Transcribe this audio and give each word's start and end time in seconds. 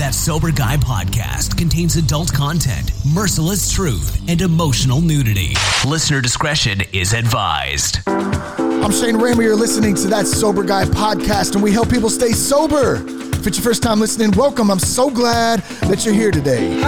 That 0.00 0.14
Sober 0.14 0.50
Guy 0.50 0.78
podcast 0.78 1.58
contains 1.58 1.96
adult 1.96 2.32
content, 2.32 2.90
merciless 3.12 3.70
truth, 3.70 4.18
and 4.30 4.40
emotional 4.40 5.02
nudity. 5.02 5.52
Listener 5.86 6.22
discretion 6.22 6.80
is 6.94 7.12
advised. 7.12 7.98
I'm 8.06 8.92
Shane 8.92 9.16
Ramey. 9.16 9.42
You're 9.42 9.54
listening 9.54 9.94
to 9.96 10.08
That 10.08 10.26
Sober 10.26 10.64
Guy 10.64 10.86
podcast, 10.86 11.52
and 11.52 11.62
we 11.62 11.70
help 11.70 11.90
people 11.90 12.08
stay 12.08 12.32
sober. 12.32 13.04
If 13.34 13.46
it's 13.46 13.58
your 13.58 13.62
first 13.64 13.82
time 13.82 14.00
listening, 14.00 14.30
welcome. 14.30 14.70
I'm 14.70 14.78
so 14.78 15.10
glad 15.10 15.60
that 15.82 16.06
you're 16.06 16.14
here 16.14 16.30
today. 16.30 16.80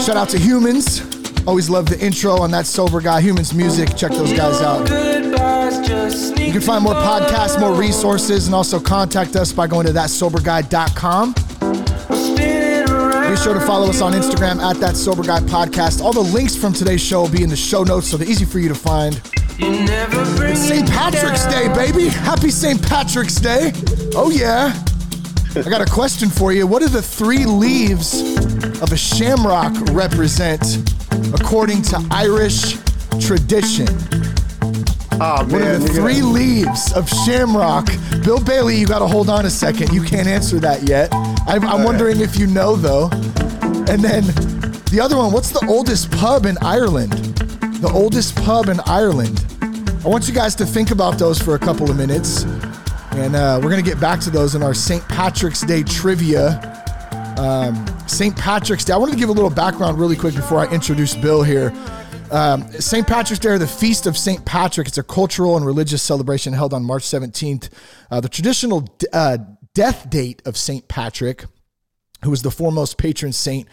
Shout 0.00 0.16
out 0.16 0.30
to 0.30 0.38
Humans. 0.40 1.23
Always 1.46 1.68
love 1.68 1.86
the 1.86 2.00
intro 2.00 2.40
on 2.40 2.50
That 2.52 2.66
Sober 2.66 3.00
Guy. 3.00 3.20
Humans 3.20 3.52
Music. 3.54 3.94
Check 3.96 4.12
those 4.12 4.32
guys 4.32 4.60
out. 4.62 4.88
You 6.38 6.52
can 6.52 6.60
find 6.60 6.82
more 6.82 6.94
podcasts, 6.94 7.60
more 7.60 7.74
resources, 7.74 8.46
and 8.46 8.54
also 8.54 8.80
contact 8.80 9.36
us 9.36 9.52
by 9.52 9.66
going 9.66 9.86
to 9.86 9.92
thatsoberguy.com. 9.92 11.34
Be 13.30 13.40
sure 13.40 13.54
to 13.54 13.60
follow 13.60 13.88
us 13.88 14.00
on 14.00 14.12
Instagram 14.12 14.60
at 14.62 14.76
That 14.80 14.96
Sober 14.96 15.22
Guy 15.22 15.40
Podcast. 15.40 16.00
All 16.00 16.12
the 16.12 16.20
links 16.20 16.56
from 16.56 16.72
today's 16.72 17.02
show 17.02 17.22
will 17.22 17.30
be 17.30 17.42
in 17.42 17.50
the 17.50 17.56
show 17.56 17.82
notes, 17.82 18.08
so 18.08 18.16
they're 18.16 18.28
easy 18.28 18.44
for 18.44 18.58
you 18.58 18.68
to 18.68 18.74
find. 18.74 19.20
It's 19.58 20.60
St. 20.68 20.88
Patrick's 20.88 21.44
Day, 21.46 21.68
baby. 21.74 22.08
Happy 22.08 22.50
St. 22.50 22.80
Patrick's 22.80 23.36
Day. 23.36 23.72
Oh, 24.14 24.30
yeah. 24.30 24.72
I 25.56 25.62
got 25.68 25.80
a 25.80 25.92
question 25.92 26.28
for 26.30 26.52
you. 26.52 26.66
What 26.66 26.80
do 26.82 26.88
the 26.88 27.02
three 27.02 27.44
leaves 27.44 28.20
of 28.80 28.92
a 28.92 28.96
shamrock 28.96 29.72
represent 29.92 30.93
according 31.34 31.82
to 31.82 32.06
Irish 32.10 32.76
tradition? 33.20 33.88
Oh, 35.20 35.44
What 35.44 35.54
are 35.54 35.58
man. 35.60 35.80
the 35.80 35.88
three 35.94 36.20
gonna- 36.20 36.32
leaves 36.32 36.92
of 36.92 37.08
shamrock? 37.24 37.86
Bill 38.24 38.40
Bailey, 38.40 38.76
you 38.76 38.86
got 38.86 38.98
to 38.98 39.06
hold 39.06 39.28
on 39.30 39.46
a 39.46 39.50
second. 39.50 39.92
You 39.92 40.02
can't 40.02 40.26
answer 40.26 40.58
that 40.60 40.88
yet. 40.88 41.08
I'm, 41.46 41.64
I'm 41.64 41.84
wondering 41.84 42.20
if 42.20 42.36
you 42.38 42.46
know, 42.46 42.74
though. 42.74 43.08
And 43.88 44.02
then 44.02 44.24
the 44.90 45.00
other 45.02 45.16
one, 45.16 45.30
what's 45.32 45.50
the 45.50 45.64
oldest 45.68 46.10
pub 46.10 46.46
in 46.46 46.56
Ireland? 46.62 47.12
The 47.80 47.90
oldest 47.92 48.34
pub 48.44 48.68
in 48.68 48.80
Ireland. 48.86 49.44
I 50.04 50.08
want 50.08 50.26
you 50.26 50.34
guys 50.34 50.54
to 50.56 50.66
think 50.66 50.90
about 50.90 51.18
those 51.18 51.38
for 51.40 51.54
a 51.54 51.58
couple 51.58 51.90
of 51.90 51.96
minutes. 51.96 52.42
And 53.12 53.36
uh, 53.36 53.60
we're 53.62 53.70
going 53.70 53.82
to 53.84 53.88
get 53.88 54.00
back 54.00 54.18
to 54.20 54.30
those 54.30 54.54
in 54.54 54.62
our 54.62 54.74
St. 54.74 55.06
Patrick's 55.08 55.60
Day 55.60 55.82
trivia. 55.84 56.60
Um, 57.36 57.84
St. 58.14 58.36
Patrick's 58.36 58.84
Day. 58.84 58.92
I 58.92 58.96
wanted 58.96 59.14
to 59.14 59.18
give 59.18 59.28
a 59.28 59.32
little 59.32 59.50
background 59.50 59.98
really 59.98 60.14
quick 60.14 60.36
before 60.36 60.60
I 60.60 60.70
introduce 60.70 61.16
Bill 61.16 61.42
here. 61.42 61.72
Um, 62.30 62.62
St. 62.70 63.04
Patrick's 63.04 63.40
Day, 63.40 63.48
or 63.48 63.58
the 63.58 63.66
Feast 63.66 64.06
of 64.06 64.16
St. 64.16 64.44
Patrick, 64.44 64.86
it's 64.86 64.98
a 64.98 65.02
cultural 65.02 65.56
and 65.56 65.66
religious 65.66 66.00
celebration 66.00 66.52
held 66.52 66.72
on 66.72 66.84
March 66.84 67.02
17th. 67.02 67.70
Uh, 68.12 68.20
the 68.20 68.28
traditional 68.28 68.88
uh, 69.12 69.38
death 69.74 70.08
date 70.10 70.42
of 70.46 70.56
St. 70.56 70.86
Patrick, 70.86 71.44
who 72.22 72.30
was 72.30 72.42
the 72.42 72.52
foremost 72.52 72.98
patron 72.98 73.32
saint 73.32 73.66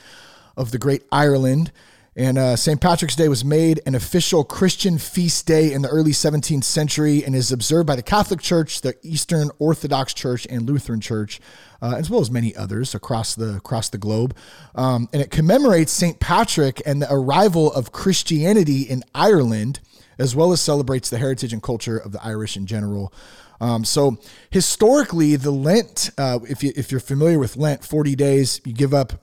of 0.58 0.72
the 0.72 0.80
great 0.80 1.04
Ireland. 1.12 1.72
And 2.16 2.38
uh, 2.38 2.58
St. 2.58 2.82
Patrick's 2.82 3.16
Day 3.16 3.30
was 3.30 3.46
made 3.46 3.80
an 3.86 3.96
official 3.96 4.44
Christian 4.44 4.98
feast 4.98 5.48
day 5.48 5.72
in 5.72 5.82
the 5.82 5.88
early 5.88 6.12
17th 6.12 6.66
century 6.66 7.24
and 7.24 7.34
is 7.34 7.54
observed 7.54 7.88
by 7.88 7.96
the 7.96 8.04
Catholic 8.04 8.42
Church, 8.42 8.82
the 8.82 8.96
Eastern 9.02 9.50
Orthodox 9.60 10.14
Church, 10.14 10.46
and 10.50 10.70
Lutheran 10.70 11.00
Church, 11.00 11.40
uh, 11.82 11.96
as 11.98 12.10
well 12.10 12.20
as 12.20 12.30
many 12.30 12.54
others 12.54 12.94
across 12.94 13.34
the 13.36 13.56
across 13.56 13.88
the 13.88 13.98
globe. 13.98 14.36
Um, 14.76 15.08
and 15.14 15.22
it 15.22 15.32
commemorates 15.32 15.94
St. 15.94 16.20
Patrick 16.20 16.82
and 16.86 17.02
the 17.02 17.08
arrival 17.10 17.72
of 17.72 17.94
Christianity 17.94 18.82
in 18.82 19.04
Ireland, 19.16 19.80
as 20.20 20.36
well 20.36 20.52
as 20.52 20.60
celebrates 20.60 21.10
the 21.10 21.18
heritage 21.18 21.54
and 21.54 21.64
culture 21.64 21.98
of 21.98 22.12
the 22.12 22.22
Irish 22.22 22.58
in 22.58 22.66
general. 22.66 23.14
Um, 23.62 23.86
so 23.86 24.18
historically, 24.50 25.38
the 25.38 25.52
Lent, 25.52 26.10
uh, 26.18 26.40
if 26.50 26.62
you 26.62 26.74
if 26.76 26.92
you're 26.92 27.00
familiar 27.00 27.40
with 27.40 27.56
Lent, 27.56 27.86
40 27.86 28.18
days, 28.18 28.60
you 28.66 28.74
give 28.74 28.94
up 28.94 29.14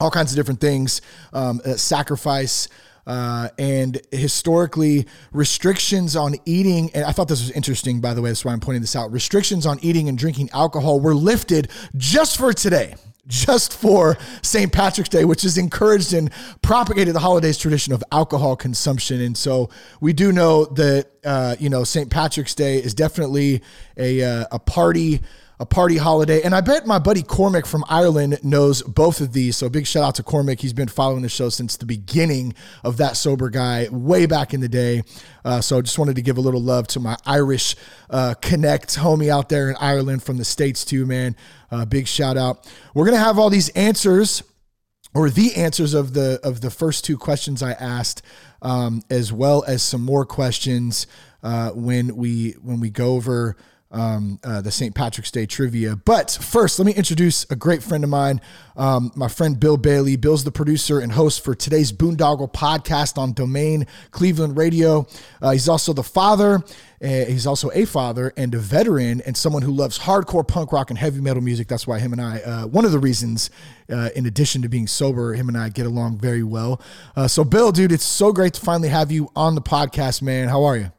all 0.00 0.10
kinds 0.10 0.32
of 0.32 0.36
different 0.36 0.60
things, 0.60 1.00
um, 1.32 1.60
uh, 1.64 1.74
sacrifice. 1.74 2.68
Uh, 3.06 3.48
and 3.58 4.02
historically, 4.12 5.06
restrictions 5.32 6.14
on 6.14 6.34
eating, 6.44 6.90
and 6.92 7.06
I 7.06 7.12
thought 7.12 7.26
this 7.26 7.40
was 7.40 7.50
interesting, 7.52 8.02
by 8.02 8.12
the 8.12 8.20
way, 8.20 8.28
that's 8.28 8.44
why 8.44 8.52
I'm 8.52 8.60
pointing 8.60 8.82
this 8.82 8.94
out. 8.94 9.10
Restrictions 9.10 9.64
on 9.64 9.78
eating 9.80 10.10
and 10.10 10.18
drinking 10.18 10.50
alcohol 10.52 11.00
were 11.00 11.14
lifted 11.14 11.70
just 11.96 12.36
for 12.36 12.52
today, 12.52 12.96
just 13.26 13.72
for 13.72 14.18
St. 14.42 14.70
Patrick's 14.70 15.08
Day, 15.08 15.24
which 15.24 15.40
has 15.40 15.56
encouraged 15.56 16.12
and 16.12 16.30
propagated 16.60 17.14
the 17.14 17.20
holiday's 17.20 17.56
tradition 17.56 17.94
of 17.94 18.04
alcohol 18.12 18.56
consumption. 18.56 19.22
And 19.22 19.36
so 19.36 19.70
we 20.02 20.12
do 20.12 20.30
know 20.30 20.66
that, 20.66 21.06
uh, 21.24 21.56
you 21.58 21.70
know, 21.70 21.84
St. 21.84 22.10
Patrick's 22.10 22.54
Day 22.54 22.76
is 22.76 22.92
definitely 22.92 23.62
a, 23.96 24.22
uh, 24.22 24.44
a 24.52 24.58
party 24.58 25.22
a 25.60 25.66
party 25.66 25.96
holiday. 25.96 26.42
And 26.42 26.54
I 26.54 26.60
bet 26.60 26.86
my 26.86 26.98
buddy 26.98 27.22
Cormac 27.22 27.66
from 27.66 27.84
Ireland 27.88 28.38
knows 28.44 28.82
both 28.82 29.20
of 29.20 29.32
these. 29.32 29.56
So 29.56 29.68
big 29.68 29.86
shout 29.86 30.04
out 30.04 30.14
to 30.16 30.22
Cormac. 30.22 30.60
He's 30.60 30.72
been 30.72 30.88
following 30.88 31.22
the 31.22 31.28
show 31.28 31.48
since 31.48 31.76
the 31.76 31.86
beginning 31.86 32.54
of 32.84 32.98
that 32.98 33.16
sober 33.16 33.50
guy 33.50 33.88
way 33.90 34.26
back 34.26 34.54
in 34.54 34.60
the 34.60 34.68
day. 34.68 35.02
Uh, 35.44 35.60
so 35.60 35.78
I 35.78 35.80
just 35.80 35.98
wanted 35.98 36.16
to 36.16 36.22
give 36.22 36.38
a 36.38 36.40
little 36.40 36.62
love 36.62 36.86
to 36.88 37.00
my 37.00 37.16
Irish 37.26 37.74
uh, 38.08 38.34
connect 38.40 38.96
homie 38.96 39.30
out 39.30 39.48
there 39.48 39.68
in 39.68 39.76
Ireland 39.80 40.22
from 40.22 40.36
the 40.36 40.44
States 40.44 40.84
too, 40.84 41.06
man. 41.06 41.34
Uh, 41.70 41.84
big 41.84 42.06
shout 42.06 42.36
out. 42.36 42.70
We're 42.94 43.04
going 43.04 43.18
to 43.18 43.24
have 43.24 43.38
all 43.38 43.50
these 43.50 43.68
answers 43.70 44.42
or 45.14 45.30
the 45.30 45.54
answers 45.56 45.94
of 45.94 46.14
the 46.14 46.38
of 46.44 46.60
the 46.60 46.70
first 46.70 47.04
two 47.04 47.16
questions 47.16 47.62
I 47.62 47.72
asked, 47.72 48.22
um, 48.62 49.02
as 49.10 49.32
well 49.32 49.64
as 49.66 49.82
some 49.82 50.02
more 50.02 50.24
questions 50.24 51.06
uh, 51.42 51.70
when 51.70 52.14
we 52.16 52.52
when 52.62 52.78
we 52.78 52.90
go 52.90 53.14
over 53.14 53.56
um, 53.90 54.38
uh, 54.44 54.60
the 54.60 54.70
St. 54.70 54.94
Patrick's 54.94 55.30
Day 55.30 55.46
trivia. 55.46 55.96
But 55.96 56.30
first, 56.30 56.78
let 56.78 56.86
me 56.86 56.92
introduce 56.92 57.50
a 57.50 57.56
great 57.56 57.82
friend 57.82 58.04
of 58.04 58.10
mine, 58.10 58.40
um, 58.76 59.12
my 59.14 59.28
friend 59.28 59.58
Bill 59.58 59.76
Bailey. 59.76 60.16
Bill's 60.16 60.44
the 60.44 60.52
producer 60.52 61.00
and 61.00 61.12
host 61.12 61.42
for 61.42 61.54
today's 61.54 61.92
Boondoggle 61.92 62.52
podcast 62.52 63.16
on 63.18 63.32
Domain 63.32 63.86
Cleveland 64.10 64.56
Radio. 64.56 65.06
Uh, 65.40 65.52
he's 65.52 65.68
also 65.68 65.92
the 65.92 66.02
father. 66.02 66.62
Uh, 67.00 67.24
he's 67.26 67.46
also 67.46 67.70
a 67.74 67.84
father 67.84 68.32
and 68.36 68.54
a 68.54 68.58
veteran 68.58 69.22
and 69.24 69.36
someone 69.36 69.62
who 69.62 69.70
loves 69.70 70.00
hardcore 70.00 70.46
punk 70.46 70.72
rock 70.72 70.90
and 70.90 70.98
heavy 70.98 71.20
metal 71.20 71.42
music. 71.42 71.68
That's 71.68 71.86
why 71.86 71.98
him 72.00 72.12
and 72.12 72.20
I, 72.20 72.40
uh, 72.40 72.66
one 72.66 72.84
of 72.84 72.92
the 72.92 72.98
reasons, 72.98 73.50
uh, 73.90 74.10
in 74.16 74.26
addition 74.26 74.62
to 74.62 74.68
being 74.68 74.88
sober, 74.88 75.34
him 75.34 75.48
and 75.48 75.56
I 75.56 75.68
get 75.68 75.86
along 75.86 76.18
very 76.18 76.42
well. 76.42 76.82
Uh, 77.16 77.28
so, 77.28 77.44
Bill, 77.44 77.72
dude, 77.72 77.92
it's 77.92 78.04
so 78.04 78.32
great 78.32 78.54
to 78.54 78.60
finally 78.60 78.88
have 78.88 79.12
you 79.12 79.30
on 79.36 79.54
the 79.54 79.62
podcast, 79.62 80.22
man. 80.22 80.48
How 80.48 80.64
are 80.64 80.76
you? 80.76 80.92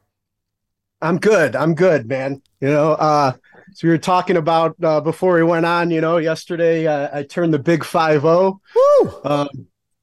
I'm 1.02 1.18
good. 1.18 1.56
I'm 1.56 1.74
good, 1.74 2.08
man. 2.08 2.42
You 2.60 2.68
know, 2.68 2.92
uh, 2.92 3.32
so 3.72 3.86
we 3.86 3.90
were 3.90 3.98
talking 3.98 4.36
about 4.36 4.76
uh, 4.82 5.00
before 5.00 5.34
we 5.34 5.42
went 5.42 5.64
on. 5.66 5.90
You 5.90 6.00
know, 6.00 6.18
yesterday 6.18 6.86
uh, 6.86 7.08
I 7.16 7.22
turned 7.22 7.54
the 7.54 7.58
big 7.58 7.84
five 7.84 8.22
zero. 8.22 8.60
Woo! 8.74 9.20
Um, 9.24 9.48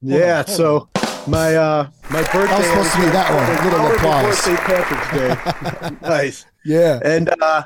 yeah. 0.02 0.46
so 0.46 0.90
my 1.28 1.56
uh, 1.56 1.90
my 2.10 2.22
birthday 2.32 2.58
was 2.58 2.68
supposed 2.68 2.92
to 2.94 3.00
be 3.00 3.06
that 3.08 3.34
one. 3.34 3.50
was 3.50 3.74
Little 3.74 3.96
applause. 3.96 4.38
St. 4.40 4.60
Patrick's 4.60 5.92
Day. 5.92 5.98
nice. 6.08 6.46
Yeah. 6.66 7.00
And 7.04 7.30
uh, 7.42 7.64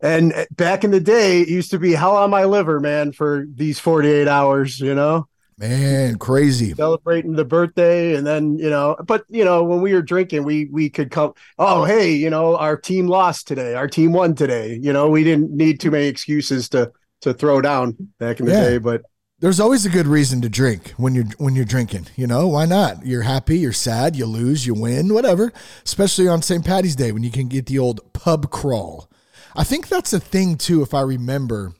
and 0.00 0.46
back 0.52 0.84
in 0.84 0.90
the 0.90 1.00
day, 1.00 1.40
it 1.40 1.48
used 1.48 1.70
to 1.70 1.78
be 1.78 1.92
hell 1.92 2.16
on 2.16 2.30
my 2.30 2.44
liver, 2.44 2.78
man, 2.78 3.12
for 3.12 3.46
these 3.52 3.78
48 3.78 4.28
hours. 4.28 4.78
You 4.78 4.94
know. 4.94 5.28
Man, 5.58 6.16
crazy. 6.18 6.74
celebrating 6.74 7.32
the 7.32 7.44
birthday 7.44 8.14
and 8.16 8.26
then 8.26 8.58
you 8.58 8.68
know 8.70 8.96
but 9.06 9.24
you 9.28 9.44
know 9.44 9.62
when 9.62 9.80
we 9.80 9.92
were 9.94 10.02
drinking 10.02 10.42
we 10.44 10.66
we 10.72 10.90
could 10.90 11.10
come 11.10 11.32
oh 11.58 11.84
hey 11.84 12.12
you 12.12 12.28
know 12.28 12.56
our 12.56 12.76
team 12.76 13.06
lost 13.06 13.46
today 13.46 13.74
our 13.74 13.86
team 13.86 14.12
won 14.12 14.34
today 14.34 14.78
you 14.82 14.92
know 14.92 15.08
we 15.08 15.22
didn't 15.22 15.50
need 15.52 15.78
too 15.78 15.90
many 15.92 16.06
excuses 16.06 16.68
to 16.70 16.90
to 17.20 17.32
throw 17.32 17.60
down 17.60 17.96
back 18.18 18.40
in 18.40 18.46
the 18.46 18.52
Yeah. 18.52 18.60
day 18.70 18.78
but 18.78 19.02
There's 19.40 19.60
always 19.60 19.86
a 19.86 19.90
good 19.90 20.06
reason 20.06 20.40
to 20.42 20.48
drink 20.48 20.90
when 20.96 21.14
you're 21.14 21.26
when 21.38 21.54
you're 21.54 21.64
drinking. 21.66 22.06
You 22.16 22.26
know, 22.26 22.48
why 22.48 22.64
not? 22.66 23.04
You're 23.04 23.22
happy, 23.22 23.58
you're 23.58 23.72
sad, 23.72 24.16
you 24.16 24.26
lose, 24.26 24.66
you 24.66 24.74
win, 24.74 25.12
whatever. 25.12 25.52
Especially 25.84 26.26
on 26.28 26.40
St. 26.42 26.64
Patty's 26.64 26.96
Day 26.96 27.12
when 27.12 27.22
you 27.22 27.30
can 27.30 27.48
get 27.48 27.66
the 27.66 27.78
old 27.78 28.00
pub 28.12 28.50
crawl. 28.50 29.10
I 29.54 29.64
think 29.64 29.88
that's 29.88 30.12
a 30.12 30.20
thing 30.20 30.56
too, 30.56 30.82
if 30.82 30.94
I 30.94 31.02
remember. 31.02 31.74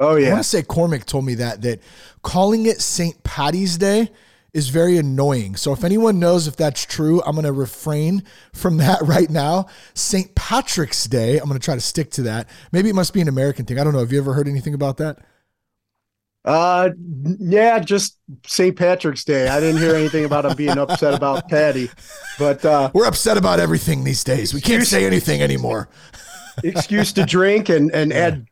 Oh 0.00 0.16
yeah. 0.16 0.28
I 0.28 0.32
want 0.32 0.44
to 0.44 0.48
say 0.48 0.62
Cormac 0.62 1.06
told 1.06 1.24
me 1.24 1.34
that 1.36 1.62
that 1.62 1.80
calling 2.22 2.66
it 2.66 2.80
St. 2.80 3.22
Patty's 3.24 3.78
Day 3.78 4.10
is 4.52 4.70
very 4.70 4.96
annoying. 4.96 5.54
So 5.54 5.72
if 5.72 5.84
anyone 5.84 6.18
knows 6.18 6.46
if 6.46 6.56
that's 6.56 6.86
true, 6.86 7.22
I'm 7.26 7.32
going 7.34 7.44
to 7.44 7.52
refrain 7.52 8.22
from 8.54 8.78
that 8.78 9.00
right 9.04 9.28
now. 9.28 9.66
St. 9.94 10.34
Patrick's 10.34 11.04
Day, 11.04 11.38
I'm 11.38 11.46
going 11.46 11.60
to 11.60 11.64
try 11.64 11.74
to 11.74 11.80
stick 11.80 12.10
to 12.12 12.22
that. 12.22 12.48
Maybe 12.72 12.88
it 12.88 12.94
must 12.94 13.12
be 13.12 13.20
an 13.20 13.28
American 13.28 13.66
thing. 13.66 13.78
I 13.78 13.84
don't 13.84 13.92
know. 13.92 13.98
Have 13.98 14.12
you 14.12 14.18
ever 14.18 14.32
heard 14.32 14.48
anything 14.48 14.72
about 14.74 14.96
that? 14.96 15.18
uh 16.46 16.90
yeah 17.40 17.80
just 17.80 18.18
st 18.46 18.76
patrick's 18.76 19.24
day 19.24 19.48
i 19.48 19.58
didn't 19.58 19.80
hear 19.80 19.96
anything 19.96 20.24
about 20.24 20.44
him 20.44 20.54
being 20.56 20.78
upset 20.78 21.12
about 21.12 21.48
patty 21.50 21.90
but 22.38 22.64
uh 22.64 22.88
We're 22.94 23.06
upset 23.06 23.36
about 23.36 23.58
everything 23.58 24.04
these 24.04 24.22
days. 24.22 24.54
We 24.54 24.60
can't 24.60 24.86
say 24.86 25.06
anything 25.06 25.42
anymore. 25.42 25.88
excuse 26.62 27.12
to 27.14 27.24
drink 27.24 27.68
and 27.68 27.90
and 27.92 28.12
add 28.12 28.46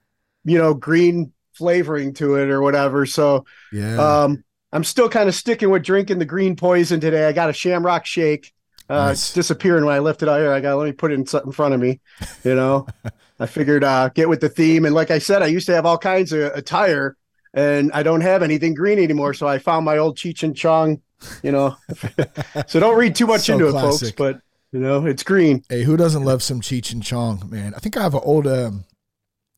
you 0.44 0.58
know 0.58 0.75
green 0.75 1.32
flavoring 1.56 2.15
to 2.15 2.37
it 2.37 2.51
or 2.51 2.61
whatever 2.62 3.06
so 3.06 3.45
Yeah. 3.73 4.23
Um, 4.23 4.45
I'm 4.75 4.83
still 4.85 5.09
kind 5.09 5.29
of 5.29 5.37
sticking 5.37 5.71
with 5.71 5.85
drinking 5.85 6.19
the 6.19 6.25
green 6.25 6.56
poison 6.56 6.99
today. 6.99 7.29
I 7.29 7.33
got 7.33 7.49
a 7.49 7.53
Shamrock 7.53 8.06
shake. 8.06 8.53
Uh, 8.91 9.06
Nice. 9.06 9.12
It's 9.12 9.33
disappearing 9.33 9.85
when 9.85 9.95
I 9.95 10.01
lift 10.01 10.23
it 10.25 10.29
out 10.29 10.41
here. 10.41 10.53
I 10.53 10.61
got 10.61 10.77
let 10.77 10.87
me 10.87 10.93
put 10.93 11.12
it 11.12 11.15
in, 11.15 11.27
in 11.45 11.53
front 11.53 11.75
of 11.75 11.81
me. 11.81 12.01
You 12.43 12.56
know, 12.56 12.89
I 13.41 13.47
figured 13.47 13.85
uh, 13.85 14.09
get 14.09 14.29
with 14.29 14.41
the 14.41 14.49
theme. 14.49 14.85
And 14.85 14.93
like 14.93 15.12
I 15.12 15.21
said, 15.21 15.43
I 15.43 15.47
used 15.47 15.67
to 15.67 15.75
have 15.75 15.87
all 15.87 15.97
kinds 15.97 16.33
of 16.33 16.53
attire, 16.55 17.17
and 17.55 17.93
I 17.93 18.03
don't 18.03 18.21
have 18.21 18.43
anything 18.43 18.75
green 18.75 18.99
anymore. 18.99 19.33
So 19.33 19.47
I 19.47 19.59
found 19.59 19.85
my 19.85 19.97
old 19.99 20.19
Cheech 20.19 20.43
and 20.43 20.56
Chong. 20.56 21.01
You 21.45 21.53
know, 21.53 21.77
so 22.67 22.81
don't 22.81 22.99
read 22.99 23.15
too 23.15 23.29
much 23.29 23.43
So 23.43 23.53
into 23.53 23.69
it, 23.69 23.73
folks. 23.73 24.11
But 24.11 24.41
you 24.73 24.81
know, 24.81 25.06
it's 25.06 25.23
green. 25.23 25.62
Hey, 25.69 25.85
who 25.85 25.97
doesn't 25.97 26.25
love 26.25 26.43
some 26.43 26.61
Cheech 26.61 26.93
and 26.93 27.03
Chong, 27.03 27.49
man? 27.49 27.75
I 27.75 27.79
think 27.79 27.97
I 27.97 28.03
have 28.03 28.15
an 28.15 28.23
old 28.25 28.49
um 28.49 28.85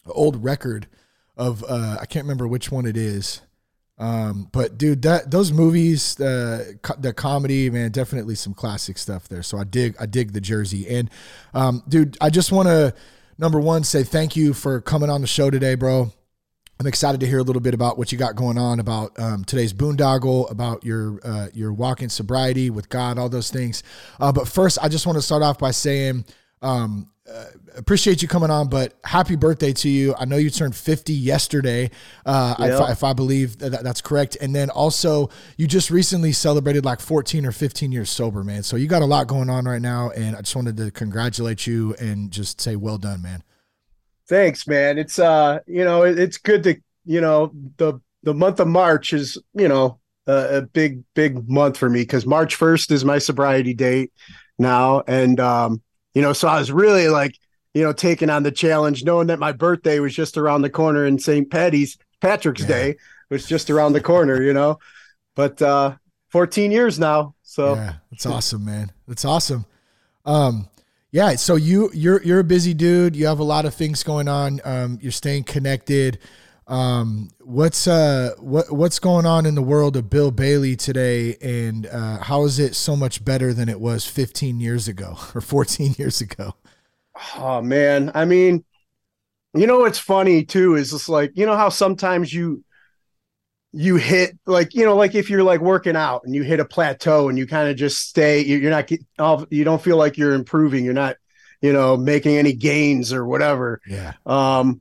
old 0.07 0.45
record 0.45 0.87
of 1.37 1.65
uh 1.69 1.99
I 2.01 2.07
can't 2.07 2.25
remember 2.25 2.49
which 2.49 2.71
one 2.71 2.87
it 2.87 2.97
is. 2.97 3.43
Um 3.99 4.49
but 4.53 4.79
dude, 4.79 5.03
that 5.03 5.31
those 5.31 5.53
movies, 5.53 6.21
uh 6.21 6.73
the 6.99 7.13
comedy, 7.13 7.71
man, 7.71 7.91
definitely 7.91 8.35
some 8.35 8.55
classic 8.55 8.99
stuff 8.99 9.29
there. 9.29 9.43
So 9.43 9.59
I 9.59 9.65
dig 9.65 9.97
I 10.01 10.07
dig 10.07 10.33
the 10.33 10.41
jersey. 10.41 10.89
And 10.89 11.11
um 11.55 11.83
dude, 11.89 12.17
I 12.21 12.31
just 12.31 12.53
want 12.53 12.69
to 12.69 12.95
number 13.39 13.61
1 13.61 13.85
say 13.85 14.03
thank 14.03 14.37
you 14.37 14.55
for 14.55 14.81
coming 14.81 15.11
on 15.11 15.21
the 15.21 15.27
show 15.27 15.51
today, 15.51 15.75
bro. 15.75 16.13
I'm 16.79 16.87
excited 16.87 17.21
to 17.21 17.27
hear 17.27 17.39
a 17.39 17.43
little 17.43 17.63
bit 17.63 17.73
about 17.73 17.97
what 17.97 18.13
you 18.13 18.19
got 18.19 18.37
going 18.37 18.59
on 18.59 18.81
about 18.81 19.19
um, 19.19 19.45
today's 19.45 19.73
boondoggle, 19.73 20.51
about 20.51 20.85
your 20.85 21.21
uh, 21.25 21.49
your 21.55 21.73
walk 21.73 22.03
in 22.03 22.11
sobriety 22.11 22.69
with 22.69 22.91
God, 22.91 23.19
all 23.19 23.31
those 23.31 23.51
things. 23.51 23.83
Uh, 24.21 24.31
but 24.31 24.47
first, 24.47 24.79
I 24.83 24.89
just 24.89 25.07
want 25.07 25.17
to 25.17 25.23
start 25.23 25.43
off 25.43 25.59
by 25.59 25.71
saying, 25.71 26.27
um, 26.61 27.11
uh, 27.33 27.47
appreciate 27.77 28.23
you 28.23 28.29
coming 28.29 28.51
on, 28.51 28.69
but 28.69 28.95
happy 29.05 29.37
birthday 29.37 29.73
to 29.73 29.89
you. 29.89 30.15
I 30.19 30.25
know 30.25 30.37
you 30.37 30.51
turned 30.51 30.77
50 30.77 31.13
yesterday, 31.13 31.91
uh, 32.25 32.55
if, 32.59 32.81
I, 32.81 32.93
if 32.93 33.05
I 33.05 33.13
believe 33.13 33.59
that 33.59 33.83
that's 33.83 34.01
correct. 34.01 34.37
And 34.41 34.55
then 34.55 34.71
also, 34.71 35.31
you 35.57 35.67
just 35.67 35.91
recently 35.91 36.33
celebrated 36.33 36.85
like 36.85 37.01
14 37.01 37.45
or 37.45 37.53
15 37.53 37.91
years 37.91 38.11
sober, 38.11 38.45
man. 38.45 38.63
So 38.63 38.77
you 38.77 38.87
got 38.87 39.03
a 39.03 39.07
lot 39.07 39.27
going 39.27 39.51
on 39.51 39.65
right 39.65 39.83
now, 39.83 40.11
and 40.11 40.37
I 40.37 40.41
just 40.41 40.55
wanted 40.55 40.77
to 40.77 40.91
congratulate 40.91 41.67
you 41.67 41.95
and 41.99 42.31
just 42.31 42.61
say 42.61 42.77
well 42.77 42.99
done, 42.99 43.23
man. 43.23 43.43
Thanks, 44.29 44.67
man. 44.67 44.99
It's 44.99 45.19
uh, 45.19 45.61
you 45.67 45.85
know, 45.85 46.03
it, 46.03 46.19
it's 46.19 46.39
good 46.39 46.63
to 46.65 46.77
you 47.05 47.21
know 47.21 47.53
the 47.77 48.01
the 48.23 48.35
month 48.35 48.61
of 48.61 48.69
March 48.69 49.13
is 49.13 49.39
you 49.55 49.69
know 49.69 50.01
a, 50.27 50.59
a 50.59 50.63
big 50.63 51.03
big 51.15 51.49
month 51.49 51.77
for 51.77 51.89
me 51.89 52.03
because 52.03 52.27
March 52.27 52.57
first 52.57 52.91
is 52.91 53.05
my 53.05 53.19
sobriety 53.19 53.75
date 53.75 54.13
now, 54.59 55.03
and 55.07 55.39
um, 55.39 55.83
you 56.17 56.23
know, 56.23 56.33
so 56.33 56.49
I 56.49 56.59
was 56.59 56.73
really 56.73 57.09
like 57.09 57.39
you 57.75 57.85
know 57.85 57.93
taking 57.93 58.31
on 58.31 58.43
the 58.43 58.51
challenge, 58.51 59.05
knowing 59.05 59.27
that 59.27 59.39
my 59.39 59.53
birthday 59.53 60.01
was 60.01 60.15
just 60.15 60.39
around 60.39 60.63
the 60.63 60.71
corner 60.71 61.05
and 61.05 61.21
St. 61.21 61.51
Patty's 61.51 61.99
Patrick's 62.23 62.63
Yeah. 62.63 62.69
Day 62.69 62.97
was 63.29 63.47
just 63.47 63.69
around 63.69 63.93
the 63.93 64.01
corner, 64.01 64.43
you 64.43 64.55
know, 64.55 64.79
but 65.35 65.61
uh, 65.61 65.97
14 66.31 66.71
years 66.71 66.99
now, 66.99 67.35
so 67.43 67.75
Yeah, 67.75 67.97
that's 68.11 68.25
awesome, 68.25 68.65
man. 68.65 68.93
That's 69.07 69.27
awesome. 69.27 69.67
Um, 70.25 70.71
yeah. 71.11 71.35
So 71.35 71.57
you 71.57 71.91
you're 71.93 72.23
you're 72.23 72.41
a 72.41 72.45
busy 72.45 72.73
dude. 72.73 73.15
You 73.15 73.27
have 73.27 73.39
a 73.39 73.45
lot 73.45 73.67
of 73.67 73.75
things 73.75 74.03
going 74.03 74.27
on. 74.27 74.63
Um, 74.65 74.99
you're 75.03 75.13
staying 75.13 75.45
connected. 75.45 76.19
Um, 76.69 77.29
what's 77.41 77.87
uh 77.87 78.35
what 78.39 78.73
what's 78.73 78.99
going 78.99 79.25
on 79.25 79.47
in 79.47 79.55
the 79.55 79.63
world 79.63 79.97
of 79.97 80.11
Bill 80.11 80.33
Bailey 80.33 80.75
today, 80.75 81.37
and 81.41 81.87
uh, 81.87 82.19
how 82.25 82.45
is 82.45 82.59
it 82.59 82.75
so 82.75 82.97
much 82.97 83.25
better 83.25 83.55
than 83.55 83.69
it 83.69 83.81
was 83.81 84.05
15 84.05 84.59
years 84.59 84.89
ago 84.89 85.17
or 85.35 85.41
14 85.41 85.95
years 85.97 86.21
ago? 86.21 86.55
Oh 87.37 87.63
man, 87.63 88.11
I 88.15 88.25
mean, 88.25 88.65
you 89.55 89.67
know 89.67 89.81
what's 89.81 89.99
funny 90.01 90.45
too 90.45 90.77
is 90.77 90.91
just 90.93 91.09
like 91.11 91.33
you 91.37 91.47
know 91.47 91.57
how 91.57 91.71
sometimes 91.71 92.33
you 92.33 92.65
you 93.73 93.97
hit 93.97 94.39
like 94.47 94.75
you 94.75 94.85
know 94.85 94.97
like 94.97 95.15
if 95.15 95.29
you're 95.29 95.43
like 95.43 95.61
working 95.61 95.97
out 95.97 96.23
and 96.25 96.35
you 96.35 96.43
hit 96.43 96.61
a 96.61 96.65
plateau 96.65 97.29
and 97.29 97.37
you 97.37 97.47
kind 97.47 97.69
of 97.69 97.77
just 97.77 97.99
stay 98.09 98.41
you- 98.41 98.57
you're 98.59 98.71
not 98.71 98.91
you 99.51 99.65
don't 99.65 99.83
feel 99.83 99.97
like 99.97 100.17
you're 100.17 100.33
improving 100.35 100.85
you're 100.85 100.95
not 100.95 101.17
you 101.61 101.73
know 101.73 101.97
making 101.97 102.37
any 102.37 102.53
gains 102.55 103.13
or 103.13 103.27
whatever 103.27 103.81
Yeah. 103.87 104.15
um 104.25 104.81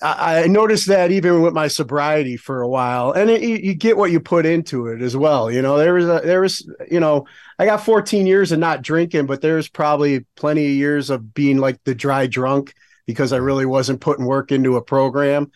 I, 0.00 0.46
noticed 0.46 0.86
that 0.86 1.10
even 1.10 1.42
with 1.42 1.54
my 1.54 1.66
sobriety 1.66 2.36
for 2.36 2.62
a 2.62 2.68
while, 2.68 3.12
and 3.12 3.30
it, 3.30 3.42
you, 3.42 3.56
you 3.56 3.74
get 3.74 3.96
what 3.96 4.12
you 4.12 4.20
put 4.20 4.46
into 4.46 4.86
it 4.86 5.02
as 5.02 5.16
well. 5.16 5.50
You 5.50 5.60
know, 5.60 5.76
there 5.76 5.94
was 5.94 6.04
a, 6.04 6.20
there 6.24 6.40
was, 6.40 6.70
you 6.88 7.00
know, 7.00 7.26
I 7.58 7.66
got 7.66 7.84
14 7.84 8.26
years 8.26 8.52
of 8.52 8.60
not 8.60 8.82
drinking, 8.82 9.26
but 9.26 9.40
there's 9.40 9.68
probably 9.68 10.24
plenty 10.36 10.66
of 10.66 10.72
years 10.72 11.10
of 11.10 11.34
being 11.34 11.58
like 11.58 11.82
the 11.82 11.96
dry 11.96 12.28
drunk 12.28 12.74
because 13.06 13.32
I 13.32 13.38
really 13.38 13.66
wasn't 13.66 14.00
putting 14.00 14.24
work 14.24 14.52
into 14.52 14.76
a 14.76 14.82
program. 14.82 15.50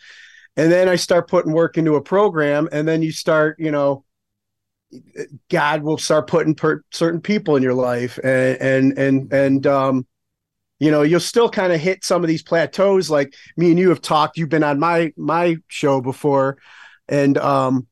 And 0.56 0.72
then 0.72 0.88
I 0.88 0.96
start 0.96 1.28
putting 1.28 1.52
work 1.52 1.78
into 1.78 1.94
a 1.94 2.02
program, 2.02 2.68
and 2.72 2.86
then 2.86 3.00
you 3.02 3.12
start, 3.12 3.58
you 3.60 3.70
know, 3.70 4.04
God 5.48 5.82
will 5.82 5.98
start 5.98 6.26
putting 6.26 6.54
per- 6.54 6.82
certain 6.90 7.20
people 7.20 7.56
in 7.56 7.62
your 7.62 7.74
life, 7.74 8.18
and 8.22 8.60
and 8.60 8.98
and 8.98 9.32
and 9.32 9.66
um, 9.66 10.06
you 10.82 10.90
know, 10.90 11.02
you'll 11.02 11.20
still 11.20 11.48
kind 11.48 11.72
of 11.72 11.80
hit 11.80 12.04
some 12.04 12.22
of 12.24 12.28
these 12.28 12.42
plateaus. 12.42 13.10
Like 13.10 13.34
me 13.56 13.70
and 13.70 13.78
you 13.78 13.88
have 13.90 14.02
talked. 14.02 14.38
You've 14.38 14.48
been 14.48 14.64
on 14.64 14.80
my 14.80 15.12
my 15.16 15.56
show 15.68 16.00
before, 16.00 16.58
and 17.08 17.38
um, 17.38 17.86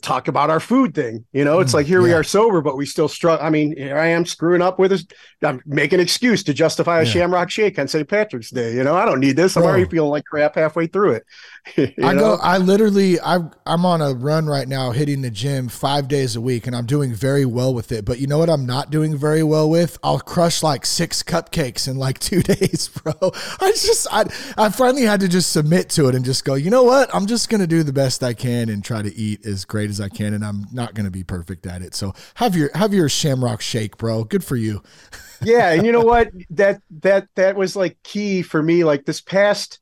talk 0.00 0.26
about 0.28 0.48
our 0.50 0.60
food 0.60 0.94
thing. 0.94 1.24
You 1.32 1.44
know, 1.44 1.60
it's 1.60 1.72
Mm, 1.72 1.74
like 1.74 1.86
here 1.86 2.00
we 2.00 2.14
are 2.14 2.24
sober, 2.24 2.62
but 2.62 2.76
we 2.78 2.86
still 2.86 3.08
struggle. 3.08 3.44
I 3.44 3.50
mean, 3.50 3.76
here 3.76 3.98
I 3.98 4.08
am 4.08 4.24
screwing 4.24 4.62
up 4.62 4.78
with 4.78 4.90
this. 4.90 5.04
I'm 5.42 5.60
making 5.66 5.98
an 6.00 6.02
excuse 6.04 6.42
to 6.44 6.54
justify 6.54 7.00
a 7.00 7.04
Yeah. 7.04 7.10
Shamrock 7.10 7.50
Shake 7.50 7.78
on 7.78 7.88
St. 7.88 8.08
Patrick's 8.08 8.50
Day. 8.50 8.74
You 8.74 8.84
know, 8.84 8.94
I 8.96 9.04
don't 9.04 9.20
need 9.20 9.36
this. 9.36 9.56
I'm 9.56 9.64
Bro. 9.64 9.70
already 9.70 9.84
feeling 9.86 10.10
like 10.10 10.24
crap 10.24 10.54
halfway 10.54 10.86
through 10.86 11.12
it. 11.12 11.24
I 11.76 12.12
know? 12.12 12.36
go. 12.36 12.38
I 12.42 12.58
literally. 12.58 13.20
I 13.20 13.38
I'm 13.64 13.86
on 13.86 14.02
a 14.02 14.12
run 14.12 14.46
right 14.46 14.66
now, 14.66 14.90
hitting 14.90 15.22
the 15.22 15.30
gym 15.30 15.68
five 15.68 16.08
days 16.08 16.34
a 16.34 16.40
week, 16.40 16.66
and 16.66 16.74
I'm 16.74 16.86
doing 16.86 17.14
very 17.14 17.44
well 17.44 17.72
with 17.72 17.92
it. 17.92 18.04
But 18.04 18.18
you 18.18 18.26
know 18.26 18.38
what? 18.38 18.50
I'm 18.50 18.66
not 18.66 18.90
doing 18.90 19.16
very 19.16 19.44
well 19.44 19.70
with. 19.70 19.96
I'll 20.02 20.18
crush 20.18 20.62
like 20.62 20.84
six 20.84 21.22
cupcakes 21.22 21.86
in 21.86 21.96
like 21.96 22.18
two 22.20 22.42
days, 22.42 22.88
bro. 22.88 23.12
I 23.60 23.70
just. 23.70 24.08
I 24.10 24.24
I 24.58 24.70
finally 24.70 25.02
had 25.02 25.20
to 25.20 25.28
just 25.28 25.52
submit 25.52 25.88
to 25.90 26.08
it 26.08 26.16
and 26.16 26.24
just 26.24 26.44
go. 26.44 26.54
You 26.54 26.70
know 26.70 26.82
what? 26.82 27.14
I'm 27.14 27.26
just 27.26 27.48
gonna 27.48 27.68
do 27.68 27.84
the 27.84 27.92
best 27.92 28.24
I 28.24 28.34
can 28.34 28.68
and 28.68 28.84
try 28.84 29.02
to 29.02 29.14
eat 29.14 29.46
as 29.46 29.64
great 29.64 29.88
as 29.88 30.00
I 30.00 30.08
can, 30.08 30.34
and 30.34 30.44
I'm 30.44 30.66
not 30.72 30.94
gonna 30.94 31.12
be 31.12 31.22
perfect 31.22 31.66
at 31.66 31.80
it. 31.80 31.94
So 31.94 32.12
have 32.34 32.56
your 32.56 32.70
have 32.74 32.92
your 32.92 33.08
Shamrock 33.08 33.60
Shake, 33.60 33.96
bro. 33.96 34.24
Good 34.24 34.44
for 34.44 34.56
you. 34.56 34.82
yeah 35.44 35.72
and 35.72 35.84
you 35.84 35.90
know 35.90 36.02
what 36.02 36.30
that 36.50 36.80
that 37.00 37.26
that 37.34 37.56
was 37.56 37.74
like 37.74 38.00
key 38.04 38.42
for 38.42 38.62
me 38.62 38.84
like 38.84 39.04
this 39.04 39.20
past 39.20 39.80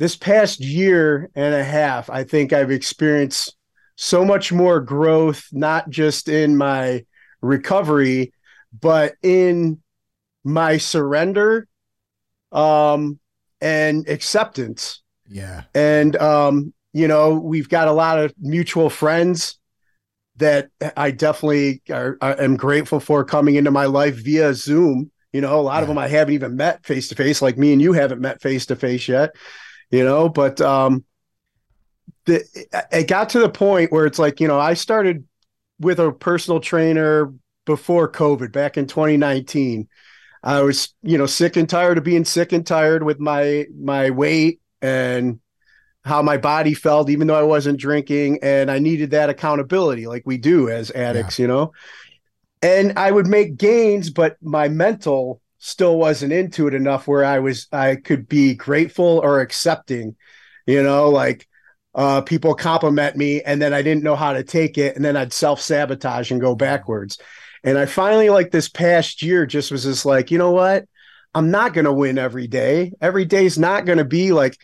this 0.00 0.16
past 0.16 0.60
year 0.60 1.30
and 1.36 1.54
a 1.54 1.62
half 1.62 2.10
i 2.10 2.24
think 2.24 2.52
i've 2.52 2.70
experienced 2.70 3.54
so 3.96 4.24
much 4.24 4.50
more 4.50 4.80
growth 4.80 5.46
not 5.52 5.88
just 5.90 6.28
in 6.28 6.56
my 6.56 7.04
recovery 7.42 8.32
but 8.80 9.14
in 9.22 9.80
my 10.42 10.78
surrender 10.78 11.68
um 12.50 13.20
and 13.60 14.08
acceptance. 14.08 15.02
Yeah. 15.28 15.64
and 15.74 16.16
um 16.16 16.72
you 16.92 17.06
know 17.06 17.34
we've 17.34 17.68
got 17.68 17.86
a 17.86 17.92
lot 17.92 18.18
of 18.18 18.34
mutual 18.40 18.88
friends 18.90 19.58
that 20.36 20.70
i 20.96 21.10
definitely 21.10 21.82
are, 21.90 22.16
are, 22.22 22.40
am 22.40 22.56
grateful 22.56 23.00
for 23.00 23.22
coming 23.22 23.56
into 23.56 23.70
my 23.70 23.84
life 23.84 24.16
via 24.16 24.54
zoom. 24.54 25.12
You 25.34 25.42
know 25.42 25.60
a 25.60 25.62
lot 25.62 25.82
of 25.82 25.88
them 25.88 25.98
i 25.98 26.08
haven't 26.08 26.34
even 26.34 26.56
met 26.56 26.86
face 26.86 27.08
to 27.08 27.14
face 27.14 27.42
like 27.42 27.58
me 27.58 27.74
and 27.74 27.82
you 27.82 27.92
haven't 27.92 28.22
met 28.22 28.40
face 28.40 28.64
to 28.66 28.76
face 28.76 29.06
yet 29.06 29.32
you 29.90 30.04
know 30.04 30.28
but 30.28 30.60
um 30.60 31.04
the 32.26 32.44
it 32.92 33.08
got 33.08 33.30
to 33.30 33.40
the 33.40 33.48
point 33.48 33.92
where 33.92 34.06
it's 34.06 34.18
like 34.18 34.40
you 34.40 34.48
know 34.48 34.58
i 34.58 34.74
started 34.74 35.26
with 35.78 35.98
a 35.98 36.12
personal 36.12 36.60
trainer 36.60 37.32
before 37.66 38.10
covid 38.10 38.52
back 38.52 38.76
in 38.76 38.86
2019 38.86 39.88
i 40.42 40.62
was 40.62 40.94
you 41.02 41.18
know 41.18 41.26
sick 41.26 41.56
and 41.56 41.68
tired 41.68 41.98
of 41.98 42.04
being 42.04 42.24
sick 42.24 42.52
and 42.52 42.66
tired 42.66 43.02
with 43.02 43.20
my 43.20 43.66
my 43.78 44.10
weight 44.10 44.60
and 44.82 45.40
how 46.04 46.22
my 46.22 46.38
body 46.38 46.74
felt 46.74 47.10
even 47.10 47.26
though 47.26 47.38
i 47.38 47.42
wasn't 47.42 47.78
drinking 47.78 48.38
and 48.42 48.70
i 48.70 48.78
needed 48.78 49.10
that 49.10 49.30
accountability 49.30 50.06
like 50.06 50.22
we 50.24 50.38
do 50.38 50.68
as 50.68 50.90
addicts 50.92 51.38
you 51.38 51.46
know? 51.46 51.72
And 52.62 52.98
i 52.98 53.10
would 53.10 53.26
make 53.26 53.56
gains 53.56 54.10
but 54.10 54.36
my 54.42 54.68
mental 54.68 55.40
still 55.60 55.96
wasn't 55.98 56.32
into 56.32 56.66
it 56.66 56.74
enough 56.74 57.06
where 57.06 57.24
i 57.24 57.38
was 57.38 57.68
i 57.70 57.94
could 57.94 58.28
be 58.28 58.54
grateful 58.54 59.20
or 59.22 59.40
accepting 59.40 60.16
you 60.66 60.82
know 60.82 61.08
like 61.08 61.46
uh, 61.94 62.20
people 62.20 62.54
compliment 62.54 63.16
me 63.16 63.42
and 63.42 63.60
then 63.60 63.74
I 63.74 63.82
didn't 63.82 64.04
know 64.04 64.16
how 64.16 64.32
to 64.32 64.44
take 64.44 64.78
it 64.78 64.96
and 64.96 65.04
then 65.04 65.16
I'd 65.16 65.32
self 65.32 65.60
sabotage 65.60 66.30
and 66.30 66.40
go 66.40 66.54
backwards. 66.54 67.18
And 67.64 67.76
I 67.76 67.86
finally 67.86 68.30
like 68.30 68.50
this 68.50 68.68
past 68.68 69.22
year 69.22 69.44
just 69.44 69.70
was 69.70 69.84
just 69.84 70.06
like, 70.06 70.30
you 70.30 70.38
know 70.38 70.52
what? 70.52 70.86
I'm 71.34 71.50
not 71.50 71.74
going 71.74 71.84
to 71.84 71.92
win 71.92 72.18
every 72.18 72.46
day. 72.46 72.92
Every 73.00 73.24
day's 73.24 73.58
not 73.58 73.84
going 73.84 73.98
to 73.98 74.04
be 74.04 74.32
like, 74.32 74.56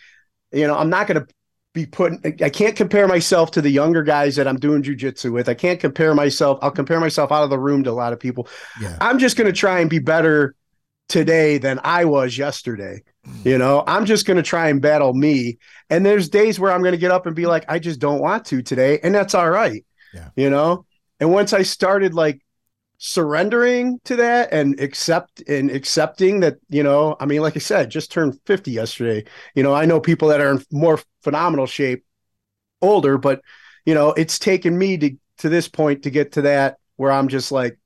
you 0.53 0.67
know, 0.67 0.77
I'm 0.77 0.91
not 0.91 1.07
going 1.07 1.21
to 1.21 1.27
be 1.75 1.85
putting 1.85 2.43
I 2.43 2.49
can't 2.49 2.75
compare 2.75 3.07
myself 3.07 3.51
to 3.53 3.61
the 3.61 3.69
younger 3.69 4.03
guys 4.03 4.37
that 4.37 4.49
I'm 4.49 4.59
doing 4.59 4.83
jujitsu 4.83 5.31
with. 5.33 5.49
I 5.49 5.55
can't 5.55 5.79
compare 5.79 6.15
myself. 6.15 6.59
I'll 6.63 6.71
compare 6.71 7.01
myself 7.01 7.31
out 7.31 7.45
of 7.45 7.51
the 7.51 7.59
room 7.59 7.85
to 7.85 7.91
a 7.91 7.93
lot 7.93 8.13
of 8.13 8.21
people. 8.21 8.49
Yeah. 8.81 8.97
I'm 9.01 9.19
just 9.19 9.37
going 9.37 9.47
to 9.47 9.53
try 9.53 9.81
and 9.81 9.91
be 9.91 9.99
better 9.99 10.55
today 11.09 11.59
than 11.59 11.81
I 11.85 12.05
was 12.05 12.37
yesterday. 12.37 13.03
You 13.45 13.59
know, 13.59 13.83
I'm 13.87 14.07
just 14.07 14.27
going 14.27 14.37
to 14.37 14.43
try 14.43 14.69
and 14.69 14.81
battle 14.81 15.13
me. 15.13 15.59
And 15.91 16.07
there's 16.07 16.29
days 16.29 16.61
where 16.61 16.73
I'm 16.73 16.81
going 16.81 16.93
to 16.93 16.99
get 16.99 17.11
up 17.11 17.27
and 17.27 17.35
be 17.35 17.47
like, 17.47 17.65
I 17.69 17.79
just 17.79 17.99
don't 17.99 18.21
want 18.21 18.45
to 18.47 18.63
today. 18.63 19.01
And 19.03 19.15
that's 19.15 19.35
all 19.35 19.51
right. 19.51 19.85
Yeah. 20.15 20.29
You 20.37 20.51
know, 20.51 20.87
and 21.19 21.33
once 21.33 21.53
I 21.53 21.63
started 21.63 22.15
like 22.15 22.41
surrendering 22.99 24.01
to 24.05 24.17
that 24.17 24.53
and 24.53 24.81
accept 24.81 25.43
and 25.49 25.71
accepting 25.71 26.41
that 26.41 26.57
you 26.71 26.83
know 26.83 27.15
i 27.21 27.27
mean 27.27 27.43
like 27.43 27.55
i 27.55 27.59
said 27.59 27.91
just 27.91 28.11
turned 28.11 28.39
50 28.47 28.71
yesterday 28.71 29.23
you 29.55 29.63
know 29.63 29.75
i 29.75 29.85
know 29.85 30.01
people 30.01 30.29
that 30.29 30.41
are 30.41 30.53
in 30.53 30.65
more 30.71 30.99
phenomenal 31.23 31.67
shape 31.67 32.07
older 32.81 33.19
but 33.19 33.43
you 33.85 33.93
know 33.93 34.15
it's 34.15 34.39
taken 34.39 34.79
me 34.79 34.97
to 34.97 35.11
to 35.39 35.51
this 35.51 35.69
point 35.69 36.05
to 36.05 36.11
get 36.11 36.33
to 36.33 36.43
that 36.43 36.79
where 36.97 37.13
i'm 37.13 37.29
just 37.29 37.53
like 37.53 37.79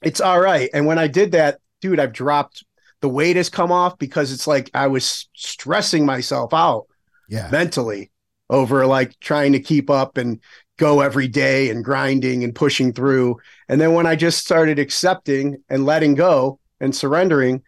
it's 0.00 0.20
all 0.20 0.40
right 0.40 0.70
and 0.74 0.86
when 0.86 0.98
i 1.00 1.08
did 1.08 1.32
that 1.32 1.58
dude 1.80 1.98
i've 2.00 2.12
dropped 2.12 2.64
the 3.00 3.08
weight 3.08 3.36
has 3.36 3.48
come 3.48 3.72
off 3.72 3.98
because 3.98 4.32
it's 4.32 4.46
like 4.46 4.70
i 4.74 4.86
was 4.86 5.28
stressing 5.34 6.04
myself 6.04 6.52
out 6.54 6.86
Yeah. 7.28 7.48
mentally 7.50 8.10
over 8.48 8.86
like 8.86 9.18
trying 9.20 9.52
to 9.52 9.60
keep 9.60 9.88
up 9.90 10.16
and 10.18 10.40
go 10.76 11.00
every 11.00 11.28
day 11.28 11.70
and 11.70 11.84
grinding 11.84 12.42
and 12.42 12.52
pushing 12.54 12.92
through. 12.92 13.36
And 13.68 13.78
then 13.80 13.92
when 13.92 14.06
I 14.06 14.16
just 14.16 14.38
started 14.38 14.78
accepting 14.78 15.62
and 15.68 15.84
letting 15.86 16.14
go 16.14 16.58
and 16.80 16.96
surrendering, 16.96 17.62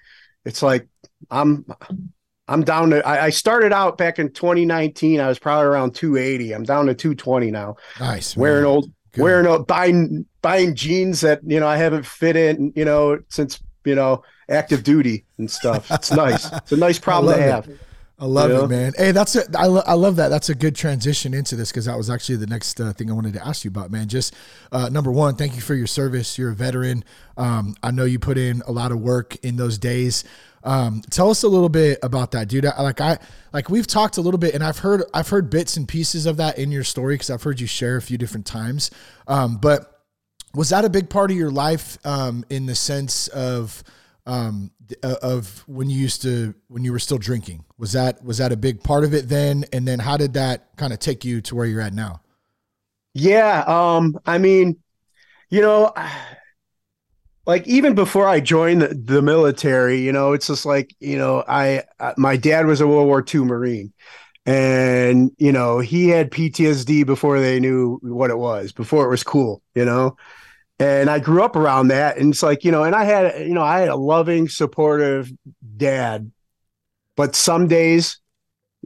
it's 0.44 0.60
like 0.62 0.88
I'm 1.30 1.64
I'm 2.48 2.64
down 2.64 2.90
to 2.90 3.06
I, 3.06 3.26
I 3.26 3.30
started 3.30 3.72
out 3.72 3.96
back 3.96 4.18
in 4.18 4.32
2019. 4.32 5.20
I 5.20 5.28
was 5.28 5.38
probably 5.38 5.66
around 5.66 5.94
280. 5.94 6.52
I'm 6.52 6.64
down 6.64 6.86
to 6.86 6.94
220 6.94 7.50
now. 7.52 7.76
Nice. 8.00 8.36
Wearing 8.36 8.64
man. 8.64 8.72
old 8.72 8.90
Good. 9.12 9.22
wearing 9.22 9.46
old 9.46 9.66
buying 9.68 10.26
buying 10.40 10.74
jeans 10.74 11.20
that 11.20 11.40
you 11.46 11.60
know 11.60 11.68
I 11.68 11.76
haven't 11.76 12.06
fit 12.06 12.34
in, 12.34 12.72
you 12.74 12.84
know, 12.84 13.18
since 13.28 13.60
you 13.84 13.94
know 13.94 14.22
active 14.48 14.82
duty 14.82 15.24
and 15.38 15.50
stuff. 15.50 15.90
It's 15.90 16.12
nice. 16.12 16.50
It's 16.52 16.72
a 16.72 16.76
nice 16.76 16.98
problem 17.08 17.34
to 17.34 17.40
it. 17.40 17.50
have. 17.50 17.68
I 18.18 18.26
love 18.26 18.50
it, 18.52 18.68
man. 18.68 18.92
Hey, 18.96 19.10
that's 19.10 19.34
a, 19.34 19.42
I, 19.58 19.66
lo- 19.66 19.82
I 19.84 19.94
love 19.94 20.14
that. 20.16 20.28
That's 20.28 20.48
a 20.48 20.54
good 20.54 20.76
transition 20.76 21.34
into 21.34 21.56
this 21.56 21.72
because 21.72 21.86
that 21.86 21.96
was 21.96 22.08
actually 22.08 22.36
the 22.36 22.46
next 22.46 22.80
uh, 22.80 22.92
thing 22.92 23.10
I 23.10 23.14
wanted 23.14 23.32
to 23.32 23.44
ask 23.44 23.64
you 23.64 23.68
about, 23.68 23.90
man. 23.90 24.06
Just 24.06 24.32
uh, 24.70 24.88
number 24.90 25.10
one, 25.10 25.34
thank 25.34 25.56
you 25.56 25.60
for 25.60 25.74
your 25.74 25.88
service. 25.88 26.38
You're 26.38 26.50
a 26.50 26.54
veteran. 26.54 27.02
Um, 27.36 27.74
I 27.82 27.90
know 27.90 28.04
you 28.04 28.20
put 28.20 28.38
in 28.38 28.62
a 28.64 28.70
lot 28.70 28.92
of 28.92 29.00
work 29.00 29.34
in 29.42 29.56
those 29.56 29.76
days. 29.76 30.22
Um, 30.62 31.02
tell 31.10 31.30
us 31.30 31.42
a 31.42 31.48
little 31.48 31.68
bit 31.68 31.98
about 32.04 32.30
that, 32.32 32.46
dude. 32.46 32.64
I, 32.64 32.80
like 32.82 33.00
I, 33.00 33.18
like 33.52 33.68
we've 33.68 33.88
talked 33.88 34.18
a 34.18 34.20
little 34.20 34.38
bit, 34.38 34.54
and 34.54 34.62
I've 34.62 34.78
heard, 34.78 35.02
I've 35.12 35.28
heard 35.28 35.50
bits 35.50 35.76
and 35.76 35.88
pieces 35.88 36.24
of 36.24 36.36
that 36.36 36.58
in 36.58 36.70
your 36.70 36.84
story 36.84 37.14
because 37.14 37.30
I've 37.30 37.42
heard 37.42 37.58
you 37.58 37.66
share 37.66 37.96
a 37.96 38.02
few 38.02 38.18
different 38.18 38.46
times. 38.46 38.92
Um, 39.26 39.56
but 39.56 39.91
was 40.54 40.70
that 40.70 40.84
a 40.84 40.90
big 40.90 41.08
part 41.08 41.30
of 41.30 41.36
your 41.36 41.50
life 41.50 41.98
um, 42.04 42.44
in 42.50 42.66
the 42.66 42.74
sense 42.74 43.28
of 43.28 43.82
um, 44.26 44.70
uh, 45.02 45.16
of 45.22 45.64
when 45.66 45.90
you 45.90 45.98
used 45.98 46.22
to 46.22 46.54
when 46.68 46.84
you 46.84 46.92
were 46.92 46.98
still 46.98 47.18
drinking? 47.18 47.64
Was 47.78 47.92
that 47.92 48.24
was 48.24 48.38
that 48.38 48.52
a 48.52 48.56
big 48.56 48.82
part 48.82 49.04
of 49.04 49.14
it 49.14 49.28
then? 49.28 49.64
And 49.72 49.86
then 49.86 49.98
how 49.98 50.16
did 50.16 50.34
that 50.34 50.76
kind 50.76 50.92
of 50.92 50.98
take 50.98 51.24
you 51.24 51.40
to 51.42 51.54
where 51.54 51.66
you're 51.66 51.80
at 51.80 51.94
now? 51.94 52.20
Yeah, 53.14 53.64
um, 53.66 54.18
I 54.26 54.38
mean, 54.38 54.78
you 55.50 55.60
know, 55.60 55.92
like 57.46 57.66
even 57.66 57.94
before 57.94 58.28
I 58.28 58.40
joined 58.40 58.82
the, 58.82 58.88
the 58.88 59.22
military, 59.22 60.00
you 60.00 60.12
know, 60.12 60.32
it's 60.32 60.46
just 60.46 60.64
like, 60.64 60.94
you 61.00 61.18
know, 61.18 61.44
I, 61.48 61.82
I 61.98 62.14
my 62.16 62.36
dad 62.36 62.66
was 62.66 62.80
a 62.80 62.86
World 62.86 63.06
War 63.06 63.24
II 63.32 63.42
Marine 63.42 63.92
and, 64.46 65.30
you 65.38 65.52
know, 65.52 65.78
he 65.78 66.08
had 66.08 66.30
PTSD 66.30 67.06
before 67.06 67.40
they 67.40 67.60
knew 67.60 67.98
what 68.02 68.30
it 68.30 68.38
was, 68.38 68.72
before 68.72 69.04
it 69.06 69.10
was 69.10 69.22
cool, 69.22 69.62
you 69.74 69.84
know. 69.84 70.16
And 70.82 71.08
I 71.08 71.20
grew 71.20 71.44
up 71.44 71.54
around 71.54 71.88
that 71.88 72.18
and 72.18 72.32
it's 72.32 72.42
like, 72.42 72.64
you 72.64 72.72
know, 72.72 72.82
and 72.82 72.94
I 72.94 73.04
had, 73.04 73.46
you 73.46 73.54
know, 73.54 73.62
I 73.62 73.78
had 73.78 73.88
a 73.88 73.96
loving, 73.96 74.48
supportive 74.48 75.30
dad, 75.76 76.32
but 77.16 77.36
some 77.36 77.68
days 77.68 78.18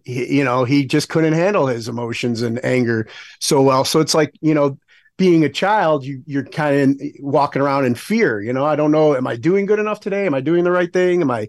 you 0.04 0.44
know, 0.44 0.64
he 0.64 0.84
just 0.84 1.08
couldn't 1.08 1.32
handle 1.32 1.66
his 1.66 1.88
emotions 1.88 2.42
and 2.42 2.62
anger 2.64 3.08
so 3.40 3.62
well. 3.62 3.84
So 3.84 4.00
it's 4.00 4.14
like, 4.14 4.34
you 4.42 4.52
know, 4.52 4.78
being 5.16 5.42
a 5.44 5.48
child, 5.48 6.04
you 6.04 6.22
you're 6.26 6.44
kind 6.44 7.00
of 7.00 7.06
walking 7.20 7.62
around 7.62 7.86
in 7.86 7.94
fear, 7.94 8.40
you 8.40 8.52
know. 8.52 8.64
I 8.64 8.76
don't 8.76 8.92
know, 8.92 9.16
am 9.16 9.26
I 9.26 9.36
doing 9.36 9.64
good 9.64 9.78
enough 9.78 9.98
today? 10.00 10.26
Am 10.26 10.34
I 10.34 10.42
doing 10.42 10.64
the 10.64 10.70
right 10.70 10.92
thing? 10.92 11.22
Am 11.22 11.30
I, 11.30 11.48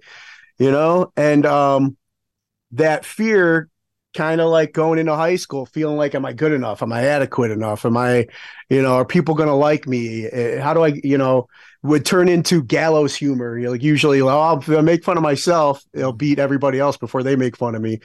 you 0.58 0.72
know, 0.72 1.12
and 1.18 1.46
um 1.46 1.98
that 2.72 3.06
fear 3.06 3.70
kind 4.18 4.42
of 4.42 4.50
like 4.50 4.74
going 4.74 5.00
into 5.00 5.16
high 5.16 5.36
school 5.36 5.66
feeling 5.66 5.98
like 5.98 6.16
am 6.16 6.26
I 6.26 6.34
good 6.34 6.52
enough? 6.52 6.82
Am 6.82 6.92
I 6.92 7.04
adequate 7.06 7.52
enough? 7.52 7.86
Am 7.86 7.96
I, 7.96 8.28
you 8.70 8.82
know, 8.82 8.96
are 8.96 9.06
people 9.06 9.36
going 9.36 9.50
to 9.50 9.56
like 9.56 9.88
me? 9.88 10.26
Eh, 10.26 10.60
How 10.60 10.74
do 10.74 10.84
I, 10.84 11.00
you 11.04 11.18
know, 11.18 11.48
would 11.84 12.06
turn 12.06 12.28
into 12.28 12.64
gallows 12.64 13.16
humor. 13.16 13.58
You 13.58 13.66
know, 13.66 13.72
like 13.72 13.84
usually, 13.84 14.22
well, 14.22 14.42
I'll, 14.42 14.82
make 14.82 15.04
fun 15.04 15.18
of 15.18 15.24
myself, 15.24 15.84
it'll 15.94 16.12
beat 16.12 16.40
everybody 16.40 16.80
else 16.80 16.98
before 16.98 17.24
they 17.24 17.36
make 17.36 17.56
fun 17.56 17.76
of 17.76 17.82
me 17.82 18.00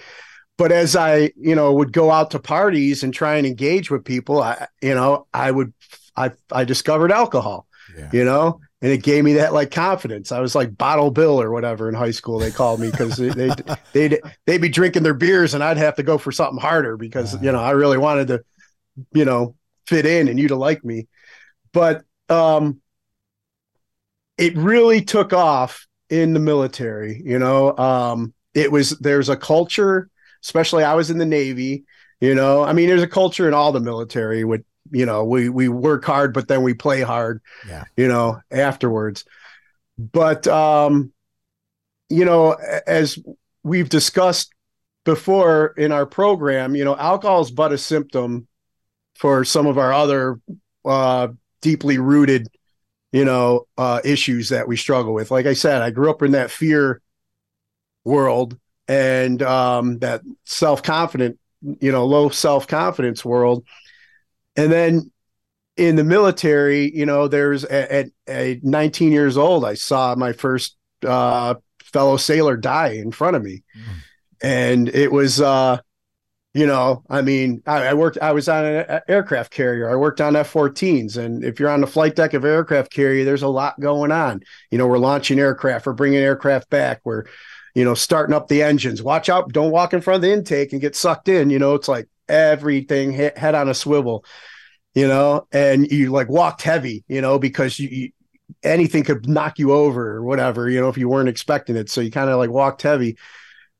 but 0.59 0.71
as 0.71 0.95
I, 0.95 1.33
you 1.37 1.54
know, 1.54 1.73
would 1.73 1.92
go 1.92 2.11
out 2.11 2.31
to 2.33 2.38
parties 2.38 3.02
and 3.02 3.12
try 3.12 3.37
and 3.37 3.47
engage 3.47 3.90
with 3.90 4.04
people, 4.04 4.42
I, 4.42 4.69
you 4.81 4.95
know, 4.95 5.26
I 5.33 5.50
would, 5.50 5.73
I, 6.16 6.33
I 6.52 6.64
discovered 6.64 7.11
alcohol, 7.11 7.66
Yeah. 7.97 8.11
you 8.12 8.25
know, 8.25 8.61
and 8.83 8.91
it 8.91 9.05
gave 9.05 9.23
me 9.23 9.35
that 9.35 9.53
like 9.53 9.71
confidence. 9.71 10.33
I 10.33 10.41
was 10.41 10.57
like 10.57 10.77
Bottle 10.77 11.12
Bill 11.12 11.41
or 11.41 11.53
whatever 11.53 11.89
in 11.89 11.95
high 11.95 12.11
school. 12.11 12.41
They 12.41 12.51
called 12.51 12.81
me 12.81 12.91
because 12.91 13.17
they, 13.17 13.29
they, 13.29 13.51
they'd, 13.93 14.21
they'd 14.45 14.61
be 14.61 14.69
drinking 14.69 15.05
their 15.05 15.15
beers 15.15 15.55
and 15.55 15.62
I'd 15.62 15.77
have 15.77 15.95
to 15.97 16.03
go 16.03 16.19
for 16.19 16.33
something 16.33 16.61
harder 16.61 16.97
because, 16.97 17.41
you 17.41 17.53
know, 17.53 17.61
I 17.61 17.71
really 17.71 17.97
wanted 17.97 18.29
to, 18.29 18.45
you 19.15 19.25
know, 19.25 19.55
fit 19.87 20.05
in 20.05 20.27
and 20.27 20.39
you 20.39 20.49
to 20.49 20.57
like 20.57 20.85
me. 20.85 21.07
But, 21.73 22.03
um, 22.29 22.81
it 24.37 24.57
really 24.57 25.03
took 25.03 25.33
off 25.33 25.87
in 26.11 26.35
the 26.35 26.41
military, 26.41 27.23
you 27.25 27.39
know, 27.39 27.77
um, 27.79 28.35
it 28.53 28.73
was, 28.73 28.91
there's 28.99 29.29
a 29.29 29.37
culture, 29.37 30.11
especially 30.43 30.83
I 30.83 30.95
was 30.95 31.09
in 31.09 31.19
the 31.19 31.25
Navy, 31.25 31.85
you 32.21 32.35
know, 32.35 32.65
I 32.65 32.73
mean, 32.73 32.89
there's 32.89 33.03
a 33.03 33.09
culture 33.09 33.47
in 33.47 33.55
all 33.55 33.71
the 33.71 33.81
military 33.81 34.43
with, 34.43 34.65
you 34.93 35.07
know, 35.07 35.25
we, 35.25 35.49
we 35.49 35.69
work 35.69 36.05
hard, 36.05 36.33
but 36.35 36.49
then 36.49 36.63
we 36.63 36.75
play 36.75 37.01
hard, 37.01 37.41
Yeah. 37.67 37.85
you 37.97 38.07
know, 38.07 38.41
afterwards. 38.51 39.25
But, 39.99 40.47
um, 40.47 41.13
you 42.09 42.25
know, 42.25 42.53
as 42.87 43.19
we've 43.63 43.89
discussed 43.89 44.53
before 45.05 45.75
in 45.77 45.93
our 45.93 46.07
program, 46.07 46.77
you 46.77 46.85
know, 46.85 46.97
alcohol 46.97 47.41
is 47.41 47.51
but 47.51 47.73
a 47.73 47.79
symptom 47.79 48.47
for 49.17 49.45
some 49.45 49.67
of 49.67 49.79
our 49.79 49.93
other, 49.93 50.39
uh, 50.85 51.29
deeply 51.61 51.99
rooted, 51.99 52.49
you 53.13 53.25
know, 53.25 53.67
uh, 53.79 54.01
issues 54.05 54.51
that 54.51 54.69
we 54.69 54.77
struggle 54.77 55.15
with. 55.15 55.31
Like 55.31 55.47
I 55.47 55.55
said, 55.55 55.81
I 55.81 55.91
grew 55.91 56.11
up 56.11 56.23
in 56.23 56.33
that 56.33 56.51
fear 56.51 57.01
world 58.05 58.59
and 58.89 59.41
um, 59.43 59.99
that 60.01 60.23
self 60.45 60.83
confident, 60.83 61.39
you 61.81 61.93
know, 61.93 62.05
low 62.05 62.29
self 62.31 62.67
confidence 62.67 63.25
world. 63.25 63.65
And 64.57 64.71
then 64.71 65.11
in 65.77 65.97
the 65.97 66.05
military, 66.05 66.95
you 66.95 67.07
know, 67.07 67.29
there's 67.29 67.65
at, 67.65 68.09
at 68.27 68.65
19 68.65 69.13
years 69.13 69.37
old, 69.37 69.65
I 69.65 69.75
saw 69.75 70.15
my 70.15 70.33
first 70.33 70.77
uh, 71.07 71.55
fellow 71.85 72.17
sailor 72.17 72.57
die 72.57 72.91
in 72.91 73.11
front 73.13 73.37
of 73.37 73.43
me. 73.43 73.63
Mm. 73.77 73.93
And 74.45 74.89
it 74.89 75.13
was, 75.13 75.41
uh, 75.41 75.79
you 76.55 76.67
know, 76.67 77.03
I 77.09 77.23
mean, 77.23 77.63
I, 77.67 77.87
I 77.89 77.95
worked, 77.95 78.19
I 78.21 78.33
was 78.33 78.49
on 78.49 78.65
an 78.65 79.01
aircraft 79.09 79.53
carrier. 79.53 79.91
I 79.91 79.97
worked 79.97 80.21
on 80.21 80.37
F 80.37 80.53
14s. 80.53 81.17
And 81.17 81.43
if 81.45 81.59
you're 81.59 81.71
on 81.71 81.81
the 81.81 81.87
flight 81.87 82.15
deck 82.15 82.35
of 82.35 82.45
aircraft 82.45 82.93
carrier, 82.93 83.25
there's 83.25 83.43
a 83.43 83.49
lot 83.49 83.81
going 83.81 84.13
on. 84.13 84.43
You 84.71 84.79
know, 84.79 84.87
we're 84.87 84.99
launching 84.99 85.39
aircraft, 85.39 85.87
we're 85.87 85.95
bringing 85.95 86.19
aircraft 86.19 86.69
back, 86.69 87.01
we're, 87.05 87.25
you 87.75 87.85
know, 87.85 87.95
starting 87.95 88.35
up 88.35 88.49
the 88.49 88.63
engines. 88.63 89.03
Watch 89.03 89.31
out, 89.31 89.53
don't 89.53 89.71
walk 89.71 89.95
in 89.95 90.03
front 90.03 90.17
of 90.17 90.23
the 90.23 90.33
intake 90.33 90.73
and 90.73 90.81
get 90.81 90.95
sucked 90.95 91.29
in. 91.29 91.49
You 91.49 91.59
know, 91.59 91.75
it's 91.75 91.89
like 91.89 92.09
everything 92.29 93.12
head 93.12 93.55
on 93.55 93.69
a 93.69 93.75
swivel, 93.75 94.25
you 94.95 95.07
know, 95.07 95.47
and 95.52 95.91
you 95.91 96.11
like 96.11 96.29
walked 96.29 96.62
heavy, 96.62 97.05
you 97.09 97.21
know, 97.21 97.38
because 97.38 97.79
you, 97.79 97.88
you 97.88 98.11
anything 98.62 99.05
could 99.05 99.29
knock 99.29 99.59
you 99.59 99.73
over 99.73 100.17
or 100.17 100.23
whatever, 100.23 100.69
you 100.69 100.81
know, 100.81 100.88
if 100.88 100.99
you 100.99 101.09
weren't 101.09 101.29
expecting 101.29 101.76
it. 101.76 101.91
So 101.91 102.00
you 102.00 102.11
kind 102.11 102.31
of 102.31 102.38
like 102.38 102.50
walked 102.50 102.83
heavy. 102.83 103.17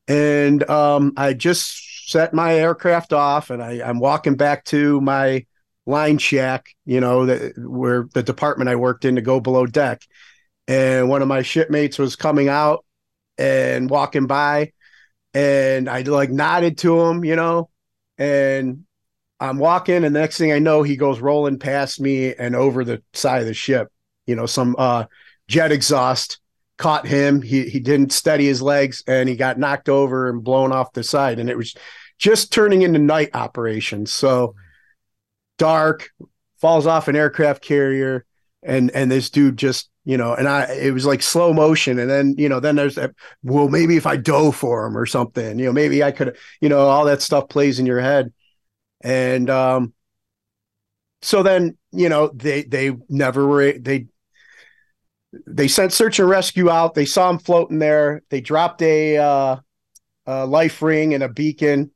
And 0.09 0.69
um, 0.69 1.13
I 1.17 1.35
just 1.35 2.11
set 2.11 2.35
my 2.35 2.55
aircraft 2.55 3.13
off 3.13 3.51
and 3.51 3.63
I, 3.63 3.83
I'm 3.83 4.01
walking 4.01 4.37
back 4.37 4.65
to 4.67 5.01
my 5.01 5.47
line 5.87 6.19
shack, 6.19 6.67
you 6.85 7.01
know, 7.01 7.27
that 7.27 7.53
where 7.57 8.09
the 8.13 8.23
department 8.23 8.71
I 8.71 8.77
worked 8.77 9.05
in 9.05 9.17
to 9.17 9.23
go 9.23 9.41
below 9.41 9.67
deck. 9.67 10.03
And 10.69 11.09
one 11.09 11.23
of 11.23 11.29
my 11.29 11.43
shipmates 11.43 11.99
was 11.99 12.17
coming 12.17 12.49
out 12.49 12.85
and 13.39 13.91
walking 13.91 14.27
by 14.27 14.73
and 15.35 15.89
I 15.89 16.03
like 16.03 16.31
nodded 16.31 16.79
to 16.79 17.01
him, 17.01 17.25
you 17.25 17.37
know, 17.37 17.71
and 18.19 18.85
I'm 19.41 19.59
walking 19.59 19.97
and 19.97 20.05
the 20.05 20.21
next 20.21 20.39
thing 20.39 20.53
I 20.53 20.61
know, 20.61 20.83
he 20.83 20.97
goes 20.97 21.21
rolling 21.21 21.59
past 21.59 22.01
me 22.01 22.35
and 22.35 22.55
over 22.55 22.85
the 22.85 23.03
side 23.13 23.41
of 23.41 23.47
the 23.47 23.55
ship, 23.55 23.89
you 24.27 24.37
know, 24.37 24.47
some 24.47 24.77
uh, 24.79 25.07
jet 25.49 25.73
exhaust 25.73 26.39
caught 26.79 27.07
him. 27.07 27.43
He, 27.43 27.69
he 27.69 27.81
didn't 27.81 28.13
steady 28.13 28.47
his 28.47 28.63
legs 28.63 29.03
and 29.07 29.29
he 29.29 29.37
got 29.37 29.59
knocked 29.59 29.89
over 29.89 30.31
and 30.31 30.45
blown 30.45 30.73
off 30.73 30.93
the 30.93 31.03
side. 31.03 31.39
And 31.39 31.51
it 31.51 31.57
was 31.57 31.75
just 32.19 32.53
turning 32.53 32.83
into 32.83 33.01
night 33.01 33.31
operations. 33.35 34.13
So 34.13 34.55
dark 35.59 36.11
falls 36.61 36.87
off 36.87 37.09
an 37.09 37.17
aircraft 37.17 37.65
carrier 37.65 38.25
and, 38.63 38.93
and 38.93 39.11
this 39.11 39.31
dude 39.31 39.57
just, 39.57 39.91
you 40.05 40.17
know, 40.17 40.35
and 40.35 40.49
I, 40.49 40.73
it 40.73 40.93
was 40.93 41.07
like 41.07 41.23
slow 41.23 41.53
motion. 41.53 41.99
And 41.99 42.11
then, 42.11 42.35
you 42.39 42.49
know, 42.49 42.61
then 42.61 42.77
there's 42.77 42.97
that, 42.97 43.13
well, 43.43 43.69
maybe 43.69 43.97
if 43.97 44.07
I 44.07 44.17
dove 44.17 44.57
for 44.57 44.87
him 44.87 44.97
or 44.97 45.07
something, 45.07 45.59
you 45.59 45.67
know, 45.67 45.73
maybe 45.73 46.03
I 46.03 46.11
could, 46.11 46.37
you 46.61 46.69
know, 46.69 46.81
all 46.81 47.05
that 47.05 47.23
stuff 47.23 47.49
plays 47.49 47.79
in 47.79 47.87
your 47.87 48.01
head. 48.01 48.33
And, 49.03 49.49
um, 49.49 49.93
so 51.23 51.43
then, 51.43 51.77
you 51.93 52.09
know, 52.09 52.29
they, 52.35 52.63
they 52.63 52.97
never 53.09 53.47
were, 53.47 53.73
they, 53.73 54.07
they 55.47 55.69
sent 55.69 55.93
search 55.93 56.19
and 56.19 56.29
rescue 56.29 56.69
out. 56.69 56.95
They 56.95 57.07
saw 57.07 57.31
him 57.31 57.39
floating 57.39 57.79
there. 57.79 58.23
They 58.29 58.41
dropped 58.41 58.83
a, 58.83 59.19
uh, 59.19 59.57
a 60.25 60.47
life 60.47 60.81
ring 60.83 61.15
and 61.15 61.23
a 61.25 61.29
beacon, 61.29 61.91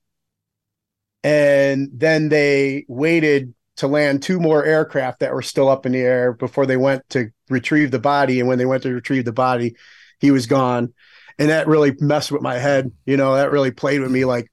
and 1.22 1.88
then 1.92 2.28
they 2.28 2.84
waited 2.88 3.54
to 3.76 3.86
land 3.86 4.22
two 4.22 4.40
more 4.40 4.64
aircraft 4.64 5.20
that 5.20 5.32
were 5.34 5.42
still 5.42 5.68
up 5.68 5.86
in 5.86 5.92
the 5.92 6.00
air 6.00 6.32
before 6.32 6.66
they 6.66 6.76
went 6.76 7.08
to 7.10 7.30
retrieve 7.50 7.90
the 7.90 7.98
body. 7.98 8.40
And 8.40 8.48
when 8.48 8.58
they 8.58 8.66
went 8.66 8.82
to 8.84 8.92
retrieve 8.92 9.24
the 9.24 9.32
body, 9.32 9.76
he 10.18 10.30
was 10.30 10.46
gone. 10.46 10.94
And 11.38 11.50
that 11.50 11.66
really 11.66 11.94
messed 12.00 12.32
with 12.32 12.42
my 12.42 12.58
head. 12.58 12.90
You 13.04 13.16
know, 13.16 13.34
that 13.34 13.50
really 13.52 13.70
played 13.70 14.00
with 14.00 14.10
me 14.10 14.24
like, 14.24 14.50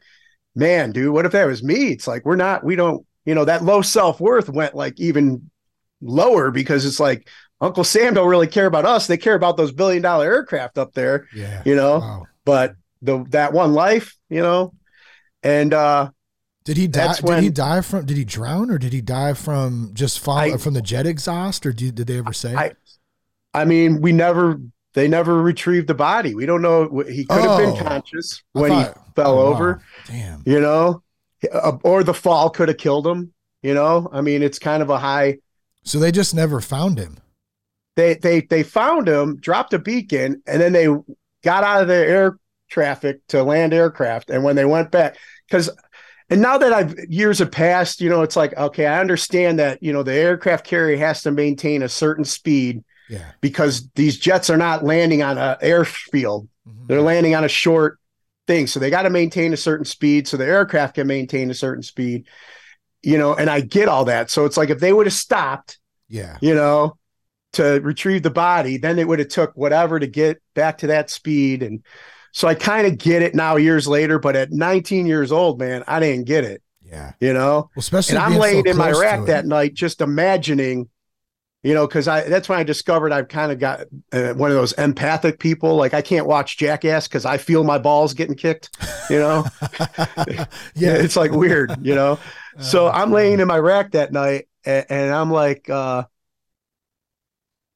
man, 0.55 0.91
dude, 0.91 1.13
what 1.13 1.25
if 1.25 1.31
that 1.31 1.47
was 1.47 1.63
me? 1.63 1.87
It's 1.93 2.07
like, 2.07 2.25
we're 2.25 2.35
not, 2.35 2.63
we 2.63 2.75
don't, 2.75 3.05
you 3.25 3.33
know, 3.33 3.45
that 3.45 3.63
low 3.63 3.81
self 3.81 4.19
worth 4.19 4.49
went 4.49 4.75
like 4.75 4.99
even 4.99 5.49
lower 6.01 6.51
because 6.51 6.85
it's 6.85 6.99
like 6.99 7.29
Uncle 7.61 7.85
Sam 7.85 8.13
don't 8.13 8.27
really 8.27 8.47
care 8.47 8.65
about 8.65 8.85
us. 8.85 9.07
They 9.07 9.15
care 9.17 9.35
about 9.35 9.55
those 9.55 9.71
billion 9.71 10.01
dollar 10.01 10.25
aircraft 10.25 10.77
up 10.77 10.93
there. 10.93 11.27
Yeah. 11.33 11.61
You 11.65 11.75
know, 11.77 11.99
Wow. 11.99 12.25
but 12.43 12.75
the 13.01 13.23
that 13.29 13.53
one 13.53 13.73
life, 13.73 14.17
you 14.29 14.41
know, 14.41 14.73
and 15.41 15.73
uh 15.73 16.09
Did 16.65 16.77
he 16.77 16.87
die? 16.87 17.07
That's 17.07 17.19
Did 17.21 17.43
he 17.43 17.49
die 17.49 17.81
from? 17.81 18.05
Did 18.05 18.17
he 18.17 18.23
drown, 18.25 18.71
or 18.71 18.77
did 18.77 18.93
he 18.93 19.01
die 19.01 19.33
from 19.33 19.91
just 19.93 20.19
fall 20.19 20.37
I- 20.37 20.57
from 20.57 20.73
the 20.73 20.81
jet 20.81 21.05
exhaust, 21.05 21.65
or 21.65 21.73
did, 21.73 21.95
did 21.95 22.07
they 22.07 22.17
ever 22.17 22.33
say? 22.33 22.55
I 22.55 22.71
I 23.53 23.65
mean, 23.65 24.01
we 24.01 24.11
never 24.11 24.59
they 24.93 25.07
never 25.07 25.41
retrieved 25.41 25.87
the 25.87 25.93
body. 25.95 26.35
We 26.35 26.45
don't 26.45 26.61
know 26.61 26.87
he 27.07 27.25
could 27.25 27.41
have 27.41 27.51
Oh. 27.51 27.57
been 27.57 27.85
conscious 27.85 28.41
when 28.53 28.69
thought- 28.71 28.93
he 28.95 29.11
fell 29.15 29.39
oh, 29.39 29.45
wow. 29.51 29.53
over, 29.55 29.81
Damn. 30.07 30.41
you 30.45 30.59
know, 30.59 31.03
Uh, 31.51 31.77
or 31.83 32.03
the 32.03 32.13
fall 32.13 32.49
could 32.49 32.69
have 32.69 32.77
killed 32.77 33.05
him, 33.05 33.33
you 33.61 33.73
know. 33.73 34.09
I 34.13 34.21
mean, 34.21 34.41
it's 34.41 34.57
kind 34.59 34.81
of 34.81 34.89
a 34.89 34.97
high 34.97 35.39
So 35.83 35.99
they 35.99 36.11
just 36.11 36.33
never 36.33 36.61
found 36.61 36.97
him. 36.97 37.17
they 37.97 38.13
they 38.15 38.41
they 38.41 38.63
found 38.63 39.07
him, 39.09 39.35
dropped 39.41 39.73
a 39.73 39.79
beacon, 39.79 40.41
and 40.47 40.61
then 40.61 40.71
they 40.71 40.87
got 41.43 41.63
out 41.65 41.81
of 41.81 41.87
the 41.89 41.95
air 41.95 42.37
traffic 42.69 43.19
to 43.27 43.43
land 43.43 43.73
aircraft. 43.73 44.29
And 44.29 44.43
when 44.45 44.55
they 44.55 44.65
went 44.65 44.89
back, 44.91 45.17
because 45.47 45.69
and 46.29 46.41
now 46.41 46.57
that 46.57 46.73
I've 46.73 46.95
years 47.09 47.39
have 47.39 47.51
passed, 47.51 48.01
you 48.01 48.09
know, 48.09 48.21
it's 48.21 48.35
like 48.35 48.55
okay, 48.57 48.85
I 48.85 48.99
understand 48.99 49.59
that 49.59 49.81
you 49.81 49.93
know 49.93 50.03
the 50.03 50.13
aircraft 50.13 50.65
carrier 50.65 50.97
has 50.97 51.21
to 51.23 51.31
maintain 51.31 51.83
a 51.83 51.89
certain 51.89 52.25
speed 52.25 52.83
Yeah. 53.09 53.31
because 53.41 53.89
these 53.95 54.17
jets 54.17 54.49
are 54.49 54.57
not 54.57 54.83
landing 54.83 55.21
on 55.23 55.37
an 55.37 55.57
airfield; 55.61 56.47
Mhm. 56.67 56.87
they're 56.87 57.01
landing 57.01 57.35
on 57.35 57.43
a 57.43 57.49
short 57.49 57.99
thing, 58.47 58.67
so 58.67 58.79
they 58.79 58.89
got 58.89 59.03
to 59.03 59.09
maintain 59.09 59.53
a 59.53 59.57
certain 59.57 59.85
speed 59.85 60.27
so 60.27 60.37
the 60.37 60.45
aircraft 60.45 60.95
can 60.95 61.07
maintain 61.07 61.49
a 61.49 61.53
certain 61.53 61.83
speed. 61.83 62.25
You 63.01 63.17
know, 63.17 63.33
and 63.35 63.49
I 63.49 63.59
get 63.59 63.89
all 63.89 64.05
that. 64.05 64.29
So 64.29 64.45
it's 64.45 64.55
like 64.57 64.69
if 64.69 64.79
they 64.79 64.93
would 64.93 65.05
have 65.07 65.13
stopped 65.13 65.77
Yeah. 66.07 66.37
you 66.41 66.55
know, 66.55 66.97
to 67.53 67.79
retrieve 67.81 68.23
the 68.23 68.29
body, 68.31 68.77
then 68.77 68.97
it 68.97 69.07
would 69.07 69.19
have 69.19 69.27
took 69.27 69.51
whatever 69.55 69.99
to 69.99 70.07
get 70.07 70.41
back 70.55 70.79
to 70.79 70.87
that 70.87 71.09
speed. 71.09 71.61
And 71.63 71.83
so 72.33 72.47
I 72.47 72.55
kind 72.55 72.85
of 72.87 72.97
get 72.97 73.21
it 73.21 73.35
now 73.35 73.55
years 73.55 73.87
later, 73.87 74.19
but 74.19 74.35
at 74.35 74.51
19 74.51 75.05
years 75.05 75.31
old, 75.31 75.59
man, 75.59 75.83
I 75.87 75.99
didn't 76.01 76.25
get 76.25 76.43
it, 76.43 76.61
Yeah. 76.81 77.13
you 77.21 77.31
know? 77.31 77.69
Well, 77.75 77.79
especially 77.79 78.15
And 78.17 78.25
I'm 78.25 78.31
being 78.31 78.41
so 78.41 78.47
laying 78.47 78.65
in 78.65 78.75
my 78.77 78.91
rack 78.91 79.25
that 79.27 79.45
night, 79.45 79.75
just 79.75 80.01
imagining, 80.01 80.89
you 81.61 81.73
know, 81.73 81.87
because 81.87 82.07
I 82.09 82.27
that's 82.27 82.49
when 82.49 82.59
I 82.59 82.63
discovered 82.63 83.13
I've 83.13 83.27
kind 83.29 83.51
of 83.51 83.59
got 83.59 83.81
uh, 84.11 84.33
one 84.33 84.49
of 84.51 84.57
those 84.57 84.73
empathic 84.73 85.39
people. 85.39 85.75
Like 85.77 85.93
I 85.93 86.01
can't 86.01 86.25
watch 86.27 86.57
Jackass 86.57 87.07
because 87.07 87.25
I 87.25 87.37
feel 87.37 87.63
my 87.63 87.77
balls 87.77 88.13
getting 88.13 88.35
kicked, 88.35 88.75
you 89.09 89.19
know? 89.19 89.45
yeah. 90.27 90.45
it's 90.75 91.15
like 91.15 91.31
weird, 91.31 91.73
you 91.85 91.95
know? 91.95 92.19
so 92.59 92.87
Uh, 92.87 92.91
I'm 92.91 93.11
laying 93.11 93.39
in 93.39 93.47
my 93.47 93.59
rack 93.59 93.91
that 93.91 94.11
night 94.11 94.47
and, 94.65 94.85
and 94.89 95.13
I'm 95.13 95.31
like, 95.31 95.69
uh, 95.69 96.03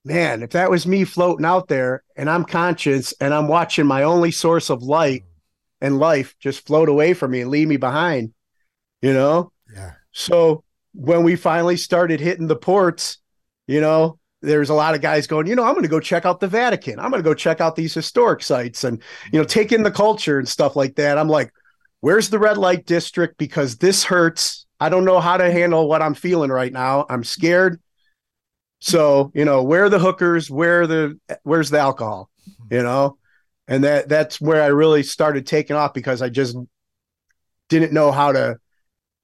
man, 0.07 0.41
if 0.41 0.51
that 0.51 0.71
was 0.71 0.87
me 0.87 1.03
floating 1.03 1.45
out 1.45 1.67
there 1.67 2.03
and 2.15 2.29
I'm 2.29 2.45
conscious 2.45 3.13
and 3.19 3.33
I'm 3.33 3.47
watching 3.47 3.85
my 3.85 4.03
only 4.03 4.31
source 4.31 4.69
of 4.69 4.81
light 4.81 5.23
and 5.81 5.99
life 5.99 6.35
just 6.39 6.65
float 6.65 6.89
away 6.89 7.13
from 7.13 7.31
me 7.31 7.41
and 7.41 7.51
leave 7.51 7.67
me 7.67 7.77
behind, 7.77 8.33
you 9.01 9.13
know? 9.13 9.51
Yeah. 9.73 9.91
So 10.13 10.63
when 10.93 11.23
we 11.23 11.35
finally 11.35 11.77
started 11.77 12.19
hitting 12.19 12.47
the 12.47 12.55
ports, 12.55 13.19
you 13.67 13.81
know, 13.81 14.17
there's 14.41 14.69
a 14.69 14.73
lot 14.73 14.95
of 14.95 15.01
guys 15.01 15.27
going, 15.27 15.45
you 15.45 15.55
know, 15.55 15.63
I'm 15.63 15.73
going 15.73 15.83
to 15.83 15.89
go 15.89 15.99
check 15.99 16.25
out 16.25 16.39
the 16.39 16.47
Vatican. 16.47 16.99
I'm 16.99 17.11
going 17.11 17.21
to 17.21 17.29
go 17.29 17.33
check 17.33 17.59
out 17.59 17.75
these 17.75 17.93
historic 17.93 18.41
sites 18.41 18.83
and, 18.83 19.01
you 19.31 19.39
know, 19.39 19.45
take 19.45 19.71
in 19.71 19.83
the 19.83 19.91
culture 19.91 20.39
and 20.39 20.47
stuff 20.47 20.75
like 20.75 20.95
that. 20.95 21.17
I'm 21.17 21.27
like, 21.27 21.51
where's 21.99 22.29
the 22.29 22.39
red 22.39 22.57
light 22.57 22.85
district? 22.85 23.37
Because 23.37 23.77
this 23.77 24.05
hurts. 24.05 24.65
I 24.79 24.89
don't 24.89 25.05
know 25.05 25.19
how 25.19 25.37
to 25.37 25.51
handle 25.51 25.89
what 25.89 26.01
I'm 26.01 26.13
feeling 26.13 26.51
right 26.51 26.71
now. 26.71 27.05
I'm 27.09 27.23
scared. 27.23 27.81
So, 28.79 29.31
you 29.33 29.43
know, 29.45 29.63
where 29.63 29.85
are 29.85 29.89
the 29.89 29.99
hookers? 29.99 30.49
Where 30.51 30.81
are 30.81 30.87
the 30.87 31.19
where's 31.43 31.69
the 31.69 31.79
alcohol? 31.79 32.29
Mm-hmm. 32.49 32.73
You 32.75 32.83
know? 32.83 33.17
And 33.67 33.83
that 33.83 34.07
that's 34.07 34.39
where 34.39 34.61
I 34.61 34.67
really 34.67 35.03
started 35.03 35.45
taking 35.47 35.75
off 35.75 35.93
because 35.93 36.21
I 36.21 36.29
just 36.29 36.55
didn't 37.69 37.91
know 37.93 38.11
how 38.11 38.31
to 38.31 38.59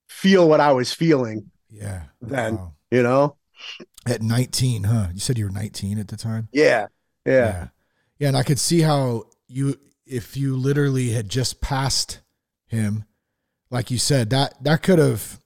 feel 0.09 0.47
what 0.49 0.59
I 0.59 0.71
was 0.73 0.93
feeling, 0.93 1.49
Yeah. 1.69 2.03
Then- 2.21 2.55
Wow. 2.57 2.73
you 2.91 3.03
know? 3.03 3.37
At 4.05 4.21
19, 4.21 4.83
huh? 4.83 5.07
You 5.13 5.19
said 5.21 5.37
you 5.37 5.45
were 5.45 5.51
19 5.51 5.97
at 5.97 6.09
the 6.09 6.17
time? 6.17 6.49
Yeah. 6.51 6.87
Yeah. 7.25 7.33
Yeah. 7.33 7.67
Yeah, 8.19 8.27
and 8.29 8.37
I 8.37 8.43
could 8.43 8.59
see 8.59 8.81
how 8.81 9.23
you 9.47 9.79
if 10.05 10.35
you 10.35 10.57
literally 10.57 11.11
had 11.11 11.29
just 11.29 11.61
passed 11.61 12.19
him, 12.67 13.05
like 13.71 13.89
you 13.89 13.97
said, 13.97 14.29
that 14.31 14.61
that 14.63 14.83
could 14.83 14.99
have, 14.99 15.39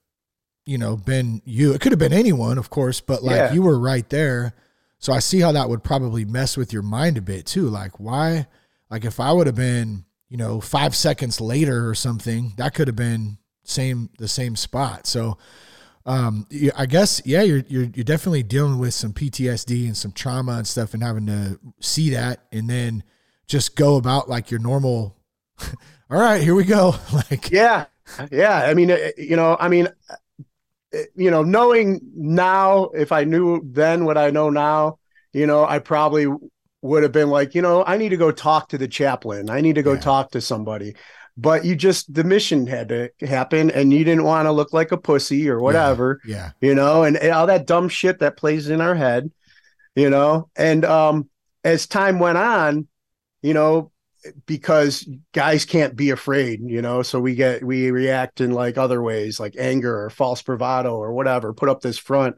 you 0.68 0.76
know, 0.78 0.96
been 0.96 1.40
you. 1.44 1.72
It 1.72 1.80
could 1.80 1.92
have 1.92 1.98
been 1.98 2.12
anyone, 2.12 2.58
of 2.58 2.68
course, 2.70 3.00
but 3.00 3.22
like 3.22 3.36
Yeah. 3.36 3.52
you 3.52 3.62
were 3.62 3.78
right 3.78 4.08
there. 4.10 4.54
So 4.98 5.12
I 5.12 5.20
see 5.20 5.40
how 5.40 5.52
that 5.52 5.68
would 5.68 5.82
probably 5.82 6.24
mess 6.24 6.56
with 6.56 6.72
your 6.72 6.82
mind 6.82 7.16
a 7.16 7.22
bit 7.22 7.46
too. 7.46 7.68
Like 7.68 7.98
why 7.98 8.46
like 8.90 9.04
if 9.04 9.18
I 9.20 9.32
would 9.32 9.46
have 9.46 9.56
been, 9.56 10.04
you 10.28 10.36
know, 10.36 10.60
5 10.60 10.94
seconds 10.94 11.40
later 11.40 11.88
or 11.88 11.94
something, 11.94 12.52
that 12.58 12.74
could 12.74 12.88
have 12.88 12.96
been 12.96 13.38
same 13.64 14.10
the 14.18 14.28
same 14.28 14.56
spot. 14.56 15.06
So 15.06 15.38
um 16.04 16.46
I 16.76 16.86
guess 16.86 17.22
yeah 17.24 17.42
you're 17.42 17.64
you're 17.68 17.88
you're 17.94 18.04
definitely 18.04 18.42
dealing 18.42 18.78
with 18.78 18.92
some 18.94 19.12
PTSD 19.12 19.86
and 19.86 19.96
some 19.96 20.12
trauma 20.12 20.52
and 20.58 20.66
stuff 20.66 20.94
and 20.94 21.02
having 21.02 21.26
to 21.26 21.58
see 21.80 22.10
that 22.10 22.44
and 22.52 22.68
then 22.68 23.04
just 23.46 23.76
go 23.76 23.96
about 23.96 24.28
like 24.28 24.50
your 24.50 24.60
normal 24.60 25.16
all 26.10 26.18
right 26.20 26.42
here 26.42 26.54
we 26.54 26.64
go 26.64 26.94
like 27.14 27.50
Yeah. 27.50 27.86
Yeah. 28.30 28.64
I 28.66 28.72
mean, 28.72 28.90
uh, 28.90 28.96
you 29.18 29.36
know, 29.36 29.54
I 29.60 29.68
mean, 29.68 29.88
you 31.14 31.30
know, 31.30 31.42
knowing 31.42 32.00
now, 32.14 32.84
if 32.94 33.12
I 33.12 33.24
knew 33.24 33.60
then 33.64 34.04
what 34.04 34.16
I 34.16 34.30
know 34.30 34.50
now, 34.50 34.98
you 35.32 35.46
know, 35.46 35.64
I 35.64 35.78
probably 35.78 36.26
would 36.80 37.02
have 37.02 37.12
been 37.12 37.28
like, 37.28 37.54
you 37.54 37.62
know, 37.62 37.84
I 37.84 37.96
need 37.96 38.10
to 38.10 38.16
go 38.16 38.30
talk 38.30 38.68
to 38.70 38.78
the 38.78 38.88
chaplain. 38.88 39.50
I 39.50 39.60
need 39.60 39.74
to 39.74 39.82
go 39.82 39.94
Yeah. 39.94 40.00
talk 40.00 40.30
to 40.30 40.40
somebody. 40.40 40.94
But 41.36 41.64
you 41.64 41.76
just, 41.76 42.12
the 42.12 42.24
mission 42.24 42.66
had 42.66 42.88
to 42.88 43.10
happen 43.20 43.70
and 43.70 43.92
you 43.92 44.02
didn't 44.04 44.24
want 44.24 44.46
to 44.46 44.52
look 44.52 44.72
like 44.72 44.90
a 44.90 44.96
pussy 44.96 45.48
or 45.48 45.60
whatever. 45.60 46.20
yeah 46.24 46.50
you 46.60 46.74
know, 46.74 47.04
and, 47.04 47.16
and 47.16 47.30
all 47.32 47.46
that 47.46 47.66
dumb 47.66 47.88
shit 47.88 48.18
that 48.18 48.36
plays 48.36 48.68
in 48.68 48.80
our 48.80 48.94
head, 48.94 49.30
you 49.94 50.10
know. 50.10 50.48
And 50.56 50.84
um, 50.84 51.28
as 51.62 51.86
time 51.86 52.18
went 52.18 52.38
on, 52.38 52.88
you 53.42 53.54
know, 53.54 53.92
because 54.46 55.08
guys 55.32 55.64
can't 55.64 55.96
be 55.96 56.10
afraid, 56.10 56.60
you 56.64 56.82
know, 56.82 57.02
so 57.02 57.20
we 57.20 57.34
get 57.34 57.64
we 57.64 57.90
react 57.90 58.40
in 58.40 58.52
like 58.52 58.78
other 58.78 59.02
ways, 59.02 59.38
like 59.38 59.54
anger 59.58 60.04
or 60.04 60.10
false 60.10 60.42
bravado 60.42 60.94
or 60.96 61.12
whatever, 61.12 61.52
put 61.52 61.68
up 61.68 61.80
this 61.80 61.98
front. 61.98 62.36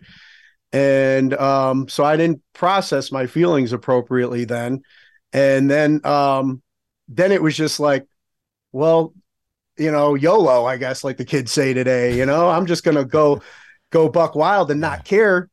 And 0.72 1.34
um, 1.34 1.88
so 1.88 2.04
I 2.04 2.16
didn't 2.16 2.42
process 2.52 3.10
my 3.10 3.26
feelings 3.26 3.72
appropriately 3.72 4.44
then. 4.44 4.82
And 5.32 5.70
then 5.70 6.04
um, 6.04 6.62
then 7.08 7.32
it 7.32 7.42
was 7.42 7.56
just 7.56 7.80
like, 7.80 8.06
well, 8.72 9.14
you 9.76 9.90
know, 9.90 10.14
YOLO, 10.14 10.64
I 10.66 10.76
guess, 10.76 11.04
like 11.04 11.16
the 11.16 11.24
kids 11.24 11.52
say 11.52 11.74
today, 11.74 12.16
you 12.16 12.26
know, 12.26 12.48
I'm 12.48 12.66
just 12.66 12.84
gonna 12.84 13.04
go 13.04 13.42
go 13.90 14.08
buck 14.08 14.34
wild 14.34 14.70
and 14.70 14.80
not 14.80 15.04
care, 15.04 15.48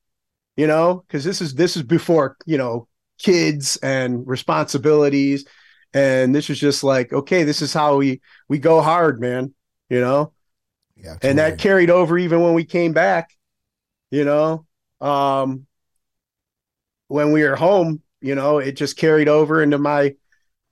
you 0.55 0.67
know, 0.67 1.03
because 1.07 1.23
this 1.23 1.41
is 1.41 1.55
this 1.55 1.75
is 1.75 1.83
before, 1.83 2.37
you 2.45 2.57
know, 2.57 2.87
kids 3.17 3.77
and 3.77 4.27
responsibilities. 4.27 5.45
And 5.93 6.33
this 6.35 6.49
is 6.49 6.59
just 6.59 6.83
like, 6.83 7.13
okay, 7.13 7.43
this 7.43 7.61
is 7.61 7.73
how 7.73 7.97
we 7.97 8.21
we 8.47 8.59
go 8.59 8.81
hard, 8.81 9.19
man, 9.19 9.53
you 9.89 9.99
know. 9.99 10.33
yeah 10.95 11.15
And 11.21 11.39
that 11.39 11.57
carried 11.57 11.89
over 11.89 12.17
even 12.17 12.41
when 12.41 12.53
we 12.53 12.65
came 12.65 12.93
back, 12.93 13.31
you 14.11 14.25
know. 14.25 14.65
Um 15.01 15.65
when 17.07 17.31
we 17.31 17.43
were 17.43 17.55
home, 17.55 18.01
you 18.21 18.35
know, 18.35 18.57
it 18.57 18.73
just 18.73 18.97
carried 18.97 19.29
over 19.29 19.61
into 19.61 19.77
my 19.77 20.15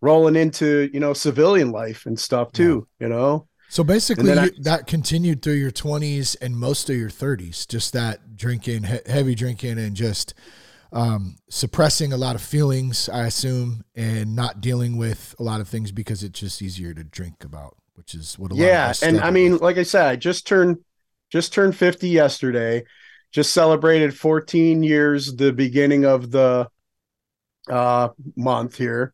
rolling 0.02 0.36
into, 0.36 0.90
you 0.94 1.00
know, 1.00 1.14
civilian 1.14 1.72
life 1.72 2.06
and 2.06 2.20
stuff 2.20 2.52
too, 2.52 2.88
you 3.00 3.08
know. 3.08 3.48
so 3.70 3.84
basically 3.84 4.34
you, 4.34 4.52
that 4.60 4.88
continued 4.88 5.42
through 5.42 5.54
your 5.54 5.72
20s 5.72 6.36
and 6.42 6.56
most 6.56 6.90
of 6.90 6.96
your 6.96 7.10
30s 7.10 7.66
just 7.66 7.94
that 7.94 8.36
drinking 8.36 8.84
he- 8.84 9.00
heavy 9.06 9.36
drinking 9.36 9.80
and 9.80 9.96
just 9.96 10.34
um, 10.96 11.36
suppressing 11.50 12.14
a 12.14 12.18
lot 12.18 12.36
of 12.36 12.42
feelings 12.42 13.10
i 13.10 13.26
assume 13.26 13.84
and 13.96 14.36
not 14.36 14.62
dealing 14.62 14.98
with 14.98 15.36
a 15.40 15.44
lot 15.44 15.62
of 15.62 15.68
things 15.68 15.92
because 15.92 16.24
it's 16.24 16.40
just 16.40 16.62
easier 16.62 16.94
to 16.94 17.04
drink 17.04 17.44
about 17.44 17.76
which 17.96 18.16
is 18.16 18.40
what 18.40 18.52
a 18.52 18.56
lot 18.56 18.62
of 18.62 18.68
yeah 18.68 18.94
and 19.04 19.20
i 19.22 19.30
mean 19.30 19.54
with. 19.54 19.62
like 19.62 19.78
i 19.78 19.84
said 19.84 20.06
i 20.08 20.16
just 20.16 20.48
turned 20.48 20.78
just 21.30 21.54
turned 21.54 21.76
50 21.76 22.08
yesterday 22.10 22.84
just 23.32 23.52
celebrated 23.52 24.18
14 24.18 24.82
years 24.82 25.36
the 25.36 25.52
beginning 25.52 26.06
of 26.06 26.32
the 26.32 26.70
uh, 27.70 28.10
month 28.36 28.78
here. 28.78 29.14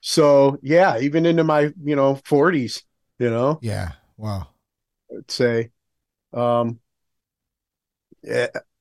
So 0.00 0.58
yeah, 0.62 0.98
even 0.98 1.26
into 1.26 1.44
my 1.44 1.72
you 1.82 1.96
know 1.96 2.16
40s, 2.16 2.82
you 3.18 3.30
know. 3.30 3.58
Yeah. 3.62 3.92
Wow. 4.16 4.48
I'd 5.10 5.30
say, 5.30 5.70
um, 6.32 6.80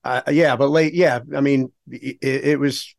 yeah, 0.06 0.30
yeah, 0.30 0.56
but 0.56 0.70
late, 0.70 0.94
yeah. 0.94 1.20
I 1.36 1.42
mean, 1.42 1.72
it, 1.90 2.18
it 2.22 2.60
was. 2.60 2.94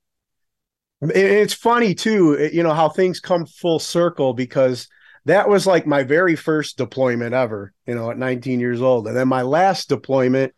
It's 1.05 1.55
funny 1.55 1.97
too, 1.97 2.49
you 2.53 2.63
know 2.63 2.75
how 2.75 2.89
things 2.89 3.19
come 3.19 3.45
full 3.45 3.81
circle 3.81 4.35
because 4.35 4.87
that 5.25 5.49
was 5.49 5.67
like 5.67 5.87
my 5.87 6.05
very 6.05 6.37
first 6.37 6.77
deployment 6.79 7.35
ever, 7.35 7.73
you 7.87 7.95
know, 7.95 8.11
at 8.11 8.19
19 8.19 8.61
years 8.61 8.81
old, 8.81 9.07
and 9.07 9.17
then 9.17 9.29
my 9.29 9.43
last 9.43 9.89
deployment 9.89 10.55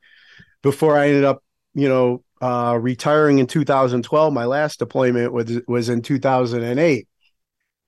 before 0.63 0.99
I 0.99 1.09
ended 1.09 1.25
up, 1.25 1.43
you 1.75 1.89
know, 1.89 2.25
uh, 2.41 2.79
retiring 2.81 3.39
in 3.39 3.47
2012. 3.47 4.33
My 4.33 4.45
last 4.45 4.79
deployment 4.79 5.33
was 5.33 5.61
was 5.67 5.89
in 5.89 6.03
2008, 6.03 7.09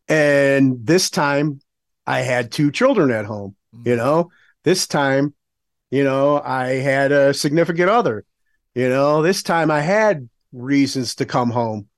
and 0.09 0.87
this 0.87 1.11
time 1.11 1.61
I 2.07 2.21
had 2.21 2.53
two 2.53 2.71
children 2.71 3.11
at 3.11 3.25
home. 3.25 3.57
Mm-hmm. 3.75 3.89
You 3.89 3.97
know, 3.97 4.31
this 4.65 4.87
time, 4.87 5.35
you 5.91 6.05
know, 6.05 6.41
I 6.43 6.75
had 6.75 7.13
a 7.13 7.35
significant 7.35 7.91
other. 7.91 8.25
You 8.77 8.89
know, 8.89 9.23
this 9.23 9.43
time 9.43 9.71
I 9.71 9.81
had 9.81 10.29
reasons 10.53 11.17
to 11.17 11.27
come 11.27 11.51
home 11.51 11.89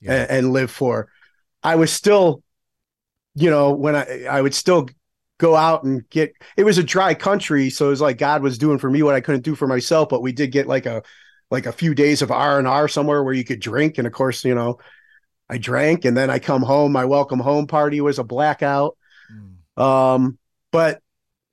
yeah. 0.00 0.22
and, 0.22 0.30
and 0.30 0.52
live 0.52 0.70
for. 0.70 1.08
I 1.62 1.76
was 1.76 1.92
still, 1.92 2.42
you 3.34 3.50
know, 3.50 3.72
when 3.72 3.94
I 3.94 4.24
I 4.24 4.40
would 4.40 4.54
still 4.54 4.88
go 5.38 5.54
out 5.54 5.84
and 5.84 6.08
get 6.10 6.32
it 6.56 6.64
was 6.64 6.78
a 6.78 6.82
dry 6.82 7.12
country 7.12 7.68
so 7.68 7.86
it 7.86 7.90
was 7.90 8.00
like 8.00 8.16
god 8.18 8.40
was 8.40 8.56
doing 8.56 8.78
for 8.78 8.88
me 8.88 9.02
what 9.02 9.16
i 9.16 9.20
couldn't 9.20 9.42
do 9.42 9.56
for 9.56 9.66
myself 9.66 10.08
but 10.08 10.22
we 10.22 10.30
did 10.30 10.52
get 10.52 10.68
like 10.68 10.86
a 10.86 11.02
like 11.50 11.66
a 11.66 11.72
few 11.72 11.94
days 11.94 12.22
of 12.22 12.30
R 12.30 12.58
and 12.58 12.66
R 12.66 12.88
somewhere 12.88 13.22
where 13.22 13.34
you 13.34 13.44
could 13.44 13.60
drink. 13.60 13.98
And 13.98 14.06
of 14.06 14.12
course, 14.12 14.44
you 14.44 14.54
know, 14.54 14.78
I 15.48 15.58
drank 15.58 16.04
and 16.04 16.16
then 16.16 16.30
I 16.30 16.38
come 16.38 16.62
home. 16.62 16.92
My 16.92 17.04
welcome 17.04 17.38
home 17.38 17.66
party 17.66 18.00
was 18.00 18.18
a 18.18 18.24
blackout. 18.24 18.96
Mm. 19.32 19.82
Um, 19.82 20.38
but 20.72 21.00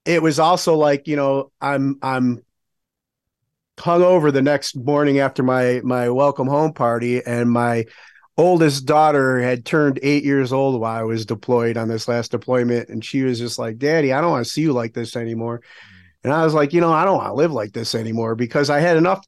it 0.05 0.21
was 0.21 0.39
also 0.39 0.75
like, 0.75 1.07
you 1.07 1.15
know, 1.15 1.51
I'm 1.61 1.99
I'm 2.01 2.43
hung 3.79 4.03
over 4.03 4.31
the 4.31 4.41
next 4.41 4.75
morning 4.75 5.19
after 5.19 5.43
my 5.43 5.81
my 5.83 6.09
welcome 6.09 6.47
home 6.47 6.73
party 6.73 7.23
and 7.25 7.49
my 7.49 7.85
oldest 8.37 8.85
daughter 8.85 9.39
had 9.39 9.65
turned 9.65 9.99
eight 10.01 10.23
years 10.23 10.53
old 10.53 10.79
while 10.79 10.99
I 10.99 11.03
was 11.03 11.25
deployed 11.25 11.77
on 11.77 11.87
this 11.87 12.07
last 12.07 12.31
deployment. 12.31 12.89
And 12.89 13.03
she 13.03 13.23
was 13.23 13.39
just 13.39 13.59
like, 13.59 13.77
Daddy, 13.77 14.13
I 14.13 14.21
don't 14.21 14.31
want 14.31 14.45
to 14.45 14.51
see 14.51 14.61
you 14.61 14.73
like 14.73 14.93
this 14.93 15.15
anymore. 15.15 15.59
Mm. 15.59 16.01
And 16.23 16.33
I 16.33 16.43
was 16.43 16.53
like, 16.53 16.73
you 16.73 16.81
know, 16.81 16.93
I 16.93 17.05
don't 17.05 17.17
want 17.17 17.29
to 17.29 17.33
live 17.33 17.51
like 17.51 17.73
this 17.73 17.93
anymore 17.93 18.35
because 18.35 18.69
I 18.69 18.79
had 18.79 18.97
enough 18.97 19.25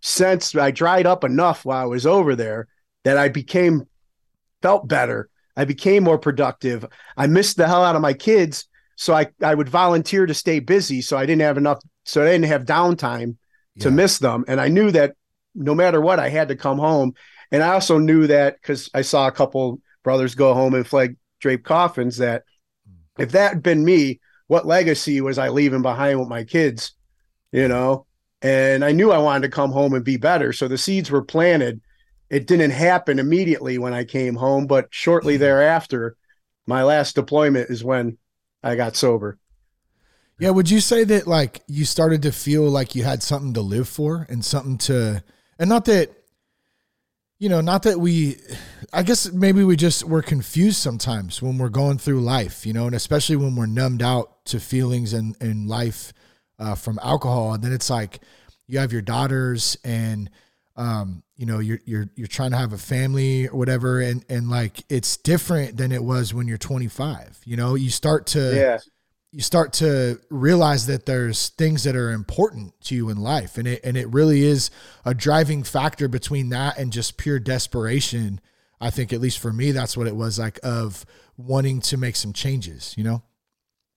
sense, 0.00 0.54
I 0.54 0.70
dried 0.70 1.06
up 1.06 1.24
enough 1.24 1.64
while 1.64 1.82
I 1.82 1.86
was 1.86 2.06
over 2.06 2.34
there 2.34 2.68
that 3.04 3.16
I 3.16 3.28
became 3.28 3.86
felt 4.62 4.88
better. 4.88 5.28
I 5.56 5.64
became 5.64 6.04
more 6.04 6.18
productive. 6.18 6.84
I 7.16 7.26
missed 7.26 7.56
the 7.56 7.66
hell 7.66 7.84
out 7.84 7.96
of 7.96 8.02
my 8.02 8.12
kids. 8.12 8.66
So 8.96 9.14
I, 9.14 9.28
I 9.42 9.54
would 9.54 9.68
volunteer 9.68 10.26
to 10.26 10.34
stay 10.34 10.58
busy. 10.58 11.00
So 11.00 11.16
I 11.16 11.26
didn't 11.26 11.42
have 11.42 11.58
enough. 11.58 11.80
So 12.04 12.22
I 12.22 12.26
didn't 12.26 12.46
have 12.46 12.64
downtime 12.64 13.36
yeah. 13.76 13.84
to 13.84 13.90
miss 13.90 14.18
them. 14.18 14.44
And 14.48 14.60
I 14.60 14.68
knew 14.68 14.90
that 14.90 15.14
no 15.54 15.74
matter 15.74 16.00
what, 16.00 16.18
I 16.18 16.28
had 16.28 16.48
to 16.48 16.56
come 16.56 16.78
home. 16.78 17.14
And 17.50 17.62
I 17.62 17.72
also 17.72 17.98
knew 17.98 18.26
that 18.26 18.60
because 18.60 18.90
I 18.92 19.02
saw 19.02 19.26
a 19.26 19.32
couple 19.32 19.80
brothers 20.02 20.34
go 20.34 20.54
home 20.54 20.74
and 20.74 20.86
flag 20.86 21.16
drape 21.40 21.64
coffins 21.64 22.18
that 22.18 22.42
if 23.18 23.32
that 23.32 23.54
had 23.54 23.62
been 23.62 23.84
me, 23.84 24.20
what 24.48 24.66
legacy 24.66 25.20
was 25.20 25.38
I 25.38 25.48
leaving 25.48 25.82
behind 25.82 26.20
with 26.20 26.28
my 26.28 26.44
kids? 26.44 26.92
You 27.52 27.68
know, 27.68 28.06
and 28.42 28.84
I 28.84 28.92
knew 28.92 29.10
I 29.10 29.18
wanted 29.18 29.42
to 29.42 29.54
come 29.54 29.70
home 29.72 29.94
and 29.94 30.04
be 30.04 30.16
better. 30.16 30.52
So 30.52 30.68
the 30.68 30.78
seeds 30.78 31.10
were 31.10 31.22
planted. 31.22 31.80
It 32.28 32.46
didn't 32.46 32.72
happen 32.72 33.18
immediately 33.18 33.78
when 33.78 33.94
I 33.94 34.04
came 34.04 34.34
home, 34.34 34.66
but 34.66 34.88
shortly 34.90 35.34
mm-hmm. 35.34 35.42
thereafter, 35.42 36.16
my 36.66 36.82
last 36.82 37.14
deployment 37.14 37.70
is 37.70 37.84
when 37.84 38.18
I 38.62 38.74
got 38.74 38.96
sober. 38.96 39.38
Yeah, 40.38 40.50
would 40.50 40.70
you 40.70 40.80
say 40.80 41.04
that 41.04 41.26
like 41.26 41.62
you 41.66 41.84
started 41.84 42.22
to 42.22 42.32
feel 42.32 42.64
like 42.64 42.94
you 42.94 43.04
had 43.04 43.22
something 43.22 43.54
to 43.54 43.62
live 43.62 43.88
for 43.88 44.26
and 44.28 44.44
something 44.44 44.78
to 44.78 45.22
and 45.58 45.68
not 45.68 45.86
that 45.86 46.10
you 47.38 47.50
know, 47.50 47.60
not 47.60 47.82
that 47.82 47.98
we 47.98 48.36
I 48.92 49.02
guess 49.02 49.30
maybe 49.32 49.62
we 49.64 49.76
just 49.76 50.04
we're 50.04 50.22
confused 50.22 50.78
sometimes 50.78 51.42
when 51.42 51.58
we're 51.58 51.68
going 51.68 51.98
through 51.98 52.20
life, 52.20 52.66
you 52.66 52.72
know, 52.72 52.86
and 52.86 52.94
especially 52.94 53.36
when 53.36 53.56
we're 53.56 53.66
numbed 53.66 54.02
out 54.02 54.44
to 54.46 54.60
feelings 54.60 55.12
and 55.12 55.36
in 55.40 55.66
life 55.66 56.12
uh, 56.58 56.74
from 56.74 56.98
alcohol, 57.02 57.52
and 57.54 57.62
then 57.62 57.72
it's 57.72 57.90
like 57.90 58.20
you 58.66 58.78
have 58.78 58.92
your 58.92 59.02
daughters 59.02 59.76
and 59.84 60.30
um, 60.76 61.22
you 61.36 61.46
know 61.46 61.58
you're 61.58 61.80
you're 61.84 62.08
you're 62.14 62.26
trying 62.26 62.52
to 62.52 62.56
have 62.56 62.72
a 62.72 62.78
family 62.78 63.48
or 63.48 63.58
whatever, 63.58 64.00
and 64.00 64.24
and 64.28 64.48
like 64.50 64.84
it's 64.88 65.16
different 65.18 65.76
than 65.76 65.92
it 65.92 66.02
was 66.02 66.32
when 66.32 66.48
you're 66.48 66.58
25. 66.58 67.40
You 67.44 67.56
know, 67.56 67.74
you 67.74 67.90
start 67.90 68.26
to 68.28 68.54
yeah. 68.54 68.78
You 69.32 69.42
start 69.42 69.72
to 69.74 70.20
realize 70.30 70.86
that 70.86 71.06
there's 71.06 71.50
things 71.50 71.84
that 71.84 71.96
are 71.96 72.10
important 72.10 72.72
to 72.82 72.94
you 72.94 73.08
in 73.08 73.18
life, 73.18 73.58
and 73.58 73.68
it 73.68 73.80
and 73.84 73.96
it 73.96 74.08
really 74.08 74.42
is 74.42 74.70
a 75.04 75.14
driving 75.14 75.62
factor 75.62 76.08
between 76.08 76.48
that 76.50 76.78
and 76.78 76.92
just 76.92 77.16
pure 77.16 77.38
desperation. 77.38 78.40
I 78.80 78.90
think 78.90 79.12
at 79.12 79.20
least 79.20 79.38
for 79.38 79.52
me, 79.52 79.72
that's 79.72 79.96
what 79.96 80.06
it 80.06 80.16
was 80.16 80.38
like 80.38 80.58
of 80.62 81.04
wanting 81.36 81.80
to 81.82 81.96
make 81.96 82.16
some 82.16 82.32
changes. 82.32 82.94
You 82.96 83.04
know. 83.04 83.22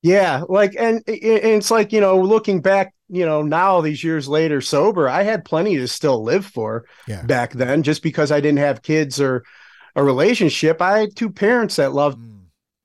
Yeah, 0.01 0.43
like 0.47 0.75
and, 0.77 1.03
and 1.07 1.07
it's 1.07 1.71
like 1.71 1.91
you 1.91 2.01
know, 2.01 2.19
looking 2.21 2.61
back, 2.61 2.93
you 3.09 3.25
know, 3.25 3.41
now 3.41 3.81
these 3.81 4.03
years 4.03 4.27
later, 4.27 4.61
sober, 4.61 5.09
I 5.09 5.23
had 5.23 5.43
plenty 5.43 5.75
to 5.77 5.87
still 5.87 6.23
live 6.23 6.45
for 6.45 6.85
yeah. 7.07 7.21
back 7.23 7.53
then, 7.53 7.83
just 7.83 8.01
because 8.01 8.31
I 8.31 8.39
didn't 8.39 8.59
have 8.59 8.81
kids 8.81 9.19
or 9.19 9.43
a 9.95 10.03
relationship. 10.03 10.81
I 10.81 10.99
had 10.99 11.15
two 11.15 11.29
parents 11.29 11.75
that 11.75 11.93
loved 11.93 12.19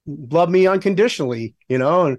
loved 0.06 0.52
me 0.52 0.66
unconditionally, 0.66 1.54
you 1.68 1.78
know, 1.78 2.06
and 2.06 2.18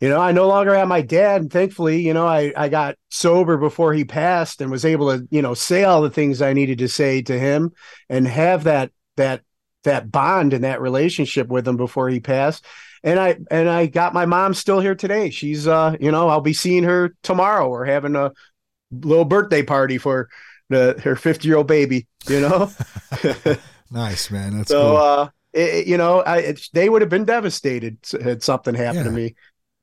you 0.00 0.08
know, 0.08 0.20
I 0.20 0.30
no 0.30 0.46
longer 0.46 0.74
have 0.74 0.86
my 0.86 1.00
dad, 1.00 1.40
and 1.40 1.52
thankfully, 1.52 2.02
you 2.02 2.14
know, 2.14 2.26
I 2.26 2.52
I 2.56 2.68
got 2.68 2.96
sober 3.10 3.56
before 3.56 3.92
he 3.92 4.04
passed 4.04 4.60
and 4.60 4.70
was 4.70 4.84
able 4.84 5.16
to, 5.16 5.26
you 5.30 5.42
know, 5.42 5.54
say 5.54 5.84
all 5.84 6.02
the 6.02 6.10
things 6.10 6.40
I 6.40 6.52
needed 6.52 6.78
to 6.78 6.88
say 6.88 7.22
to 7.22 7.38
him 7.38 7.72
and 8.08 8.26
have 8.26 8.64
that 8.64 8.92
that 9.16 9.42
that 9.84 10.10
bond 10.10 10.52
and 10.52 10.64
that 10.64 10.80
relationship 10.80 11.48
with 11.48 11.66
him 11.66 11.76
before 11.76 12.08
he 12.08 12.20
passed 12.20 12.64
and 13.02 13.18
I 13.18 13.38
and 13.50 13.68
I 13.68 13.86
got 13.86 14.14
my 14.14 14.26
mom 14.26 14.54
still 14.54 14.80
here 14.80 14.94
today. 14.94 15.30
She's 15.30 15.66
uh, 15.66 15.96
you 16.00 16.10
know, 16.10 16.28
I'll 16.28 16.40
be 16.40 16.52
seeing 16.52 16.84
her 16.84 17.14
tomorrow. 17.22 17.68
We're 17.68 17.84
having 17.84 18.16
a 18.16 18.32
little 18.90 19.24
birthday 19.24 19.62
party 19.62 19.98
for 19.98 20.28
the 20.68 21.00
her 21.02 21.16
50 21.16 21.46
year 21.46 21.56
old 21.56 21.66
baby, 21.66 22.06
you 22.28 22.40
know. 22.40 22.70
nice, 23.90 24.30
man. 24.30 24.56
That's 24.56 24.70
so 24.70 24.80
cool. 24.80 24.96
uh 24.96 25.28
it, 25.58 25.86
you 25.86 25.96
know, 25.96 26.20
I 26.20 26.38
it, 26.38 26.68
they 26.72 26.88
would 26.88 27.02
have 27.02 27.10
been 27.10 27.24
devastated 27.24 27.98
had 28.22 28.42
something 28.42 28.74
happened 28.74 29.04
yeah. 29.04 29.10
to 29.10 29.10
me, 29.10 29.34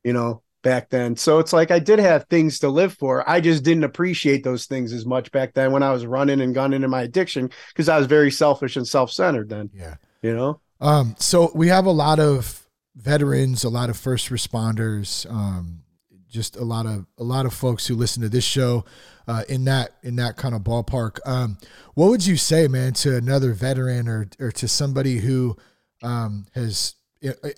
you 0.04 0.14
know, 0.14 0.42
back 0.64 0.90
then. 0.90 1.16
So 1.16 1.40
it's 1.40 1.54
like 1.54 1.72
I 1.72 1.80
did 1.80 2.00
have 2.00 2.26
things 2.26 2.60
to 2.60 2.70
live 2.70 2.94
for. 2.94 3.28
I 3.30 3.42
just 3.42 3.64
didn't 3.64 3.84
appreciate 3.84 4.44
those 4.44 4.66
things 4.66 4.94
as 4.94 5.06
much 5.06 5.32
back 5.32 5.54
then 5.54 5.72
when 5.72 5.84
I 5.84 5.92
was 5.92 6.06
running 6.06 6.42
and 6.42 6.56
gunning 6.56 6.84
in 6.84 6.90
my 6.90 7.04
addiction 7.04 7.50
because 7.70 7.90
I 7.90 7.98
was 7.98 8.08
very 8.08 8.32
selfish 8.32 8.76
and 8.76 8.88
self 8.88 9.12
centered 9.12 9.50
then. 9.50 9.70
Yeah. 9.74 9.96
You 10.22 10.36
know? 10.36 10.62
Um, 10.82 11.16
so 11.20 11.52
we 11.54 11.68
have 11.68 11.86
a 11.86 11.92
lot 11.92 12.20
of 12.20 12.68
veterans, 12.96 13.64
a 13.64 13.70
lot 13.70 13.90
of 13.90 13.98
first 13.98 14.30
responders, 14.30 15.30
um, 15.30 15.82
just 16.30 16.56
a 16.56 16.64
lot 16.64 16.86
of 16.86 17.06
a 17.18 17.24
lot 17.24 17.46
of 17.46 17.54
folks 17.54 17.88
who 17.88 17.96
listen 17.96 18.22
to 18.22 18.30
this 18.30 18.44
show 18.44 18.84
uh, 19.28 19.44
in 19.50 19.66
that 19.66 19.92
in 20.04 20.16
that 20.18 20.38
kind 20.38 20.56
of 20.56 20.62
ballpark. 20.62 21.20
Um, 21.26 21.58
what 21.94 22.10
would 22.10 22.26
you 22.26 22.38
say, 22.38 22.68
man, 22.68 22.94
to 22.94 23.16
another 23.16 23.54
veteran 23.54 24.08
or 24.08 24.28
or 24.40 24.52
to 24.54 24.68
somebody 24.68 25.18
who 25.18 25.58
um, 26.04 26.46
has 26.54 26.96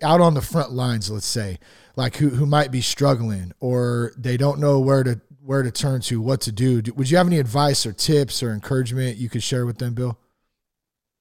out 0.01 0.21
on 0.21 0.33
the 0.33 0.41
front 0.41 0.71
lines, 0.71 1.09
let's 1.11 1.25
say, 1.25 1.59
like 1.95 2.17
who 2.17 2.29
who 2.29 2.45
might 2.45 2.71
be 2.71 2.81
struggling 2.81 3.53
or 3.59 4.13
they 4.17 4.37
don't 4.37 4.59
know 4.59 4.79
where 4.79 5.03
to 5.03 5.19
where 5.43 5.63
to 5.63 5.71
turn 5.71 6.01
to, 6.01 6.21
what 6.21 6.41
to 6.41 6.51
do? 6.51 6.81
Would 6.95 7.09
you 7.09 7.17
have 7.17 7.27
any 7.27 7.39
advice 7.39 7.85
or 7.85 7.93
tips 7.93 8.43
or 8.43 8.51
encouragement 8.51 9.17
you 9.17 9.29
could 9.29 9.43
share 9.43 9.65
with 9.65 9.77
them, 9.77 9.93
Bill? 9.93 10.17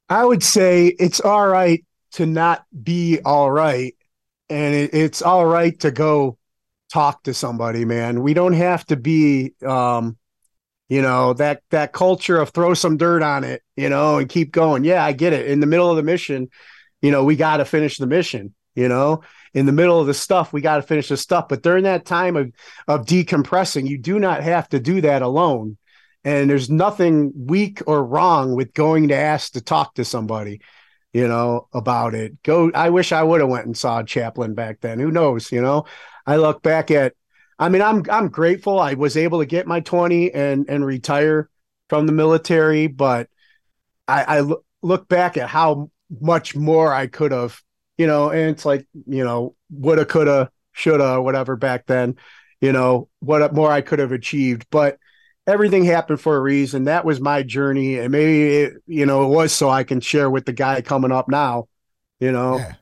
I 0.09 0.25
would 0.25 0.43
say 0.43 0.89
it's 0.99 1.21
all 1.21 1.47
right 1.47 1.85
to 2.13 2.27
not 2.27 2.65
be 2.83 3.21
all 3.25 3.51
right 3.51 3.95
and 4.49 4.75
it, 4.75 4.95
it's 4.95 5.23
all 5.23 5.47
right 5.47 5.79
to 5.81 5.91
go 5.91 6.39
talk 6.93 7.23
to 7.25 7.35
somebody, 7.35 7.85
man. 7.85 8.23
We 8.23 8.35
don't 8.35 8.53
have 8.53 8.85
to 8.87 8.97
be, 8.97 9.55
um, 9.65 10.17
you 10.89 11.03
know, 11.03 11.35
that 11.35 11.63
that 11.71 11.93
culture 11.93 12.39
of 12.39 12.51
throw 12.51 12.75
some 12.75 12.97
dirt 12.97 13.23
on 13.23 13.45
it, 13.45 13.63
you 13.77 13.89
know, 13.89 14.19
and 14.19 14.29
keep 14.29 14.53
going. 14.53 14.85
Yeah, 14.85 15.05
I 15.05 15.13
get 15.13 15.33
it. 15.33 15.47
In 15.47 15.61
the 15.61 15.67
middle 15.67 15.91
of 15.91 15.97
the 15.97 16.03
mission, 16.03 16.49
you 17.03 17.11
know, 17.11 17.25
we 17.25 17.37
got 17.37 17.59
to 17.59 17.65
finish 17.65 17.99
the 17.99 18.07
mission. 18.07 18.55
You 18.75 18.89
know, 18.89 19.23
in 19.55 19.65
the 19.65 19.73
middle 19.73 20.01
of 20.01 20.07
the 20.07 20.15
stuff, 20.15 20.53
we 20.53 20.61
got 20.61 20.77
to 20.77 20.83
finish 20.83 21.09
the 21.09 21.17
stuff. 21.17 21.49
But 21.49 21.63
during 21.63 21.85
that 21.85 22.05
time 22.05 22.37
of 22.37 22.53
of 22.87 23.07
decompressing, 23.07 23.89
you 23.89 23.99
do 23.99 24.19
not 24.19 24.43
have 24.43 24.69
to 24.71 24.81
do 24.81 25.01
that 25.01 25.23
alone. 25.23 25.79
And 26.25 26.51
there's 26.51 26.69
nothing 26.69 27.33
weak 27.37 27.83
or 27.87 28.05
wrong 28.05 28.55
with 28.55 28.75
going 28.75 29.09
to 29.09 29.15
ask 29.15 29.53
to 29.53 29.61
talk 29.61 29.95
to 29.95 30.05
somebody 30.05 30.61
you 31.13 31.27
know, 31.27 31.67
about 31.73 32.15
it. 32.15 32.43
Go. 32.43 32.71
I 32.75 32.91
wish 32.91 33.11
I 33.11 33.23
would 33.23 33.41
have 33.41 33.49
went 33.49 33.65
and 33.65 33.75
saw 33.75 34.01
a 34.01 34.05
Chaplain 34.05 34.53
back 34.53 34.83
then. 34.83 34.99
Who 34.99 35.11
knows? 35.11 35.51
You 35.51 35.63
know, 35.63 35.87
I 36.27 36.37
look 36.37 36.63
back 36.63 36.91
at. 36.91 37.15
I 37.59 37.69
mean, 37.69 37.83
I'm 37.83 38.03
I'm 38.11 38.29
grateful 38.29 38.79
I 38.79 38.95
was 38.95 39.17
able 39.17 39.39
to 39.41 39.47
get 39.47 39.67
my 39.67 39.81
20 39.81 40.33
and 40.33 40.67
and 40.69 40.85
retire 40.85 41.49
from 41.89 42.07
the 42.07 42.13
military, 42.13 42.87
but 42.87 43.29
I, 44.09 44.41
I 44.41 44.55
look 44.83 45.09
back 45.09 45.37
at 45.37 45.49
how 45.49 45.91
much 46.21 46.55
more 46.55 46.93
I 46.93 47.07
could 47.07 47.33
have, 47.33 47.61
you 47.97 48.07
know, 48.07 48.31
and 48.31 48.51
it's 48.51 48.65
like, 48.65 48.87
you 49.07 49.25
know, 49.25 49.55
woulda, 49.71 50.05
coulda, 50.05 50.51
shoulda, 50.73 51.21
whatever 51.23 51.57
back 51.57 51.87
then, 51.87 52.17
you 52.61 52.73
know, 52.73 53.09
what 53.21 53.55
more 53.55 53.71
I 53.71 53.81
could 53.81 53.99
have 54.01 54.13
achieved. 54.13 54.67
But 54.71 54.99
everything 55.47 55.85
happened 55.85 56.21
for 56.21 56.37
a 56.37 56.41
reason. 56.41 56.85
That 56.85 57.05
was 57.05 57.21
my 57.21 57.43
journey. 57.43 57.99
And 57.99 58.13
maybe, 58.13 58.57
it, 58.57 58.75
you 58.87 59.07
know, 59.07 59.25
it 59.25 59.29
was 59.35 59.53
so 59.53 59.69
I 59.71 59.85
can 59.85 60.01
share 60.01 60.29
with 60.31 60.45
the 60.45 60.53
guy 60.53 60.81
coming 60.83 61.13
up 61.13 61.29
now, 61.29 61.69
you 62.21 62.33
know, 62.33 62.59
Yeah. 62.59 62.75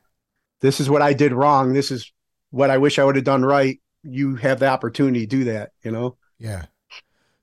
this 0.61 0.79
is 0.79 0.89
what 0.89 1.01
I 1.01 1.13
did 1.13 1.33
wrong. 1.33 1.73
This 1.73 1.91
is 1.91 2.11
what 2.51 2.69
I 2.69 2.77
wish 2.77 2.99
I 2.99 3.03
would 3.03 3.15
have 3.15 3.25
done 3.25 3.43
right. 3.45 3.79
You 4.05 4.35
have 4.35 4.59
the 4.59 4.67
opportunity 4.67 5.21
to 5.21 5.27
do 5.27 5.43
that, 5.45 5.71
you 5.83 5.91
know? 5.91 6.17
Yeah. 6.37 6.65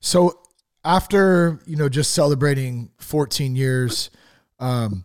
So 0.01 0.41
after, 0.85 1.61
you 1.67 1.77
know, 1.77 1.89
just 1.89 2.13
celebrating 2.13 2.91
14 2.99 3.57
years, 3.57 4.11
um, 4.59 5.05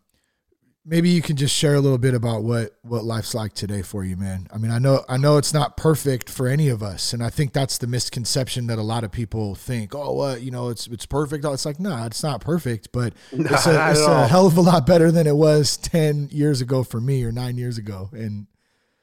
maybe 0.88 1.10
you 1.10 1.22
can 1.22 1.36
just 1.36 1.54
share 1.54 1.76
a 1.76 1.80
little 1.82 1.98
bit 1.98 2.14
about 2.14 2.44
what 2.44 2.72
what 2.82 3.04
life's 3.04 3.36
like 3.36 3.54
today 3.54 3.82
for 3.82 4.04
you, 4.04 4.16
man. 4.16 4.48
I 4.52 4.58
mean, 4.58 4.72
I 4.72 4.80
know 4.80 5.04
I 5.08 5.18
know 5.18 5.38
it's 5.38 5.54
not 5.54 5.78
perfect 5.78 6.30
for 6.30 6.48
any 6.48 6.70
of 6.70 6.82
us, 6.82 7.14
and 7.14 7.22
I 7.22 7.30
think 7.30 7.54
that's 7.54 7.78
the 7.78 7.88
misconception 7.88 8.68
that 8.68 8.80
a 8.80 8.84
lot 8.84 9.04
of 9.04 9.12
people 9.12 9.54
think, 9.54 9.94
oh, 9.94 10.14
what, 10.14 10.42
you 10.42 10.50
know, 10.50 10.70
it's 10.70 10.88
it's 10.88 11.06
perfect. 11.06 11.46
It's 11.46 11.66
like, 11.66 11.80
no, 11.80 12.06
it's 12.06 12.24
not 12.24 12.42
perfect, 12.42 12.92
but 12.92 13.14
it's 13.32 13.68
a, 13.68 13.92
it's 13.92 14.06
a 14.06 14.28
hell 14.28 14.48
of 14.48 14.58
a 14.58 14.62
lot 14.62 14.88
better 14.88 15.12
than 15.12 15.28
it 15.28 15.36
was 15.36 15.78
10 15.78 16.30
years 16.32 16.62
ago 16.62 16.84
for 16.84 17.02
me 17.02 17.24
or 17.24 17.32
9 17.32 17.58
years 17.58 17.78
ago. 17.78 18.10
And 18.14 18.48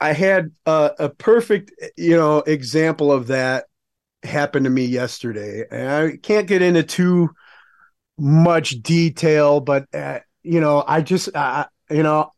I 0.04 0.12
had 0.12 0.50
a, 0.66 0.90
a 0.98 1.08
perfect, 1.08 1.72
you 1.96 2.14
know, 2.14 2.40
example 2.40 3.10
of 3.10 3.28
that 3.28 3.64
happen 4.22 4.64
to 4.64 4.70
me 4.70 4.84
yesterday. 4.84 5.64
And 5.70 5.88
I 5.88 6.16
can't 6.18 6.46
get 6.46 6.60
into 6.60 6.82
too 6.82 7.30
much 8.18 8.82
detail, 8.82 9.60
but 9.60 9.86
uh, 9.94 10.18
you 10.42 10.60
know, 10.60 10.84
I 10.86 11.00
just, 11.00 11.34
uh, 11.34 11.64
you 11.88 12.02
know, 12.02 12.30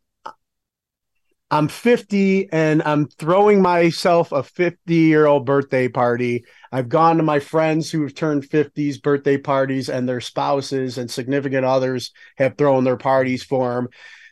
I'm 1.51 1.67
50 1.67 2.53
and 2.53 2.85
I'm 2.85 3.09
throwing 3.09 3.61
myself 3.63 4.31
a 4.31 4.45
50 4.45 4.95
year 4.95 5.27
old 5.27 5.45
birthday 5.45 5.89
party. 5.89 6.45
I've 6.71 6.89
gone 6.89 7.17
to 7.17 7.25
my 7.25 7.41
friends 7.41 7.91
who 7.91 8.03
have 8.03 8.15
turned 8.15 8.49
50s 8.49 9.03
birthday 9.03 9.39
parties 9.39 9.89
and 9.89 10.09
their 10.09 10.21
spouses 10.21 10.99
and 10.99 11.11
significant 11.11 11.65
others 11.65 12.13
have 12.37 12.57
thrown 12.57 12.85
their 12.85 12.97
parties 12.97 13.43
for 13.43 13.75
them. 13.75 13.89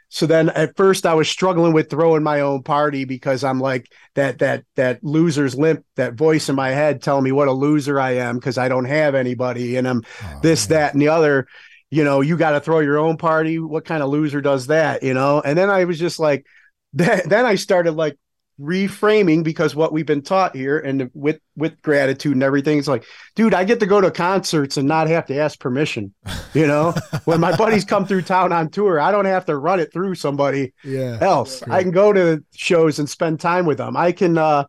So 0.08 0.26
then 0.26 0.50
at 0.50 0.76
first 0.76 1.06
I 1.06 1.14
was 1.14 1.28
struggling 1.28 1.72
with 1.72 1.90
throwing 1.90 2.22
my 2.22 2.40
own 2.40 2.62
party 2.62 3.04
because 3.04 3.42
I'm 3.42 3.60
like 3.60 3.90
that 4.14 4.38
that 4.38 4.64
that 4.76 5.02
loser's 5.02 5.56
limp, 5.56 5.84
that 5.96 6.14
voice 6.14 6.48
in 6.48 6.54
my 6.54 6.70
head 6.70 7.02
telling 7.02 7.24
me 7.24 7.32
what 7.32 7.48
a 7.48 7.52
loser 7.52 7.98
I 7.98 8.12
am 8.12 8.36
because 8.36 8.58
I 8.58 8.68
don't 8.68 8.84
have 8.84 9.14
anybody 9.14 9.76
and 9.76 9.88
I'm 9.88 10.02
oh, 10.22 10.40
this, 10.42 10.68
man. 10.68 10.78
that, 10.78 10.92
and 10.92 11.02
the 11.02 11.08
other. 11.08 11.46
You 11.90 12.02
know, 12.02 12.22
you 12.22 12.36
got 12.36 12.52
to 12.52 12.60
throw 12.60 12.80
your 12.80 12.98
own 12.98 13.18
party. 13.18 13.60
What 13.60 13.84
kind 13.84 14.02
of 14.02 14.08
loser 14.08 14.40
does 14.40 14.66
that? 14.66 15.04
You 15.04 15.14
know, 15.14 15.40
and 15.40 15.56
then 15.56 15.70
I 15.70 15.84
was 15.84 15.96
just 15.96 16.18
like, 16.18 16.44
then, 16.92 17.22
then 17.28 17.46
I 17.46 17.54
started 17.54 17.92
like 17.92 18.16
reframing 18.60 19.42
because 19.42 19.74
what 19.74 19.92
we've 19.92 20.06
been 20.06 20.22
taught 20.22 20.54
here 20.54 20.78
and 20.78 21.10
with 21.12 21.40
with 21.56 21.80
gratitude 21.82 22.34
and 22.34 22.42
everything 22.44 22.78
it's 22.78 22.86
like 22.86 23.04
dude 23.34 23.52
i 23.52 23.64
get 23.64 23.80
to 23.80 23.86
go 23.86 24.00
to 24.00 24.12
concerts 24.12 24.76
and 24.76 24.86
not 24.86 25.08
have 25.08 25.26
to 25.26 25.36
ask 25.36 25.58
permission 25.58 26.14
you 26.54 26.66
know? 26.66 26.94
When 27.24 27.40
my 27.40 27.56
buddies 27.56 27.84
come 27.84 28.06
through 28.06 28.22
town 28.22 28.52
on 28.52 28.68
tour 28.70 29.00
i 29.00 29.10
don't 29.10 29.24
have 29.24 29.46
to 29.46 29.56
run 29.56 29.80
it 29.80 29.92
through 29.92 30.14
somebody 30.14 30.72
yeah. 30.84 31.18
else. 31.20 31.62
I 31.62 31.82
can 31.82 31.90
go 31.90 32.12
to 32.12 32.44
shows 32.54 32.98
and 32.98 33.08
spend 33.08 33.40
time 33.40 33.66
with 33.66 33.78
them. 33.78 33.96
I 33.96 34.12
can 34.12 34.38
uh 34.38 34.64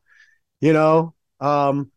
you 0.62 0.74
know 0.74 1.14
um 1.40 1.92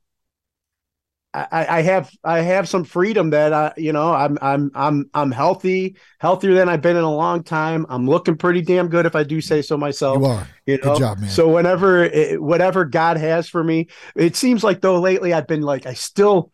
I, 1.35 1.79
I 1.79 1.83
have 1.83 2.11
I 2.25 2.41
have 2.41 2.69
some 2.69 2.85
freedom 2.85 3.31
that 3.31 3.53
I 3.53 3.73
you 3.77 3.93
know 3.93 4.13
I'm 4.15 4.39
I'm 4.41 4.71
I'm 4.75 5.11
I'm 5.13 5.31
healthy 5.31 5.97
healthier 6.21 6.55
than 6.55 6.69
I've 6.69 6.81
been 6.81 6.97
in 6.97 7.05
a 7.05 7.15
long 7.15 7.45
time 7.45 7.85
I'm 7.91 8.09
looking 8.09 8.37
pretty 8.37 8.63
damn 8.63 8.89
good 8.89 9.05
if 9.05 9.15
I 9.15 9.25
do 9.25 9.41
say 9.41 9.61
so 9.61 9.77
myself 9.77 10.19
You 10.19 10.25
are. 10.25 10.49
you 10.67 10.79
know 10.79 10.95
Good 10.95 10.99
job, 11.01 11.19
man. 11.19 11.29
so 11.29 11.49
whenever 11.49 12.03
it, 12.03 12.43
whatever 12.43 12.85
god 12.87 13.19
has 13.19 13.47
for 13.49 13.63
me 13.63 13.89
it 14.17 14.37
seems 14.37 14.65
like 14.65 14.81
though 14.81 14.99
lately 15.01 15.35
i've 15.35 15.47
been 15.47 15.63
like 15.63 15.85
i 15.87 15.93
still 15.93 16.51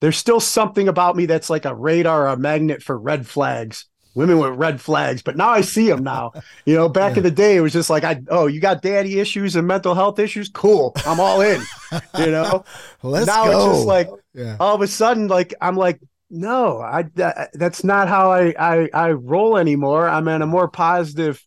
there's 0.00 0.16
still 0.16 0.40
something 0.40 0.88
about 0.88 1.16
me 1.16 1.26
that's 1.26 1.50
like 1.50 1.64
a 1.66 1.74
radar 1.74 2.24
or 2.24 2.28
a 2.28 2.36
magnet 2.36 2.82
for 2.82 2.98
red 2.98 3.26
flags 3.26 3.86
women 4.18 4.36
with 4.36 4.58
red 4.58 4.80
flags 4.80 5.22
but 5.22 5.36
now 5.36 5.48
i 5.48 5.60
see 5.60 5.88
them 5.88 6.02
now. 6.02 6.32
You 6.66 6.74
know 6.74 6.88
back 6.88 7.16
in 7.16 7.22
the 7.22 7.30
day 7.30 7.54
it 7.54 7.60
was 7.60 7.72
just 7.72 7.88
like 7.88 8.02
i 8.02 8.20
oh 8.28 8.48
you 8.48 8.60
got 8.60 8.82
daddy 8.82 9.20
issues 9.20 9.54
and 9.54 9.66
mental 9.66 9.94
health 9.94 10.18
issues? 10.18 10.48
Cool. 10.48 10.92
I'm 11.06 11.20
all 11.20 11.40
in 11.40 11.62
you 12.18 12.32
know? 12.32 12.64
Let's 13.02 13.28
now 13.28 13.44
go. 13.44 13.50
it's 13.52 13.76
just 13.78 13.86
like 13.86 14.10
yeah. 14.34 14.56
all 14.58 14.74
of 14.74 14.82
a 14.82 14.88
sudden 14.88 15.28
like 15.28 15.54
i'm 15.60 15.76
like 15.76 16.00
no 16.30 16.80
i 16.80 17.04
that, 17.14 17.50
that's 17.54 17.84
not 17.84 18.08
how 18.08 18.32
I, 18.32 18.54
I 18.58 18.90
i 18.92 19.10
roll 19.12 19.56
anymore. 19.56 20.08
I'm 20.08 20.26
in 20.26 20.42
a 20.42 20.46
more 20.46 20.66
positive 20.66 21.40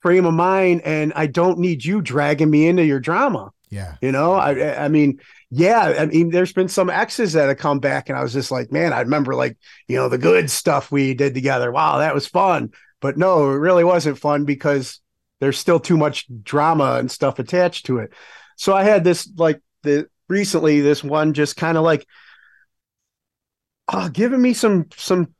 frame 0.00 0.26
of 0.26 0.34
mind 0.34 0.82
and 0.84 1.12
i 1.14 1.28
don't 1.28 1.60
need 1.60 1.84
you 1.84 2.02
dragging 2.02 2.50
me 2.50 2.66
into 2.66 2.84
your 2.84 2.98
drama. 2.98 3.52
Yeah. 3.70 3.94
you 4.02 4.10
know 4.10 4.32
i 4.34 4.84
i 4.84 4.88
mean 4.88 5.20
yeah 5.54 5.96
i 5.98 6.06
mean 6.06 6.30
there's 6.30 6.54
been 6.54 6.66
some 6.68 6.88
exes 6.88 7.34
that 7.34 7.48
have 7.48 7.58
come 7.58 7.78
back 7.78 8.08
and 8.08 8.16
i 8.16 8.22
was 8.22 8.32
just 8.32 8.50
like 8.50 8.72
man 8.72 8.90
i 8.90 9.00
remember 9.02 9.34
like 9.34 9.58
you 9.86 9.96
know 9.96 10.08
the 10.08 10.16
good 10.16 10.50
stuff 10.50 10.90
we 10.90 11.12
did 11.12 11.34
together. 11.34 11.70
Wow 11.70 11.98
that 11.98 12.14
was 12.14 12.26
fun. 12.26 12.70
But 13.00 13.18
no 13.18 13.50
it 13.50 13.56
really 13.56 13.84
wasn't 13.84 14.18
fun 14.18 14.46
because 14.46 15.00
there's 15.40 15.58
still 15.58 15.78
too 15.78 15.98
much 15.98 16.26
drama 16.42 16.96
and 16.98 17.10
stuff 17.10 17.38
attached 17.38 17.86
to 17.86 17.98
it. 17.98 18.14
So 18.56 18.72
i 18.72 18.82
had 18.82 19.04
this 19.04 19.30
like 19.36 19.60
the 19.82 20.08
recently 20.26 20.80
this 20.80 21.04
one 21.04 21.34
just 21.34 21.56
kind 21.56 21.76
of 21.76 21.84
like 21.84 22.06
uh 23.88 24.08
giving 24.08 24.40
me 24.40 24.54
some 24.54 24.86
some 24.96 25.34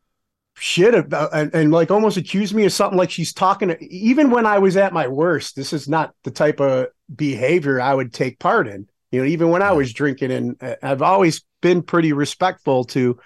shit 0.55 0.95
about 0.95 1.31
and, 1.33 1.55
and 1.55 1.73
like 1.73 1.91
almost 1.91 2.19
accused 2.19 2.55
me 2.55 2.67
of 2.67 2.73
something 2.73 2.99
like 2.99 3.11
she's 3.11 3.33
talking 3.33 3.69
to, 3.69 3.85
even 3.85 4.31
when 4.31 4.45
I 4.45 4.59
was 4.59 4.77
at 4.77 4.93
my 4.93 5.09
worst, 5.09 5.57
this 5.57 5.73
is 5.73 5.89
not 5.89 6.15
the 6.25 6.31
type 6.31 6.61
of 6.61 6.89
behavior 7.15 7.81
I 7.81 7.95
would 7.95 8.13
take 8.13 8.39
part 8.39 8.69
in. 8.69 8.87
You 9.13 9.21
know, 9.21 9.27
even 9.27 9.51
when 9.51 9.63
I 9.63 9.73
was 9.73 9.93
drinking 9.93 10.33
and 10.33 10.57
uh, 10.63 10.77
I've 10.83 11.03
always 11.03 11.45
been 11.61 11.83
pretty 11.83 12.13
respectful 12.13 12.85
to 12.85 13.21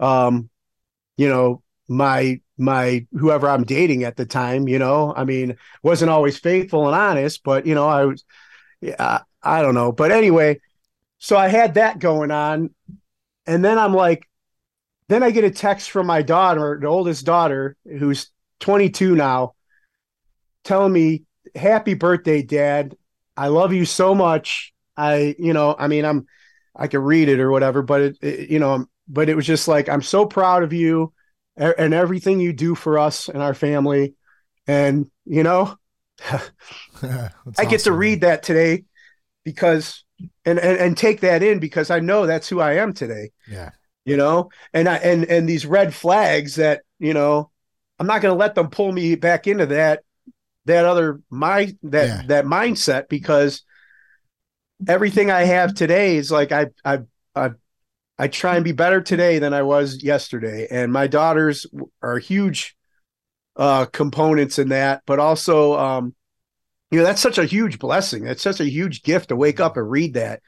um 0.00 0.50
you 1.16 1.28
know 1.28 1.62
my 1.88 2.40
my 2.58 3.06
whoever 3.12 3.48
I'm 3.48 3.64
dating 3.64 4.04
at 4.04 4.16
the 4.16 4.26
time, 4.26 4.68
you 4.68 4.78
know. 4.78 5.12
I 5.16 5.24
mean, 5.24 5.56
wasn't 5.82 6.10
always 6.10 6.38
faithful 6.38 6.86
and 6.86 6.96
honest, 6.96 7.42
but 7.44 7.66
you 7.66 7.74
know, 7.74 7.88
I 7.88 8.04
was 8.06 8.24
yeah, 8.80 8.96
I, 8.98 9.20
I 9.42 9.62
don't 9.62 9.74
know. 9.74 9.92
But 9.92 10.12
anyway, 10.12 10.60
so 11.18 11.36
I 11.36 11.48
had 11.48 11.74
that 11.74 11.98
going 11.98 12.30
on 12.30 12.70
and 13.46 13.64
then 13.64 13.78
I'm 13.78 13.94
like 13.94 14.28
then 15.08 15.22
I 15.22 15.30
get 15.30 15.44
a 15.44 15.50
text 15.50 15.90
from 15.90 16.06
my 16.06 16.22
daughter, 16.22 16.78
the 16.80 16.88
oldest 16.88 17.26
daughter, 17.26 17.76
who's 17.84 18.30
22 18.60 19.14
now, 19.14 19.54
telling 20.64 20.92
me, 20.92 21.24
Happy 21.54 21.92
birthday, 21.92 22.40
dad. 22.40 22.96
I 23.36 23.48
love 23.48 23.74
you 23.74 23.84
so 23.84 24.14
much. 24.14 24.71
I, 24.96 25.34
you 25.38 25.52
know, 25.52 25.74
I 25.78 25.88
mean, 25.88 26.04
I'm, 26.04 26.26
I 26.74 26.86
could 26.88 27.00
read 27.00 27.28
it 27.28 27.40
or 27.40 27.50
whatever, 27.50 27.82
but 27.82 28.00
it, 28.00 28.16
it 28.22 28.50
you 28.50 28.58
know, 28.58 28.86
but 29.08 29.28
it 29.28 29.34
was 29.36 29.46
just 29.46 29.68
like, 29.68 29.88
I'm 29.88 30.02
so 30.02 30.26
proud 30.26 30.62
of 30.62 30.72
you 30.72 31.12
and 31.56 31.92
everything 31.92 32.40
you 32.40 32.52
do 32.52 32.74
for 32.74 32.98
us 32.98 33.28
and 33.28 33.42
our 33.42 33.54
family. 33.54 34.14
And, 34.66 35.10
you 35.26 35.42
know, 35.42 35.76
I 37.58 37.64
get 37.64 37.80
to 37.82 37.92
read 37.92 38.22
that 38.22 38.42
today 38.42 38.84
because, 39.44 40.04
and, 40.44 40.58
and, 40.58 40.78
and 40.78 40.96
take 40.96 41.20
that 41.20 41.42
in 41.42 41.58
because 41.58 41.90
I 41.90 42.00
know 42.00 42.26
that's 42.26 42.48
who 42.48 42.60
I 42.60 42.74
am 42.74 42.92
today. 42.92 43.30
Yeah. 43.48 43.70
you 44.04 44.16
know 44.16 44.50
and 44.74 44.88
i 44.88 44.96
and 44.96 45.24
and 45.26 45.48
these 45.48 45.64
red 45.66 45.94
flags 45.94 46.56
that 46.56 46.82
you 46.98 47.14
know 47.14 47.50
i'm 48.00 48.06
not 48.08 48.20
going 48.20 48.34
to 48.34 48.38
let 48.38 48.54
them 48.56 48.68
pull 48.68 48.90
me 48.90 49.14
back 49.14 49.46
into 49.46 49.66
that 49.66 50.02
that 50.64 50.84
other 50.84 51.20
my 51.30 51.72
that 51.84 52.06
Yeah. 52.08 52.22
that 52.26 52.44
mindset 52.44 53.08
because 53.08 53.62
everything 54.88 55.30
i 55.30 55.42
have 55.44 55.74
today 55.74 56.16
is 56.16 56.30
like 56.30 56.52
i 56.52 56.66
i 56.84 56.98
i 57.34 57.50
i 58.18 58.28
try 58.28 58.56
and 58.56 58.64
be 58.64 58.72
better 58.72 59.00
today 59.00 59.38
than 59.38 59.54
i 59.54 59.62
was 59.62 60.02
yesterday 60.02 60.66
and 60.70 60.92
my 60.92 61.06
daughters 61.06 61.66
are 62.02 62.18
huge 62.18 62.76
uh 63.56 63.84
components 63.86 64.58
in 64.58 64.68
that 64.70 65.02
but 65.06 65.18
also 65.18 65.78
um 65.78 66.14
you 66.90 66.98
know 66.98 67.04
that's 67.04 67.20
such 67.22 67.38
a 67.38 67.44
huge 67.44 67.78
blessing 67.78 68.26
it's 68.26 68.42
such 68.42 68.60
a 68.60 68.68
huge 68.68 69.02
gift 69.02 69.28
to 69.28 69.36
wake 69.36 69.60
up 69.60 69.76
and 69.76 69.90
read 69.90 70.14
that 70.14 70.40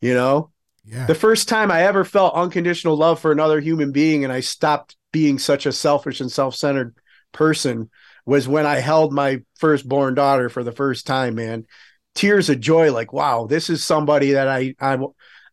you 0.00 0.14
know 0.14 0.50
Yeah. 0.84 1.06
the 1.06 1.14
first 1.14 1.48
time 1.48 1.70
I 1.70 1.82
ever 1.82 2.04
felt 2.04 2.34
unconditional 2.34 2.96
love 2.96 3.20
for 3.20 3.32
another 3.32 3.60
human 3.60 3.92
being 3.92 4.24
and 4.24 4.32
I 4.32 4.40
stopped 4.40 4.96
being 5.12 5.38
such 5.38 5.66
a 5.66 5.72
selfish 5.72 6.20
and 6.20 6.30
self-centered 6.32 6.94
person 7.32 7.90
was 8.26 8.48
when 8.48 8.66
I 8.66 8.76
held 8.76 9.12
my 9.12 9.42
firstborn 9.58 10.14
daughter 10.14 10.48
for 10.48 10.62
the 10.62 10.72
first 10.72 11.06
time, 11.06 11.34
man. 11.34 11.66
Tears 12.14 12.50
of 12.50 12.60
joy 12.60 12.92
like, 12.92 13.12
wow, 13.12 13.46
this 13.46 13.70
is 13.70 13.84
somebody 13.84 14.32
that 14.32 14.48
I 14.48 14.74
I 14.80 14.98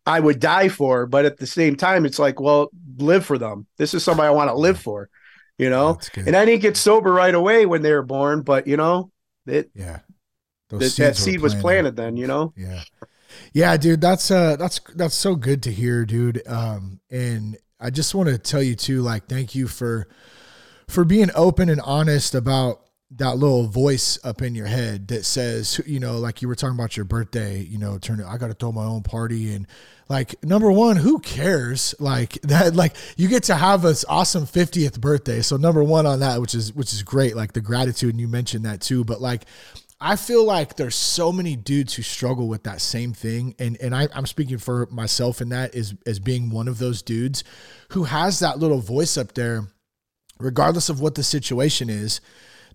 I 0.06 0.20
would 0.20 0.40
die 0.40 0.68
for, 0.68 1.06
but 1.06 1.24
at 1.24 1.36
the 1.36 1.46
same 1.46 1.76
time 1.76 2.06
it's 2.06 2.18
like, 2.18 2.40
well, 2.40 2.70
live 2.96 3.24
for 3.26 3.38
them. 3.38 3.66
This 3.76 3.94
is 3.94 4.02
somebody 4.02 4.28
I 4.28 4.32
want 4.32 4.48
to 4.50 4.54
live 4.54 4.78
for, 4.78 5.08
you 5.58 5.68
know? 5.70 5.98
And 6.26 6.34
I 6.34 6.44
didn't 6.44 6.62
get 6.62 6.76
sober 6.76 7.12
right 7.12 7.34
away 7.34 7.66
when 7.66 7.82
they 7.82 7.92
were 7.92 8.02
born, 8.02 8.42
but 8.42 8.66
you 8.66 8.76
know, 8.76 9.10
it 9.46 9.70
yeah. 9.74 10.00
That, 10.70 10.94
that 10.96 11.16
seed 11.16 11.40
was 11.40 11.54
planted 11.54 11.96
then, 11.96 12.16
you 12.16 12.26
know? 12.26 12.52
Yeah. 12.56 12.82
Yeah, 13.52 13.76
dude, 13.76 14.00
that's 14.00 14.30
uh 14.30 14.56
that's 14.56 14.80
that's 14.94 15.14
so 15.14 15.34
good 15.34 15.62
to 15.64 15.72
hear, 15.72 16.04
dude. 16.04 16.42
Um 16.46 17.00
and 17.10 17.56
I 17.80 17.90
just 17.90 18.14
want 18.14 18.28
to 18.28 18.38
tell 18.38 18.62
you 18.62 18.74
too 18.74 19.02
like 19.02 19.28
thank 19.28 19.54
you 19.54 19.68
for 19.68 20.08
for 20.88 21.04
being 21.04 21.30
open 21.34 21.68
and 21.68 21.80
honest 21.82 22.34
about 22.34 22.80
that 23.10 23.38
little 23.38 23.66
voice 23.66 24.18
up 24.22 24.42
in 24.42 24.54
your 24.54 24.66
head 24.66 25.08
that 25.08 25.24
says, 25.24 25.80
you 25.86 25.98
know, 25.98 26.18
like 26.18 26.42
you 26.42 26.48
were 26.48 26.54
talking 26.54 26.76
about 26.76 26.96
your 26.96 27.04
birthday, 27.04 27.60
you 27.60 27.78
know, 27.78 27.96
turn 27.96 28.20
it, 28.20 28.26
I 28.26 28.36
got 28.36 28.48
to 28.48 28.54
throw 28.54 28.70
my 28.70 28.84
own 28.84 29.02
party. 29.02 29.54
And 29.54 29.66
like, 30.10 30.42
number 30.44 30.70
one, 30.70 30.96
who 30.96 31.18
cares? 31.18 31.94
Like 31.98 32.32
that, 32.42 32.74
like 32.74 32.94
you 33.16 33.28
get 33.28 33.44
to 33.44 33.54
have 33.54 33.82
this 33.82 34.04
awesome 34.08 34.44
50th 34.44 35.00
birthday. 35.00 35.40
So 35.40 35.56
number 35.56 35.82
one 35.82 36.04
on 36.04 36.20
that, 36.20 36.40
which 36.40 36.54
is, 36.54 36.74
which 36.74 36.92
is 36.92 37.02
great. 37.02 37.34
Like 37.34 37.52
the 37.52 37.62
gratitude. 37.62 38.10
And 38.10 38.20
you 38.20 38.28
mentioned 38.28 38.66
that 38.66 38.82
too, 38.82 39.04
but 39.04 39.22
like, 39.22 39.44
I 40.00 40.14
feel 40.14 40.44
like 40.44 40.76
there's 40.76 40.94
so 40.94 41.32
many 41.32 41.56
dudes 41.56 41.94
who 41.94 42.02
struggle 42.02 42.46
with 42.46 42.62
that 42.64 42.80
same 42.80 43.14
thing. 43.14 43.56
And, 43.58 43.76
and 43.80 43.96
I, 43.96 44.08
I'm 44.14 44.26
speaking 44.26 44.58
for 44.58 44.86
myself 44.92 45.40
in 45.40 45.48
that 45.48 45.74
is 45.74 45.94
as 46.06 46.20
being 46.20 46.50
one 46.50 46.68
of 46.68 46.78
those 46.78 47.02
dudes 47.02 47.42
who 47.88 48.04
has 48.04 48.38
that 48.40 48.58
little 48.58 48.78
voice 48.78 49.16
up 49.16 49.32
there, 49.32 49.66
regardless 50.38 50.88
of 50.88 51.00
what 51.00 51.16
the 51.16 51.24
situation 51.24 51.90
is 51.90 52.20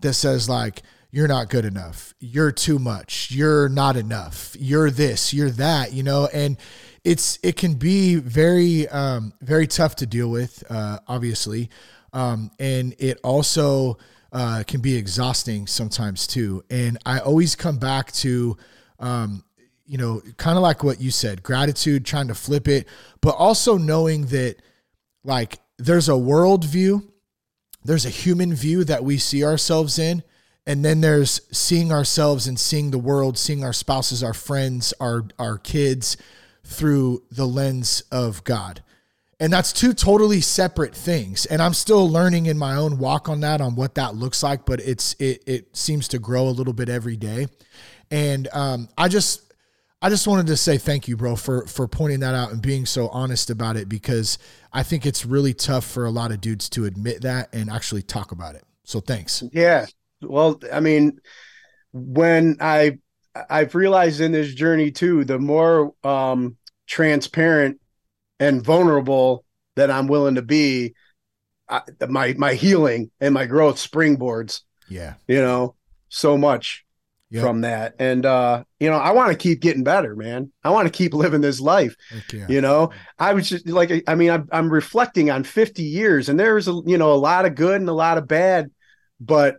that 0.04 0.13
says 0.13 0.48
like 0.48 0.84
you're 1.12 1.28
not 1.28 1.50
good 1.50 1.66
enough. 1.66 2.16
You're 2.20 2.52
too 2.52 2.80
much. 2.80 3.30
You're 3.30 3.70
not 3.70 3.96
enough. 3.98 4.56
You're 4.60 4.89
this 4.89 5.34
you're 5.34 5.52
that 5.52 5.94
you 5.94 6.04
know? 6.04 6.30
And 6.32 6.58
it's 7.04 7.39
it 7.44 7.56
can 7.58 7.74
be 7.74 8.16
very 8.16 8.88
um 8.89 9.34
very 9.42 9.68
tough 9.68 9.96
to 9.98 10.06
deal 10.06 10.30
with 10.30 10.63
uh 10.70 11.00
obviously. 11.08 11.70
Um 12.13 12.52
and 12.60 12.96
it 13.00 13.20
also 13.24 13.98
uh 14.32 14.63
can 14.68 14.82
be 14.82 14.96
exhausting 14.96 15.68
sometimes 15.68 16.28
too. 16.28 16.63
And 16.70 16.98
i 17.06 17.20
always 17.20 17.56
come 17.56 17.78
back 17.78 18.12
to 18.13 18.58
um 19.00 19.44
you 19.86 19.98
know 19.98 20.22
kind 20.38 20.58
of 20.58 20.63
like 20.63 20.84
what 20.84 21.02
you 21.02 21.12
said 21.12 21.44
gratitude 21.44 22.06
trying 22.06 22.28
to 22.28 22.36
flip 22.36 22.68
it 22.68 22.88
but 23.22 23.36
also 23.36 23.78
knowing 23.78 24.28
that 24.28 24.56
like 25.24 25.60
there's 25.78 26.10
a 26.10 26.18
world 26.18 26.63
view 26.63 27.12
there's 27.84 28.06
a 28.06 28.10
human 28.10 28.54
view 28.54 28.84
that 28.84 29.04
we 29.04 29.17
see 29.17 29.43
ourselves 29.43 30.00
in 30.00 30.24
and 30.65 30.84
then 30.84 31.02
there's 31.02 31.41
seeing 31.52 31.91
ourselves 31.91 32.48
and 32.48 32.60
seeing 32.60 32.91
the 32.91 32.98
world 32.98 33.38
seeing 33.38 33.63
our 33.63 33.74
spouses 33.74 34.24
our 34.24 34.34
friends 34.34 34.93
our 35.00 35.26
our 35.39 35.58
kids 35.58 36.17
through 36.63 37.24
the 37.32 37.46
lens 37.46 38.04
of 38.12 38.43
god. 38.43 38.84
And 39.39 39.52
that's 39.52 39.74
two 39.74 39.93
totally 39.93 40.39
separate 40.39 40.96
things. 40.96 41.46
And 41.46 41.62
i'm 41.62 41.74
still 41.74 42.10
learning 42.10 42.46
in 42.46 42.58
my 42.58 42.76
own 42.76 42.98
walk 42.98 43.28
on 43.28 43.41
that 43.41 43.62
on 43.62 43.76
what 43.76 43.96
that 43.96 44.15
looks 44.15 44.43
like 44.43 44.65
but 44.65 44.80
it's 44.80 45.15
it 45.19 45.43
it 45.46 45.76
seems 45.76 46.08
to 46.10 46.19
grow 46.19 46.48
a 46.48 46.52
little 46.52 46.74
bit 46.74 46.89
every 46.89 47.17
day. 47.17 47.48
And 48.12 48.48
um, 48.54 48.89
i 48.98 49.08
just 49.08 49.42
I 50.04 50.10
just 50.10 50.28
wanted 50.28 50.48
to 50.48 50.58
say 50.58 50.78
thank 50.78 51.08
you, 51.08 51.16
bro, 51.16 51.38
for 51.38 51.66
for 51.66 51.88
pointing 51.88 52.20
that 52.20 52.36
out 52.36 52.52
and 52.52 52.62
being 52.62 52.86
so 52.86 53.08
honest 53.08 53.50
about 53.50 53.78
it 53.78 53.88
because 53.88 54.38
I 54.74 54.84
think 54.84 55.06
it's 55.06 55.26
really 55.26 55.54
tough 55.54 55.86
for 55.86 56.04
a 56.04 56.10
lot 56.10 56.32
of 56.32 56.42
dudes 56.42 56.68
to 56.72 56.84
admit 56.84 57.22
that 57.22 57.48
and 57.56 57.70
actually 57.70 58.02
talk 58.02 58.34
about 58.34 58.56
it. 58.56 58.66
So 58.84 59.00
thanks. 59.00 59.46
Yeah. 59.54 59.86
Well, 60.22 60.60
I 60.74 60.82
mean, 60.82 61.22
when 61.94 62.58
I 62.60 63.00
I've 63.50 63.76
realized 63.76 64.20
in 64.20 64.34
this 64.34 64.54
journey 64.54 64.92
too, 64.92 65.24
the 65.24 65.39
more 65.39 65.94
um 66.04 66.58
transparent 66.86 67.80
and 68.42 68.62
vulnerable 68.62 69.46
that 69.78 69.89
I'm 69.89 70.08
willing 70.08 70.36
to 70.36 70.42
be, 70.42 70.96
I, 71.70 71.82
my 72.10 72.34
my 72.38 72.56
healing 72.56 73.10
and 73.22 73.34
my 73.34 73.46
growth 73.46 73.78
springboards. 73.78 74.63
Yeah. 74.89 75.13
You 75.30 75.42
know, 75.42 75.76
so 76.10 76.38
much 76.38 76.84
Yep. 77.34 77.43
from 77.43 77.62
that. 77.62 77.96
And 78.00 78.26
uh, 78.26 78.63
you 78.80 78.89
know, 78.89 78.98
I 78.98 79.12
want 79.12 79.32
to 79.32 79.38
keep 79.38 79.60
getting 79.60 79.84
better, 79.84 80.15
man. 80.15 80.52
I 80.63 80.69
want 80.69 80.86
to 80.88 80.91
keep 80.91 81.13
living 81.15 81.41
this 81.41 81.60
life. 81.60 81.96
Yeah. 82.32 82.46
You 82.48 82.62
know, 82.62 82.91
I 83.17 83.34
was 83.34 83.50
just 83.50 83.67
like, 83.67 84.04
I 84.08 84.15
mean, 84.15 84.30
I'm, 84.30 84.48
I'm 84.52 84.69
reflecting 84.69 85.32
on 85.32 85.43
50 85.43 85.82
years, 85.84 86.30
and 86.30 86.39
there's 86.39 86.67
a 86.67 86.80
you 86.86 86.98
know 86.98 87.12
a 87.12 87.15
lot 87.15 87.46
of 87.46 87.56
good 87.56 87.82
and 87.82 87.89
a 87.89 87.93
lot 87.93 88.17
of 88.17 88.28
bad, 88.28 88.69
but 89.19 89.58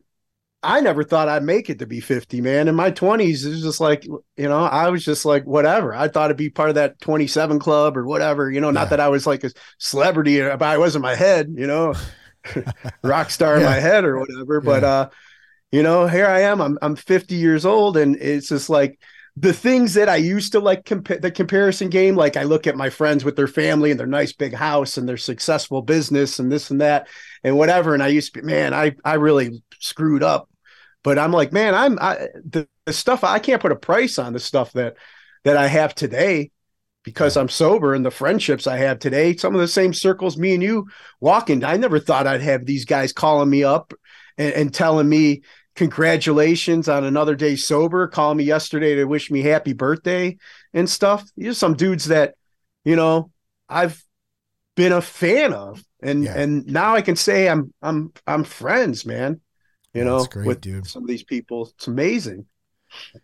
I 0.62 0.80
never 0.80 1.04
thought 1.04 1.28
I'd 1.28 1.42
make 1.42 1.68
it 1.68 1.80
to 1.80 1.86
be 1.86 2.00
50, 2.00 2.40
man. 2.40 2.68
In 2.68 2.74
my 2.74 2.90
20s, 2.90 3.44
it 3.44 3.50
was 3.50 3.60
just 3.62 3.80
like, 3.80 4.04
you 4.04 4.48
know, 4.48 4.64
I 4.64 4.88
was 4.88 5.04
just 5.04 5.26
like, 5.26 5.44
whatever. 5.44 5.94
I 5.94 6.08
thought 6.08 6.30
it'd 6.30 6.38
be 6.38 6.48
part 6.48 6.70
of 6.70 6.76
that 6.76 6.98
27 7.02 7.58
club 7.58 7.98
or 7.98 8.06
whatever. 8.06 8.50
You 8.50 8.62
know, 8.62 8.70
not 8.70 8.84
Yeah. 8.84 8.88
that 8.90 9.00
I 9.00 9.08
was 9.08 9.26
like 9.26 9.44
a 9.44 9.50
celebrity, 9.78 10.40
but 10.40 10.62
I 10.62 10.78
was 10.78 10.96
in 10.96 11.02
my 11.02 11.16
head. 11.16 11.52
You 11.54 11.66
know, 11.66 11.92
rock 13.02 13.28
star 13.30 13.56
in 13.56 13.62
my 13.64 13.74
head 13.80 14.04
or 14.04 14.18
whatever. 14.18 14.60
But 14.62 14.84
uh, 14.84 15.08
you 15.74 15.82
know, 15.82 16.06
here 16.06 16.26
I 16.26 16.42
am. 16.42 16.60
I'm 16.60 16.78
I'm 16.82 16.94
50 16.94 17.34
years 17.34 17.66
old, 17.66 17.96
and 17.96 18.14
it's 18.14 18.48
just 18.48 18.70
like 18.70 18.96
the 19.36 19.52
things 19.52 19.94
that 19.94 20.08
I 20.08 20.14
used 20.14 20.52
to 20.52 20.60
like 20.60 20.84
compa- 20.84 21.20
the 21.20 21.32
comparison 21.32 21.88
game. 21.88 22.14
Like 22.14 22.36
I 22.36 22.44
look 22.44 22.68
at 22.68 22.76
my 22.76 22.90
friends 22.90 23.24
with 23.24 23.34
their 23.34 23.48
family 23.48 23.90
and 23.90 23.98
their 23.98 24.06
nice 24.06 24.32
big 24.32 24.54
house 24.54 24.98
and 24.98 25.08
their 25.08 25.16
successful 25.16 25.82
business 25.82 26.38
and 26.38 26.52
this 26.52 26.70
and 26.70 26.80
that 26.80 27.08
and 27.42 27.58
whatever. 27.58 27.92
And 27.92 28.04
I 28.04 28.06
used 28.06 28.34
to 28.34 28.40
be, 28.40 28.46
man, 28.46 28.72
I 28.72 28.94
I 29.04 29.14
really 29.14 29.64
screwed 29.80 30.22
up. 30.22 30.48
But 31.02 31.18
I'm 31.18 31.32
like, 31.32 31.52
man, 31.52 31.74
I'm 31.74 31.98
I 32.00 32.28
the, 32.44 32.68
the 32.86 32.92
stuff 32.92 33.24
I 33.24 33.40
can't 33.40 33.60
put 33.60 33.72
a 33.72 33.76
price 33.76 34.16
on 34.20 34.32
the 34.32 34.38
stuff 34.38 34.72
that 34.74 34.94
that 35.42 35.56
I 35.56 35.66
have 35.66 35.92
today 35.96 36.52
because 37.02 37.36
I'm 37.36 37.48
sober 37.48 37.94
and 37.94 38.06
the 38.06 38.12
friendships 38.12 38.68
I 38.68 38.76
have 38.76 39.00
today, 39.00 39.34
some 39.34 39.56
of 39.56 39.60
the 39.60 39.66
same 39.66 39.92
circles 39.92 40.38
me 40.38 40.54
and 40.54 40.62
you 40.62 40.86
walk 41.18 41.50
in. 41.50 41.64
I 41.64 41.78
never 41.78 41.98
thought 41.98 42.28
I'd 42.28 42.42
have 42.42 42.64
these 42.64 42.84
guys 42.84 43.12
calling 43.12 43.50
me 43.50 43.64
up 43.64 43.92
and, 44.38 44.54
and 44.54 44.74
telling 44.74 45.08
me 45.08 45.42
congratulations 45.74 46.88
on 46.88 47.04
another 47.04 47.34
day 47.34 47.56
sober, 47.56 48.06
calling 48.08 48.38
me 48.38 48.44
yesterday 48.44 48.94
to 48.96 49.04
wish 49.04 49.30
me 49.30 49.42
happy 49.42 49.72
birthday 49.72 50.36
and 50.72 50.88
stuff. 50.88 51.28
These 51.36 51.48
are 51.48 51.54
some 51.54 51.74
dudes 51.74 52.06
that, 52.06 52.34
you 52.84 52.96
know, 52.96 53.30
I've 53.68 54.02
been 54.76 54.92
a 54.92 55.02
fan 55.02 55.52
of. 55.52 55.82
And 56.02 56.24
Yeah. 56.24 56.34
and 56.36 56.66
now 56.66 56.94
I 56.94 57.02
can 57.02 57.16
say 57.16 57.48
I'm 57.48 57.72
I'm 57.82 58.12
I'm 58.26 58.44
friends, 58.44 59.06
man. 59.06 59.40
You 59.94 60.04
know, 60.04 60.24
great, 60.24 60.46
with 60.46 60.60
dude. 60.60 60.86
some 60.86 61.02
of 61.02 61.08
these 61.08 61.22
people. 61.22 61.72
It's 61.76 61.86
amazing. 61.86 62.46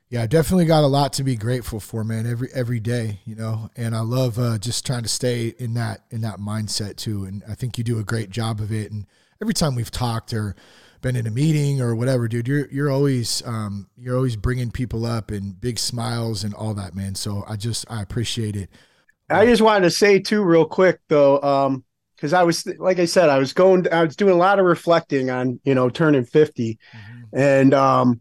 Yeah, 0.09 0.23
I 0.23 0.27
definitely 0.27 0.67
got 0.67 0.83
a 0.85 0.89
lot 0.89 1.13
to 1.15 1.25
be 1.25 1.37
grateful 1.37 1.81
for, 1.81 2.05
man. 2.05 2.27
Every 2.27 2.49
every 2.53 2.81
day, 2.81 3.21
you 3.25 3.35
know, 3.35 3.71
and 3.77 3.95
I 3.95 4.01
love 4.01 4.39
uh, 4.39 4.59
just 4.59 4.87
trying 4.87 5.03
to 5.03 5.09
stay 5.09 5.55
in 5.59 5.75
that 5.75 6.05
in 6.11 6.21
that 6.23 6.39
mindset 6.39 6.97
too. 6.97 7.25
And 7.25 7.43
I 7.49 7.55
think 7.55 7.79
you 7.79 7.85
do 7.85 7.99
a 7.99 8.05
great 8.05 8.31
job 8.31 8.61
of 8.61 8.73
it. 8.73 8.91
And 8.91 9.07
every 9.41 9.55
time 9.55 9.75
we've 9.75 9.91
talked 9.91 10.33
or 10.33 10.57
been 11.01 11.17
in 11.17 11.27
a 11.27 11.31
meeting 11.31 11.81
or 11.81 11.95
whatever, 11.95 12.29
dude, 12.29 12.49
you're 12.49 12.69
you're 12.71 12.91
always 12.91 13.43
um, 13.47 13.89
you're 13.97 14.17
always 14.17 14.37
bringing 14.37 14.71
people 14.71 15.07
up 15.07 15.31
and 15.31 15.61
big 15.61 15.79
smiles 15.79 16.45
and 16.45 16.55
all 16.55 16.75
that, 16.75 16.95
man. 16.95 17.15
So 17.15 17.45
I 17.49 17.57
just 17.57 17.91
I 17.91 18.03
appreciate 18.03 18.57
it. 18.57 18.71
I 19.29 19.47
just 19.47 19.63
wanted 19.63 19.85
to 19.85 19.91
say 19.91 20.19
too, 20.19 20.43
real 20.43 20.65
quick 20.65 21.01
though, 21.09 21.41
um, 21.43 21.85
because 22.17 22.33
I 22.33 22.43
was 22.43 22.67
like 22.79 22.99
I 22.99 23.05
said, 23.05 23.29
I 23.29 23.39
was 23.39 23.53
going, 23.53 23.87
I 23.93 24.05
was 24.05 24.17
doing 24.17 24.33
a 24.35 24.37
lot 24.39 24.59
of 24.59 24.67
reflecting 24.67 25.31
on 25.31 25.61
you 25.65 25.75
know 25.75 25.89
turning 25.89 26.25
50 26.25 26.79
and 27.33 27.73
um, 27.75 28.21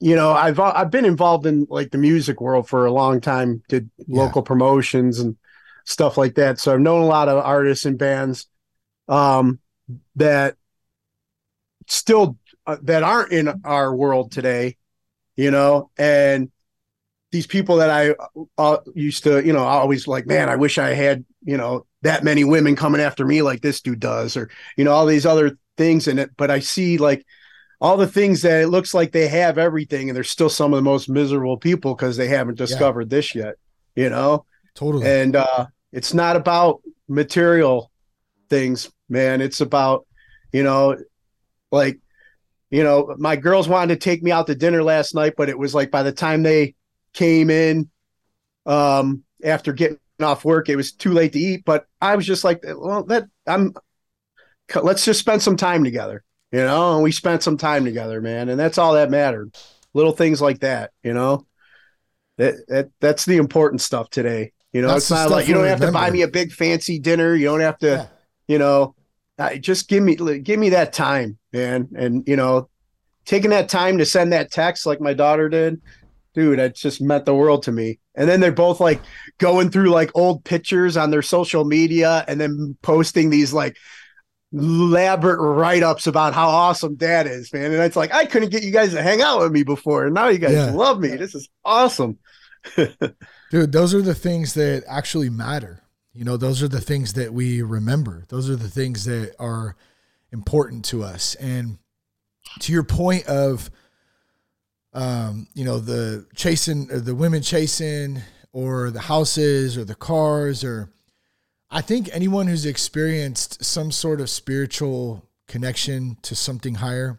you 0.00 0.14
know 0.16 0.32
I've 0.32 0.60
I've 0.60 0.90
been 0.90 1.04
involved 1.04 1.46
in 1.46 1.66
like 1.70 1.90
the 1.90 1.98
music 1.98 2.40
world 2.40 2.68
for 2.68 2.86
a 2.86 2.92
long 2.92 3.20
time, 3.20 3.62
did 3.68 3.90
Yeah. 4.06 4.20
local 4.24 4.42
promotions 4.42 5.20
and 5.20 5.36
stuff 5.84 6.16
like 6.18 6.34
that. 6.36 6.58
So 6.58 6.72
I've 6.74 6.80
known 6.80 7.02
a 7.02 7.06
lot 7.06 7.28
of 7.28 7.44
artists 7.44 7.84
and 7.84 7.98
bands 7.98 8.46
um, 9.08 9.58
that 10.16 10.56
still 11.86 12.38
uh, 12.66 12.76
that 12.82 13.02
aren't 13.02 13.32
in 13.32 13.60
our 13.64 13.94
world 13.94 14.32
today, 14.32 14.76
you 15.36 15.50
know, 15.50 15.90
and 15.96 16.50
these 17.32 17.46
people 17.46 17.76
that 17.76 17.90
I 17.90 18.14
uh, 18.56 18.78
used 18.94 19.24
to, 19.24 19.44
you 19.44 19.52
know, 19.52 19.64
I 19.64 19.74
always 19.74 20.06
like, 20.06 20.26
man, 20.26 20.48
I 20.48 20.56
wish 20.56 20.78
I 20.78 20.90
had, 20.90 21.24
you 21.42 21.56
know, 21.56 21.84
that 22.02 22.22
many 22.22 22.44
women 22.44 22.76
coming 22.76 23.00
after 23.00 23.26
me 23.26 23.42
like 23.42 23.60
this 23.60 23.80
dude 23.80 23.98
does, 23.98 24.36
or 24.36 24.50
you 24.76 24.84
know, 24.84 24.92
all 24.92 25.06
these 25.06 25.26
other 25.26 25.58
things 25.76 26.06
in 26.06 26.18
it. 26.18 26.30
But 26.36 26.50
I 26.50 26.60
see 26.60 26.96
like 26.96 27.26
all 27.80 27.96
the 27.96 28.06
things 28.06 28.42
that 28.42 28.62
it 28.62 28.68
looks 28.68 28.94
like 28.94 29.10
they 29.10 29.26
have 29.26 29.58
everything, 29.58 30.08
and 30.08 30.16
they're 30.16 30.24
still 30.24 30.48
some 30.48 30.72
of 30.72 30.76
the 30.76 30.82
most 30.82 31.08
miserable 31.08 31.56
people 31.56 31.94
because 31.94 32.16
they 32.16 32.28
haven't 32.28 32.56
discovered 32.56 33.10
this 33.10 33.34
yet, 33.34 33.56
you 33.96 34.08
know. 34.08 34.46
Totally. 34.74 35.06
And 35.06 35.36
uh, 35.36 35.66
it's 35.92 36.14
not 36.14 36.36
about 36.36 36.82
material 37.08 37.90
things, 38.48 38.90
man. 39.08 39.40
It's 39.40 39.60
about, 39.60 40.06
you 40.52 40.62
know, 40.62 40.96
like, 41.74 42.00
you 42.70 42.82
know, 42.82 43.14
my 43.18 43.36
girls 43.36 43.68
wanted 43.68 43.94
to 43.94 44.04
take 44.04 44.22
me 44.22 44.32
out 44.32 44.46
to 44.46 44.54
dinner 44.54 44.82
last 44.82 45.14
night, 45.14 45.34
but 45.36 45.48
it 45.48 45.58
was 45.58 45.74
like 45.74 45.90
by 45.90 46.02
the 46.02 46.12
time 46.12 46.42
they 46.42 46.74
came 47.12 47.50
in, 47.50 47.90
um, 48.66 49.22
after 49.44 49.72
getting 49.72 49.98
off 50.20 50.44
work, 50.44 50.68
it 50.68 50.76
was 50.76 50.92
too 50.92 51.12
late 51.12 51.32
to 51.34 51.38
eat. 51.38 51.64
But 51.64 51.86
I 52.00 52.16
was 52.16 52.26
just 52.26 52.44
like, 52.44 52.62
well, 52.64 53.04
that 53.04 53.24
I'm, 53.46 53.74
let's 54.82 55.04
just 55.04 55.20
spend 55.20 55.42
some 55.42 55.56
time 55.56 55.84
together, 55.84 56.24
you 56.50 56.60
know. 56.60 56.94
And 56.94 57.02
we 57.02 57.12
spent 57.12 57.42
some 57.42 57.56
time 57.58 57.84
together, 57.84 58.20
man, 58.20 58.48
and 58.48 58.58
that's 58.58 58.78
all 58.78 58.94
that 58.94 59.10
mattered. 59.10 59.54
Little 59.92 60.12
things 60.12 60.40
like 60.40 60.60
that, 60.60 60.92
you 61.02 61.12
know. 61.14 61.46
That, 62.38 62.54
that 62.66 62.88
that's 63.00 63.24
the 63.26 63.36
important 63.36 63.80
stuff 63.80 64.10
today. 64.10 64.52
You 64.72 64.82
know, 64.82 64.88
That's 64.88 65.04
it's 65.04 65.10
not 65.10 65.30
like 65.30 65.46
you 65.46 65.54
don't 65.54 65.66
have 65.66 65.80
to 65.80 65.92
buy 65.92 66.10
me 66.10 66.22
a 66.22 66.28
big 66.28 66.50
fancy 66.50 66.98
dinner. 66.98 67.32
You 67.32 67.46
don't 67.46 67.60
have 67.60 67.78
to, 67.78 67.86
Yeah. 67.86 68.06
you 68.48 68.58
know, 68.58 68.96
uh, 69.38 69.56
just 69.56 69.88
give 69.88 70.02
me 70.02 70.14
give 70.40 70.58
me 70.58 70.70
that 70.70 70.92
time, 70.92 71.38
man. 71.52 71.88
And 71.96 72.26
you 72.26 72.36
know, 72.36 72.68
taking 73.24 73.50
that 73.50 73.68
time 73.68 73.98
to 73.98 74.06
send 74.06 74.32
that 74.32 74.50
text 74.50 74.86
like 74.86 75.00
my 75.00 75.14
daughter 75.14 75.48
did, 75.48 75.80
dude, 76.34 76.58
it 76.58 76.74
just 76.76 77.00
meant 77.00 77.24
the 77.24 77.34
world 77.34 77.62
to 77.64 77.72
me. 77.72 77.98
And 78.14 78.28
then 78.28 78.40
they're 78.40 78.52
both 78.52 78.78
like 78.80 79.00
going 79.38 79.70
through 79.70 79.90
like 79.90 80.10
old 80.14 80.44
pictures 80.44 80.96
on 80.96 81.10
their 81.10 81.22
social 81.22 81.64
media 81.64 82.24
and 82.28 82.40
then 82.40 82.76
posting 82.82 83.30
these 83.30 83.52
like 83.52 83.76
elaborate 84.52 85.40
write-ups 85.40 86.06
about 86.06 86.32
how 86.32 86.48
awesome 86.48 86.94
dad 86.94 87.26
is, 87.26 87.52
man. 87.52 87.72
And 87.72 87.82
it's 87.82 87.96
like 87.96 88.14
I 88.14 88.24
couldn't 88.24 88.50
get 88.50 88.62
you 88.62 88.70
guys 88.70 88.92
to 88.92 89.02
hang 89.02 89.20
out 89.20 89.40
with 89.40 89.50
me 89.52 89.64
before, 89.64 90.04
and 90.04 90.14
now 90.14 90.28
you 90.28 90.38
guys 90.38 90.52
Yeah. 90.52 90.70
love 90.70 91.00
me. 91.00 91.16
This 91.16 91.34
is 91.34 91.48
awesome. 91.64 92.18
Dude, 93.50 93.72
those 93.72 93.94
are 93.94 94.02
the 94.02 94.14
things 94.14 94.54
that 94.54 94.84
actually 94.88 95.28
matter. 95.30 95.80
You 96.14 96.24
know, 96.24 96.36
those 96.36 96.62
are 96.62 96.68
the 96.68 96.80
things 96.80 97.14
that 97.14 97.34
we 97.34 97.60
remember. 97.60 98.24
Those 98.28 98.48
are 98.48 98.56
the 98.56 98.68
things 98.68 99.04
that 99.04 99.34
are 99.40 99.76
important 100.30 100.84
to 100.86 101.02
us. 101.02 101.34
And 101.36 101.78
to 102.60 102.72
your 102.72 102.84
point 102.84 103.26
of, 103.26 103.70
um, 104.92 105.48
you 105.54 105.64
know, 105.64 105.78
the 105.78 106.26
chasing, 106.36 106.90
or 106.90 107.00
the 107.00 107.14
women 107.14 107.42
chasing, 107.42 108.22
or 108.52 108.90
the 108.90 109.00
houses, 109.00 109.76
or 109.76 109.84
the 109.84 109.96
cars, 109.96 110.62
or 110.62 110.92
I 111.68 111.80
think 111.80 112.08
anyone 112.12 112.46
who's 112.46 112.64
experienced 112.64 113.64
some 113.64 113.90
sort 113.90 114.20
of 114.20 114.30
spiritual 114.30 115.28
connection 115.48 116.16
to 116.22 116.36
something 116.36 116.76
higher. 116.76 117.18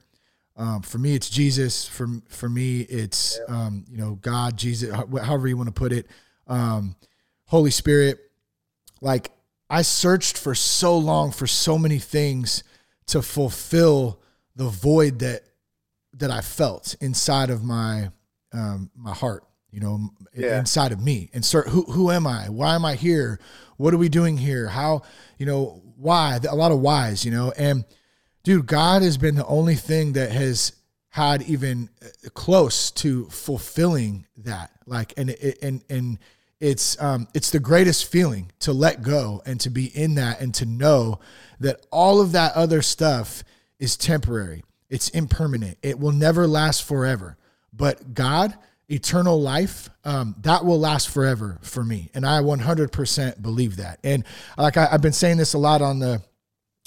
Um, 0.56 0.82
for 0.82 0.98
me, 0.98 1.16
it's 1.16 1.30
Jesus. 1.30 1.86
For 1.86 2.08
for 2.30 2.48
me, 2.48 2.82
it's 2.82 3.38
um, 3.50 3.84
you 3.90 3.98
know 3.98 4.16
God, 4.22 4.56
Jesus, 4.56 4.94
however 4.94 5.50
you 5.50 5.58
want 5.58 5.68
to 5.68 5.74
put 5.74 5.92
it, 5.92 6.08
um, 6.48 6.96
Holy 7.48 7.72
Spirit. 7.72 8.20
Like 9.06 9.32
I 9.70 9.84
searched 9.84 10.36
for 10.36 10.56
so 10.56 10.98
long 10.98 11.32
for 11.32 11.46
so 11.46 11.78
many 11.78 12.00
things 12.00 12.64
to 13.08 13.22
fulfill 13.22 14.20
the 14.56 14.66
void 14.68 15.20
that 15.20 15.44
that 16.14 16.32
I 16.32 16.42
felt 16.42 16.96
inside 17.00 17.52
of 17.52 17.64
my 17.64 18.10
um, 18.52 18.90
my 18.96 19.14
heart. 19.14 19.44
You 19.70 19.82
know, 19.82 20.10
Yeah. 20.34 20.60
inside 20.60 20.92
of 20.94 21.02
me, 21.02 21.30
and 21.34 21.44
start 21.46 21.68
who 21.68 21.84
who 21.84 22.10
am 22.10 22.26
I? 22.26 22.50
Why 22.50 22.74
am 22.76 22.84
I 22.86 22.96
here? 22.96 23.40
What 23.78 23.94
are 23.94 23.98
we 23.98 24.10
doing 24.10 24.38
here? 24.38 24.70
How 24.70 25.04
you 25.38 25.46
know 25.46 25.84
why? 25.98 26.40
A 26.50 26.56
lot 26.56 26.72
of 26.72 26.80
whys. 26.80 27.26
You 27.26 27.32
know, 27.32 27.52
and 27.58 27.86
dude, 28.44 28.66
God 28.66 29.02
has 29.04 29.18
been 29.18 29.36
the 29.36 29.46
only 29.46 29.76
thing 29.76 30.14
that 30.14 30.32
has 30.32 30.72
had 31.10 31.42
even 31.44 31.90
uh, 32.02 32.30
close 32.34 32.90
to 32.92 33.26
fulfilling 33.30 34.26
that. 34.38 34.72
Like, 34.88 35.14
and 35.18 35.30
it, 35.30 35.60
and 35.62 35.84
and 35.90 36.18
it's 36.60 37.02
um 37.02 37.28
it's 37.34 37.52
the 37.52 37.60
greatest 37.60 38.10
feeling 38.10 38.52
to 38.60 38.74
let 38.74 39.02
go 39.02 39.42
and 39.46 39.60
to 39.60 39.70
be 39.70 39.86
in 39.86 40.16
that 40.16 40.40
and 40.40 40.54
to 40.56 40.66
know 40.66 41.20
that 41.60 41.86
all 41.92 42.22
of 42.22 42.32
that 42.32 42.54
other 42.54 42.82
stuff 42.82 43.44
is 43.80 43.98
temporary. 43.98 44.64
It's 44.90 45.10
impermanent. 45.10 45.78
It 45.82 46.00
will 46.00 46.12
never 46.12 46.48
last 46.48 46.84
forever. 46.84 47.38
But 47.74 48.14
God, 48.14 48.56
eternal 48.88 49.42
life, 49.42 49.90
um, 50.04 50.36
that 50.42 50.64
will 50.64 50.80
last 50.80 51.10
forever 51.10 51.60
for 51.62 51.84
me, 51.84 52.10
and 52.14 52.26
I 52.26 52.40
100% 52.40 53.42
believe 53.42 53.78
that. 53.78 54.00
And 54.04 54.24
like 54.58 54.78
I, 54.78 54.88
I've 54.92 55.02
been 55.02 55.14
saying 55.14 55.38
this 55.38 55.54
a 55.54 55.58
lot 55.58 55.82
on 55.82 56.00
the 56.00 56.22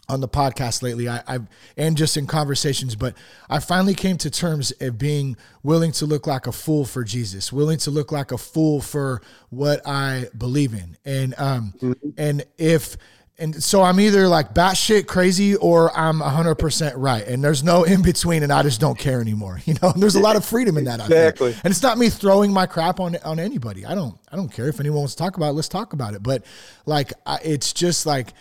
on 0.08 0.20
the 0.20 0.28
podcast 0.28 0.82
lately. 0.82 1.08
I, 1.08 1.22
I've 1.26 1.46
and 1.76 1.96
just 1.96 2.16
in 2.16 2.26
conversations, 2.26 2.96
but 2.96 3.14
I 3.48 3.60
finally 3.60 3.94
came 3.94 4.16
to 4.18 4.30
terms 4.30 4.72
of 4.80 4.98
being 4.98 5.36
willing 5.62 5.92
to 5.92 6.06
look 6.06 6.26
like 6.26 6.46
a 6.46 6.52
fool 6.52 6.84
for 6.84 7.04
Jesus, 7.04 7.52
willing 7.52 7.78
to 7.78 7.90
look 7.90 8.10
like 8.10 8.32
a 8.32 8.38
fool 8.38 8.80
for 8.80 9.20
what 9.50 9.86
I 9.86 10.26
believe 10.36 10.72
in, 10.72 10.96
and 11.04 11.34
um, 11.38 11.74
and 12.16 12.44
if. 12.56 12.96
And 13.40 13.62
so 13.62 13.82
I'm 13.82 14.00
either 14.00 14.26
like 14.26 14.52
batshit 14.52 15.06
crazy 15.06 15.54
or 15.54 15.96
I'm 15.96 16.18
100% 16.18 16.94
right. 16.96 17.24
And 17.24 17.44
there's 17.44 17.62
no 17.62 17.84
in 17.84 18.02
between 18.02 18.42
and 18.42 18.52
I 18.52 18.64
just 18.64 18.80
don't 18.80 18.98
care 18.98 19.20
anymore. 19.20 19.60
You 19.64 19.74
know, 19.74 19.92
and 19.92 20.02
there's 20.02 20.16
a 20.16 20.20
lot 20.20 20.34
of 20.34 20.44
freedom 20.44 20.76
in 20.76 20.86
that. 20.86 20.98
Exactly. 20.98 21.54
And 21.62 21.70
it's 21.70 21.80
not 21.80 21.98
me 21.98 22.08
throwing 22.08 22.52
my 22.52 22.66
crap 22.66 22.98
on 22.98 23.14
on 23.18 23.38
anybody. 23.38 23.86
I 23.86 23.94
don't 23.94 24.18
I 24.32 24.34
don't 24.34 24.52
care 24.52 24.66
if 24.66 24.80
anyone 24.80 24.98
wants 24.98 25.14
to 25.14 25.22
talk 25.22 25.36
about 25.36 25.50
it, 25.50 25.52
let's 25.52 25.68
talk 25.68 25.92
about 25.92 26.14
it. 26.14 26.22
But 26.24 26.44
like 26.84 27.12
I, 27.26 27.38
it's 27.44 27.72
just 27.72 28.06
like 28.06 28.32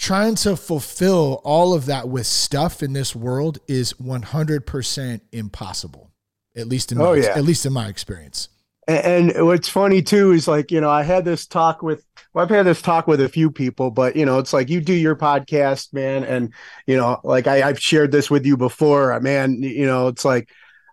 trying 0.00 0.34
to 0.34 0.56
fulfill 0.56 1.42
all 1.44 1.74
of 1.74 1.84
that 1.84 2.08
with 2.08 2.26
stuff 2.26 2.82
in 2.82 2.94
this 2.94 3.14
world 3.14 3.58
is 3.68 3.92
100% 3.94 5.20
impossible 5.32 6.10
at 6.56 6.66
least 6.66 6.90
in 6.90 6.98
my, 6.98 7.04
Oh, 7.04 7.12
yeah. 7.12 7.36
at 7.36 7.44
least 7.44 7.66
in 7.66 7.72
my 7.72 7.86
experience 7.86 8.48
And, 8.88 9.30
and 9.30 9.46
what's 9.46 9.68
funny 9.68 10.02
too 10.02 10.32
is 10.32 10.48
like, 10.48 10.72
you 10.72 10.80
know, 10.80 10.90
I 10.90 11.02
had 11.02 11.24
this 11.24 11.46
talk 11.46 11.82
with, 11.82 12.02
well, 12.32 12.42
I've 12.44 12.50
had 12.50 12.66
this 12.66 12.82
talk 12.82 13.06
with 13.06 13.20
a 13.20 13.28
few 13.28 13.50
people, 13.50 13.90
but 13.90 14.16
you 14.16 14.24
know, 14.24 14.38
it's 14.38 14.52
like 14.52 14.70
you 14.70 14.80
do 14.80 14.94
your 14.94 15.16
podcast, 15.16 15.92
man. 15.92 16.24
And, 16.24 16.52
you 16.86 16.96
know, 16.96 17.20
like 17.22 17.46
I, 17.46 17.62
I've 17.68 17.78
shared 17.78 18.10
this 18.10 18.30
with 18.30 18.46
you 18.46 18.56
before, 18.56 19.18
man, 19.20 19.62
you 19.62 19.86
know, 19.86 20.08
it's 20.08 20.24
like, 20.24 20.48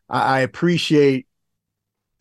I, 0.09 0.37
I 0.37 0.39
appreciate 0.41 1.27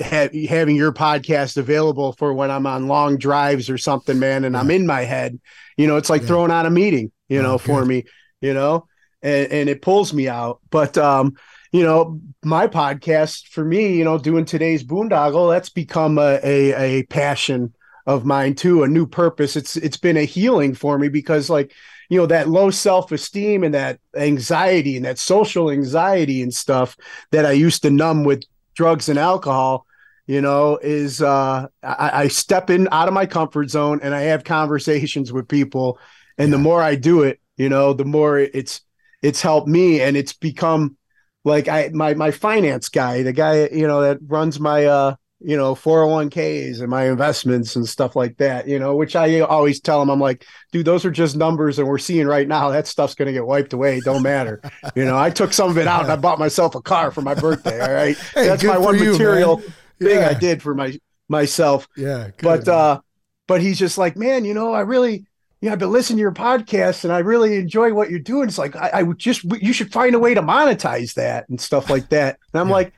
ha- 0.02 0.28
having 0.48 0.76
your 0.76 0.92
podcast 0.92 1.56
available 1.56 2.12
for 2.12 2.32
when 2.34 2.50
I'm 2.50 2.66
on 2.66 2.86
long 2.86 3.16
drives 3.18 3.70
or 3.70 3.78
something, 3.78 4.18
man. 4.18 4.44
And 4.44 4.56
I'm 4.56 4.70
in 4.70 4.86
my 4.86 5.02
head, 5.02 5.38
you 5.76 5.86
know, 5.86 5.96
it's 5.96 6.10
like 6.10 6.22
Yeah. 6.22 6.28
throwing 6.28 6.50
on 6.50 6.66
a 6.66 6.70
meeting, 6.70 7.12
you 7.28 7.40
Oh, 7.40 7.42
know, 7.42 7.58
for 7.58 7.80
good. 7.80 7.88
me, 7.88 8.04
you 8.40 8.54
know, 8.54 8.86
and, 9.22 9.50
and 9.52 9.68
it 9.68 9.82
pulls 9.82 10.12
me 10.12 10.28
out. 10.28 10.60
But, 10.70 10.98
um, 10.98 11.34
you 11.72 11.82
know, 11.82 12.20
my 12.44 12.66
podcast 12.68 13.48
for 13.48 13.64
me, 13.64 13.96
you 13.96 14.04
know, 14.04 14.18
doing 14.18 14.44
today's 14.44 14.84
boondoggle, 14.84 15.52
that's 15.52 15.68
become 15.68 16.18
a, 16.18 16.38
a, 16.42 17.00
a 17.00 17.02
passion 17.04 17.74
of 18.06 18.24
mine 18.24 18.54
too, 18.54 18.82
a 18.84 18.88
new 18.88 19.04
purpose. 19.06 19.56
It's 19.56 19.76
it's 19.76 19.96
been 19.96 20.16
a 20.16 20.24
healing 20.24 20.74
for 20.74 20.96
me 20.96 21.08
because 21.08 21.50
like, 21.50 21.72
you 22.08 22.18
know, 22.18 22.26
that 22.26 22.48
low 22.48 22.70
self-esteem 22.70 23.64
and 23.64 23.74
that 23.74 23.98
anxiety 24.16 24.94
and 24.96 25.04
that 25.04 25.18
social 25.18 25.70
anxiety 25.72 26.40
and 26.40 26.54
stuff 26.54 26.96
that 27.32 27.44
I 27.44 27.50
used 27.50 27.82
to 27.82 27.90
numb 27.90 28.22
with 28.22 28.44
drugs 28.76 29.08
and 29.08 29.18
alcohol, 29.18 29.86
you 30.26 30.40
know, 30.40 30.78
is 30.80 31.20
uh 31.20 31.66
I, 31.82 32.10
I 32.12 32.28
step 32.28 32.70
in 32.70 32.88
out 32.92 33.08
of 33.08 33.14
my 33.14 33.26
comfort 33.26 33.70
zone 33.70 34.00
and 34.02 34.14
I 34.14 34.22
have 34.22 34.44
conversations 34.44 35.32
with 35.32 35.48
people. 35.48 35.98
And 36.38 36.52
the 36.52 36.58
more 36.58 36.82
I 36.82 36.94
do 36.94 37.22
it, 37.22 37.40
you 37.56 37.68
know, 37.68 37.92
the 37.92 38.04
more 38.04 38.38
it's 38.38 38.82
it's 39.22 39.42
helped 39.42 39.66
me 39.66 40.00
and 40.00 40.16
it's 40.16 40.34
become 40.34 40.96
like 41.44 41.68
I 41.68 41.90
my 41.92 42.14
my 42.14 42.30
finance 42.30 42.88
guy, 42.88 43.22
the 43.22 43.32
guy 43.32 43.68
you 43.68 43.86
know 43.86 44.02
that 44.02 44.18
runs 44.26 44.60
my 44.60 44.84
uh 44.84 45.16
you 45.48 45.56
know 45.56 45.74
401ks 45.76 46.80
and 46.80 46.88
my 46.88 47.08
investments 47.08 47.76
and 47.76 47.88
stuff 47.88 48.16
like 48.16 48.36
that, 48.38 48.66
you 48.66 48.78
know, 48.78 48.96
which 48.96 49.14
I 49.14 49.40
always 49.40 49.80
tell 49.80 50.02
him 50.02 50.10
I'm 50.10 50.20
like, 50.20 50.44
dude, 50.72 50.86
those 50.86 51.04
are 51.04 51.10
just 51.10 51.36
numbers 51.36 51.78
and 51.78 51.86
we're 51.86 51.98
seeing 51.98 52.26
right 52.26 52.48
now 52.48 52.70
that 52.70 52.86
stuff's 52.86 53.14
going 53.14 53.26
to 53.26 53.32
get 53.32 53.46
wiped 53.46 53.72
away, 53.72 54.00
don't 54.00 54.22
matter. 54.22 54.60
you 54.96 55.04
know, 55.04 55.16
I 55.18 55.30
took 55.30 55.52
some 55.52 55.70
of 55.70 55.78
it 55.78 55.86
out 55.86 56.02
and 56.02 56.10
I 56.12 56.16
bought 56.16 56.38
myself 56.38 56.74
a 56.74 56.82
car 56.82 57.10
for 57.12 57.22
my 57.22 57.34
birthday, 57.34 57.80
all 57.80 57.92
right? 57.92 58.16
Hey, 58.34 58.46
That's 58.48 58.64
my 58.64 58.76
one 58.78 58.98
you, 58.98 59.12
material 59.12 59.62
thing. 60.00 60.18
I 60.24 60.34
did 60.34 60.62
for 60.62 60.74
my 60.74 60.98
myself 61.28 61.88
yeah 61.96 62.28
good, 62.36 62.42
but 62.42 62.66
man. 62.66 62.74
uh 62.76 63.00
but 63.48 63.60
he's 63.60 63.78
just 63.78 63.98
like 63.98 64.16
man 64.16 64.44
you 64.44 64.54
know 64.54 64.72
i 64.72 64.80
really 64.80 65.26
yeah 65.60 65.72
i've 65.72 65.78
been 65.80 65.90
listening 65.90 66.18
to 66.18 66.20
your 66.20 66.30
podcast 66.32 67.02
and 67.02 67.12
i 67.12 67.18
really 67.18 67.56
enjoy 67.56 67.92
what 67.92 68.10
you're 68.10 68.20
doing 68.20 68.46
it's 68.48 68.58
like 68.58 68.76
i, 68.76 68.90
I 68.94 69.02
would 69.02 69.18
just 69.18 69.42
you 69.60 69.72
should 69.72 69.92
find 69.92 70.14
a 70.14 70.20
way 70.20 70.34
to 70.34 70.42
monetize 70.42 71.14
that 71.14 71.48
and 71.48 71.60
stuff 71.60 71.90
like 71.90 72.08
that 72.10 72.38
and 72.52 72.60
i'm 72.60 72.68
Yeah. 72.68 72.74
like 72.74 72.92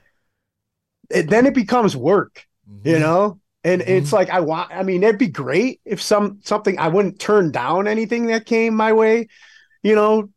it, 1.10 1.30
then 1.30 1.46
it 1.46 1.54
becomes 1.54 1.96
work 1.96 2.44
you 2.84 2.96
Mhm. 2.96 3.00
know 3.00 3.40
and 3.64 3.82
Mhm. 3.82 3.88
it's 3.88 4.12
like 4.12 4.30
i 4.30 4.40
want 4.40 4.70
i 4.72 4.82
mean 4.82 5.02
it'd 5.02 5.18
be 5.18 5.26
great 5.28 5.80
if 5.84 6.00
some 6.02 6.38
something 6.44 6.78
i 6.78 6.88
wouldn't 6.88 7.18
turn 7.18 7.50
down 7.50 7.88
anything 7.88 8.26
that 8.26 8.46
came 8.46 8.74
my 8.74 8.92
way 8.92 9.26
you 9.82 9.94
know 9.94 10.28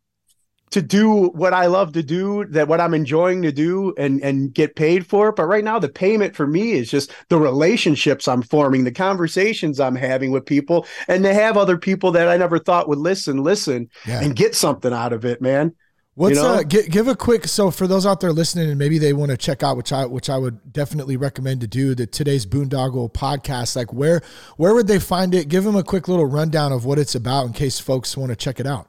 to 0.71 0.81
do 0.81 1.25
what 1.27 1.53
i 1.53 1.65
love 1.65 1.91
to 1.91 2.01
do 2.01 2.45
that 2.45 2.69
what 2.69 2.79
i'm 2.79 2.93
enjoying 2.93 3.41
to 3.41 3.51
do 3.51 3.93
and 3.97 4.21
and 4.23 4.53
get 4.53 4.75
paid 4.77 5.05
for 5.05 5.29
it 5.29 5.35
but 5.35 5.43
right 5.45 5.65
now 5.65 5.77
the 5.77 5.89
payment 5.89 6.33
for 6.35 6.47
me 6.47 6.71
is 6.71 6.89
just 6.89 7.11
the 7.27 7.37
relationships 7.37 8.27
i'm 8.27 8.41
forming 8.41 8.85
the 8.85 8.91
conversations 8.91 9.79
i'm 9.81 9.95
having 9.95 10.31
with 10.31 10.45
people 10.45 10.85
and 11.09 11.23
to 11.25 11.33
have 11.33 11.57
other 11.57 11.77
people 11.77 12.11
that 12.13 12.29
i 12.29 12.37
never 12.37 12.57
thought 12.57 12.87
would 12.87 12.97
listen 12.99 13.43
listen 13.43 13.89
yeah 14.07 14.21
and 14.23 14.35
get 14.37 14.55
something 14.55 14.93
out 14.93 15.11
of 15.11 15.25
it 15.25 15.41
man 15.41 15.73
What's 16.15 16.35
know? 16.35 16.55
uh 16.55 16.63
gi- 16.63 16.89
give 16.89 17.07
a 17.07 17.15
quick 17.15 17.47
so 17.47 17.71
for 17.71 17.87
those 17.87 18.05
out 18.05 18.19
there 18.19 18.33
listening 18.33 18.69
and 18.69 18.77
maybe 18.77 18.97
they 18.97 19.13
want 19.13 19.31
to 19.31 19.37
check 19.37 19.63
out 19.63 19.77
which 19.77 19.91
I 19.93 20.05
which 20.05 20.29
I 20.29 20.37
would 20.37 20.73
definitely 20.73 21.15
recommend 21.17 21.61
to 21.61 21.67
do 21.67 21.95
the 21.95 22.05
today's 22.05 22.45
boondoggle 22.45 23.13
podcast 23.13 23.75
like 23.75 23.93
where 23.93 24.21
where 24.57 24.73
would 24.73 24.87
they 24.87 24.99
find 24.99 25.33
it 25.33 25.47
give 25.47 25.63
them 25.63 25.75
a 25.75 25.83
quick 25.83 26.07
little 26.09 26.25
rundown 26.25 26.73
of 26.73 26.83
what 26.85 26.99
it's 26.99 27.15
about 27.15 27.45
in 27.47 27.53
case 27.53 27.79
folks 27.79 28.17
want 28.17 28.29
to 28.29 28.35
check 28.35 28.59
it 28.59 28.67
out 28.67 28.87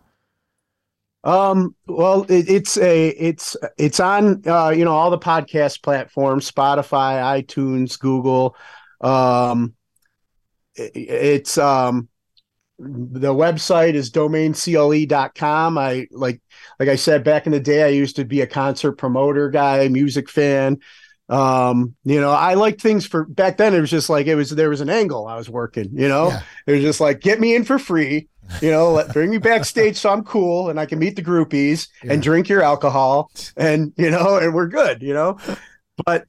Um, 1.24 1.76
well, 1.86 2.24
it, 2.28 2.48
it's 2.50 2.76
a 2.78 3.10
it's 3.10 3.56
it's 3.78 4.00
on 4.00 4.42
uh, 4.46 4.70
you 4.70 4.84
know 4.84 4.90
all 4.92 5.10
the 5.10 5.18
podcast 5.18 5.80
platforms, 5.82 6.50
Spotify, 6.50 7.44
iTunes, 7.44 7.96
Google. 7.98 8.56
Um, 9.00 9.74
it- 10.74 10.92
it's 10.96 11.58
um 11.58 12.08
the 12.84 13.32
website 13.32 13.94
is 13.94 14.10
domaincle.com. 14.10 15.78
I 15.78 16.06
like 16.10 16.40
like 16.80 16.88
I 16.88 16.96
said 16.96 17.24
back 17.24 17.46
in 17.46 17.52
the 17.52 17.60
day, 17.60 17.84
I 17.84 17.88
used 17.88 18.16
to 18.16 18.24
be 18.24 18.40
a 18.40 18.46
concert 18.46 18.92
promoter 18.92 19.48
guy, 19.50 19.86
music 19.88 20.28
fan. 20.28 20.78
Um, 21.28 21.94
you 22.04 22.20
know, 22.20 22.30
I 22.32 22.54
liked 22.54 22.80
things 22.82 23.06
for 23.06 23.24
back 23.24 23.56
then. 23.56 23.74
It 23.74 23.80
was 23.80 23.90
just 23.90 24.10
like 24.10 24.26
it 24.26 24.34
was 24.34 24.50
there 24.50 24.68
was 24.70 24.80
an 24.80 24.90
angle 24.90 25.26
I 25.26 25.36
was 25.36 25.48
working. 25.48 25.90
You 25.92 26.08
know, 26.08 26.28
Yeah. 26.28 26.42
it 26.66 26.72
was 26.72 26.82
just 26.82 27.00
like 27.00 27.20
get 27.20 27.40
me 27.40 27.54
in 27.54 27.64
for 27.64 27.78
free. 27.78 28.28
You 28.60 28.70
know, 28.70 28.90
let 28.92 29.12
bring 29.12 29.30
me 29.30 29.38
backstage 29.38 29.96
so 29.96 30.10
I'm 30.10 30.24
cool 30.24 30.68
and 30.68 30.78
I 30.78 30.84
can 30.84 30.98
meet 30.98 31.16
the 31.16 31.22
groupies 31.22 31.88
Yeah. 32.02 32.14
and 32.14 32.22
drink 32.22 32.48
your 32.48 32.62
alcohol 32.62 33.30
and 33.56 33.92
you 33.96 34.10
know, 34.10 34.36
and 34.42 34.52
we're 34.52 34.66
good. 34.68 35.02
You 35.02 35.14
know, 35.14 35.38
but 36.04 36.24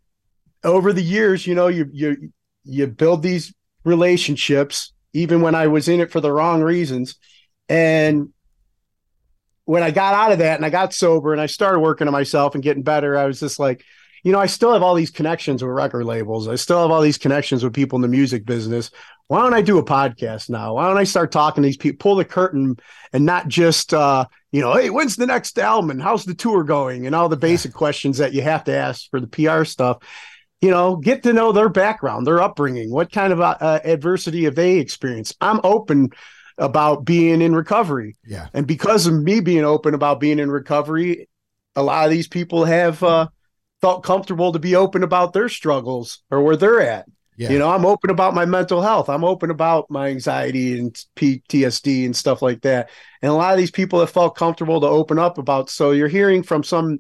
over 0.64 0.94
the 0.94 1.04
years, 1.04 1.46
you 1.48 1.56
know, 1.56 1.68
you 1.68 1.90
you 1.92 2.32
you 2.64 2.88
build 2.88 3.24
these 3.24 3.54
relationships, 3.84 4.93
even 5.14 5.42
when 5.42 5.56
I 5.56 5.68
was 5.68 5.88
in 5.88 6.00
it 6.00 6.12
for 6.12 6.22
the 6.22 6.32
wrong 6.32 6.62
reasons, 6.62 7.16
and 7.70 8.30
when 9.66 9.84
I 9.84 9.92
got 9.92 10.14
out 10.14 10.32
of 10.32 10.40
that 10.40 10.58
and 10.58 10.66
I 10.66 10.70
got 10.70 10.94
sober 10.94 11.32
and 11.32 11.42
I 11.42 11.46
started 11.46 11.80
working 11.80 12.08
on 12.08 12.12
myself 12.12 12.54
and 12.54 12.64
getting 12.64 12.84
better, 12.84 13.18
I 13.18 13.26
was 13.26 13.40
just 13.40 13.60
like, 13.60 13.84
you 14.24 14.32
know, 14.32 14.40
I 14.40 14.46
still 14.46 14.74
have 14.74 14.84
all 14.84 14.96
these 14.96 15.12
connections 15.12 15.62
with 15.62 15.72
record 15.72 16.06
labels. 16.06 16.48
I 16.48 16.56
still 16.56 16.82
have 16.82 16.92
all 16.92 17.02
these 17.02 17.18
connections 17.18 17.64
with 17.64 17.74
people 17.74 17.98
in 17.98 18.02
the 18.02 18.08
music 18.08 18.46
business. 18.46 18.90
Why 19.28 19.42
don't 19.42 19.54
I 19.54 19.62
do 19.62 19.78
a 19.78 19.86
podcast 19.86 20.50
now? 20.50 20.76
Why 20.76 20.88
don't 20.88 20.98
I 20.98 21.04
start 21.04 21.32
talking 21.32 21.62
to 21.62 21.68
these 21.68 21.78
people, 21.78 21.98
pull 21.98 22.16
the 22.16 22.26
curtain 22.26 22.78
and 23.12 23.26
not 23.26 23.48
just, 23.48 23.94
uh, 23.94 24.26
you 24.52 24.62
know, 24.62 24.74
hey, 24.74 24.90
when's 24.90 25.16
the 25.16 25.26
next 25.26 25.58
album 25.60 25.92
and 25.92 26.02
how's 26.02 26.26
the 26.26 26.36
tour 26.36 26.64
going 26.64 27.06
and 27.06 27.16
all 27.16 27.30
the 27.30 27.38
basic 27.38 27.74
questions 27.74 28.18
that 28.18 28.34
you 28.34 28.42
have 28.42 28.64
to 28.66 28.74
ask 28.74 29.10
for 29.10 29.20
the 29.20 29.28
PR 29.28 29.66
stuff. 29.66 29.98
You 30.64 30.72
know, 30.72 30.96
get 30.96 31.24
to 31.24 31.34
know 31.34 31.52
their 31.52 31.68
background, 31.68 32.26
their 32.26 32.42
upbringing, 32.42 32.90
what 32.90 33.12
kind 33.12 33.34
of 33.34 33.42
uh, 33.42 33.58
uh 33.60 33.80
adversity 33.84 34.46
have 34.46 34.56
they 34.56 34.78
experienced. 34.78 35.36
I'm 35.42 35.60
open 35.62 36.12
about 36.58 37.04
being 37.04 37.42
in 37.42 37.54
recovery. 37.54 38.16
Yeah. 38.26 38.48
And 38.54 38.66
because 38.66 39.06
of 39.06 39.14
me 39.14 39.42
being 39.42 39.66
open 39.66 39.94
about 39.94 40.22
being 40.22 40.40
in 40.40 40.50
recovery, 40.50 41.28
a 41.76 41.84
lot 41.84 42.06
of 42.06 42.12
these 42.12 42.30
people 42.30 42.64
have 42.64 43.04
uh, 43.04 43.28
felt 43.82 44.04
comfortable 44.04 44.54
to 44.54 44.60
be 44.60 44.76
open 44.78 45.04
about 45.04 45.34
their 45.34 45.50
struggles 45.50 46.24
or 46.32 46.42
where 46.42 46.56
they're 46.56 46.80
at. 46.80 47.08
Yeah. 47.36 47.50
You 47.50 47.60
know, 47.60 47.70
I'm 47.70 47.86
open 47.86 48.12
about 48.12 48.34
my 48.34 48.46
mental 48.46 48.82
health. 48.82 49.10
I'm 49.10 49.26
open 49.26 49.50
about 49.50 49.90
my 49.90 50.08
anxiety 50.08 50.80
and 50.80 50.94
PTSD 51.18 52.06
and 52.06 52.16
stuff 52.16 52.42
like 52.42 52.62
that. 52.62 52.90
And 53.22 53.32
a 53.32 53.36
lot 53.36 53.52
of 53.52 53.58
these 53.58 53.72
people 53.72 54.00
have 54.00 54.12
felt 54.12 54.38
comfortable 54.38 54.80
to 54.80 54.88
open 54.88 55.20
up 55.20 55.38
about. 55.38 55.70
So 55.70 55.92
you're 55.92 56.08
hearing 56.08 56.44
from 56.44 56.64
some 56.64 57.00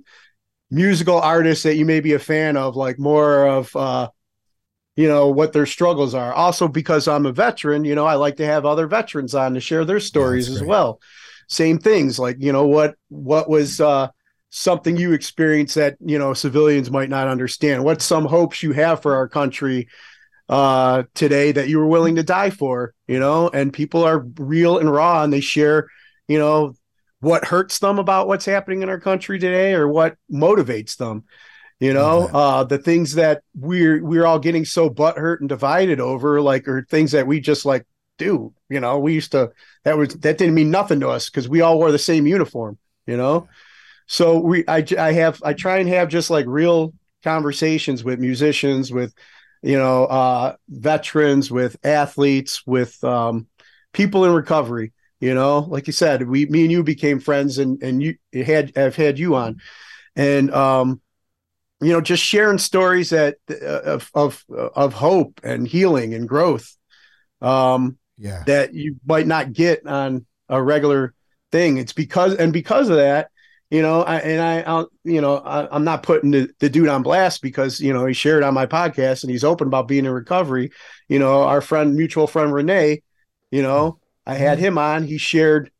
musical 0.73 1.19
artists 1.19 1.63
that 1.63 1.75
you 1.75 1.85
may 1.85 1.99
be 1.99 2.13
a 2.13 2.19
fan 2.19 2.57
of, 2.57 2.75
like 2.75 2.99
more 2.99 3.47
of, 3.47 3.75
uh, 3.75 4.09
you 4.95 5.07
know, 5.07 5.27
what 5.27 5.53
their 5.53 5.65
struggles 5.65 6.13
are. 6.13 6.33
Also, 6.33 6.67
because 6.67 7.07
I'm 7.07 7.25
a 7.25 7.31
veteran, 7.31 7.85
you 7.85 7.95
know, 7.95 8.05
I 8.05 8.15
like 8.15 8.37
to 8.37 8.45
have 8.45 8.65
other 8.65 8.87
veterans 8.87 9.33
on 9.35 9.53
to 9.53 9.59
share 9.59 9.85
their 9.85 9.99
stories 9.99 10.49
yeah, 10.49 10.55
as 10.55 10.63
well. 10.63 10.99
Same 11.47 11.77
things, 11.77 12.19
like 12.19 12.37
you 12.39 12.51
know, 12.51 12.65
what 12.65 12.95
what 13.09 13.49
was 13.49 13.81
uh, 13.81 14.07
something 14.55 14.97
you 14.97 15.13
experienced 15.13 15.73
that 15.73 15.97
you 15.99 16.19
know 16.19 16.31
civilians 16.35 16.91
might 16.91 17.09
not 17.09 17.27
understand 17.27 17.83
what 17.83 18.03
some 18.03 18.23
hopes 18.23 18.61
you 18.61 18.71
have 18.71 19.01
for 19.01 19.15
our 19.15 19.27
country 19.27 19.87
uh 20.47 21.01
today 21.15 21.51
that 21.51 21.67
you 21.67 21.79
were 21.79 21.87
willing 21.87 22.15
to 22.15 22.21
die 22.21 22.51
for 22.51 22.93
you 23.07 23.19
know 23.19 23.49
and 23.49 23.73
people 23.73 24.03
are 24.03 24.19
real 24.37 24.77
and 24.77 24.91
raw 24.91 25.23
and 25.23 25.33
they 25.33 25.39
share 25.39 25.87
you 26.27 26.37
know 26.37 26.75
what 27.23 27.45
hurts 27.45 27.79
them 27.79 27.99
about 27.99 28.27
what's 28.27 28.45
happening 28.45 28.81
in 28.81 28.89
our 28.89 28.99
country 28.99 29.39
today 29.39 29.73
or 29.73 29.87
what 29.87 30.17
motivates 30.31 30.97
them 30.97 31.23
you 31.79 31.93
know? 31.93 32.27
Uh 32.33 32.63
the 32.63 32.77
things 32.77 33.15
that 33.15 33.41
we're 33.55 34.03
we're 34.03 34.25
all 34.25 34.39
getting 34.39 34.65
so 34.65 34.89
butthurt 34.89 35.39
and 35.39 35.49
divided 35.49 35.99
over 35.99 36.41
like 36.41 36.67
are 36.67 36.85
things 36.89 37.11
that 37.11 37.27
we 37.27 37.39
just 37.39 37.65
like 37.65 37.85
do 38.17 38.53
you 38.69 38.79
know? 38.79 38.99
We 38.99 39.13
used 39.13 39.31
to 39.31 39.51
that 39.83 39.97
was 39.97 40.09
that 40.09 40.37
didn't 40.37 40.53
mean 40.53 40.71
nothing 40.71 40.99
to 40.99 41.09
us 41.09 41.29
because 41.29 41.49
we 41.49 41.61
all 41.61 41.77
wore 41.77 41.91
the 41.91 41.99
same 41.99 42.27
uniform 42.27 42.77
you 43.05 43.17
know? 43.17 43.47
So 44.05 44.39
we 44.39 44.65
I, 44.67 44.85
I 44.97 45.13
have 45.13 45.41
i 45.43 45.53
try 45.53 45.77
and 45.77 45.89
have 45.89 46.09
just 46.09 46.29
like 46.29 46.45
real 46.47 46.93
conversations 47.23 48.03
with 48.03 48.19
musicians 48.19 48.91
with 48.91 49.13
you 49.61 49.77
know 49.77 50.05
uh 50.05 50.55
veterans 50.69 51.49
with 51.49 51.77
athletes 51.85 52.65
with 52.65 53.01
um 53.03 53.47
people 53.93 54.25
in 54.25 54.33
recovery 54.33 54.91
you 55.23 55.33
know 55.33 55.59
like 55.69 55.87
you 55.87 55.93
said 55.93 56.27
we 56.27 56.45
me 56.47 56.63
and 56.63 56.71
you 56.71 56.83
became 56.83 57.17
friends 57.17 57.57
and 57.57 57.81
and 57.81 58.03
you 58.03 58.17
had 58.33 58.75
have 58.75 58.95
had 58.95 59.17
you 59.17 59.35
on. 59.35 59.61
And 60.17 60.53
um 60.53 61.01
you 61.81 61.93
know 61.93 62.01
just 62.01 62.21
sharing 62.21 62.57
stories 62.57 63.11
that 63.11 63.37
uh, 63.49 63.93
of 63.93 64.11
of 64.13 64.43
of 64.49 64.93
hope 64.93 65.39
and 65.43 65.65
healing 65.65 66.13
and 66.13 66.27
growth 66.27 66.75
um 67.41 67.97
yeah. 68.17 68.43
that 68.47 68.73
you 68.73 68.97
might 69.05 69.25
not 69.25 69.53
get 69.53 69.87
on 69.87 70.25
a 70.49 70.61
regular 70.61 71.13
thing. 71.53 71.77
It's 71.77 71.93
because 71.93 72.35
and 72.35 72.51
because 72.51 72.89
of 72.89 72.97
that 72.97 73.29
you 73.71 73.81
know, 73.81 74.03
I, 74.03 74.17
and 74.17 74.39
I, 74.39 74.61
I'll, 74.71 74.91
you 75.03 75.19
know, 75.19 75.37
I, 75.37 75.75
am 75.75 75.83
not 75.83 76.03
putting 76.03 76.29
the, 76.29 76.47
the, 76.59 76.69
dude 76.69 76.89
on 76.89 77.01
blast 77.01 77.41
because 77.41 77.81
you 77.81 77.91
know 77.91 78.05
he 78.05 78.13
shared 78.13 78.43
on 78.43 78.53
my 78.53 78.67
podcast 78.67 79.23
and 79.23 79.31
he's 79.31 79.43
open 79.43 79.65
about 79.65 79.87
being 79.87 80.05
in 80.05 80.11
recovery. 80.11 80.69
You 81.07 81.17
know, 81.17 81.41
our 81.41 81.59
friend, 81.59 81.95
mutual 81.95 82.27
friend 82.27 82.53
Renee, 82.53 83.01
you 83.49 83.63
know, 83.63 83.97
I 84.25 84.35
had 84.35 84.59
him 84.59 84.77
on. 84.77 85.03
He 85.03 85.17
shared, 85.17 85.71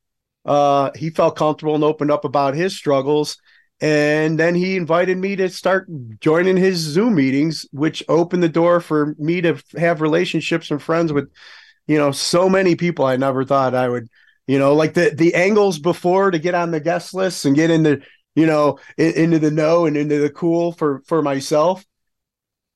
uh, 0.45 0.91
he 0.95 1.09
felt 1.09 1.35
comfortable 1.35 1.75
and 1.75 1.83
opened 1.83 2.11
up 2.11 2.25
about 2.25 2.55
his 2.55 2.75
struggles, 2.75 3.37
and 3.81 4.39
then 4.39 4.55
he 4.55 4.75
invited 4.75 5.17
me 5.17 5.35
to 5.37 5.49
start 5.49 5.87
joining 6.19 6.57
his 6.57 6.77
Zoom 6.77 7.15
meetings, 7.15 7.65
which 7.71 8.03
opened 8.07 8.43
the 8.43 8.49
door 8.49 8.79
for 8.79 9.15
me 9.17 9.41
to 9.41 9.61
have 9.77 10.01
relationships 10.01 10.71
and 10.71 10.81
friends 10.81 11.11
with, 11.13 11.29
you 11.87 11.97
know, 11.97 12.11
so 12.11 12.49
many 12.49 12.75
people 12.75 13.05
I 13.05 13.15
never 13.17 13.43
thought 13.43 13.75
I 13.75 13.89
would 13.89 14.09
you 14.47 14.59
know, 14.59 14.73
like 14.73 14.93
the 14.93 15.11
the 15.15 15.35
angles 15.35 15.79
before 15.79 16.31
to 16.31 16.39
get 16.39 16.55
on 16.55 16.71
the 16.71 16.79
guest 16.79 17.13
list 17.13 17.45
and 17.45 17.55
get 17.55 17.69
into 17.69 18.01
you 18.35 18.45
know 18.45 18.79
in, 18.97 19.13
into 19.13 19.39
the 19.39 19.51
know 19.51 19.85
and 19.85 19.95
into 19.95 20.19
the 20.19 20.29
cool 20.29 20.73
for 20.73 21.01
for 21.05 21.21
myself. 21.21 21.85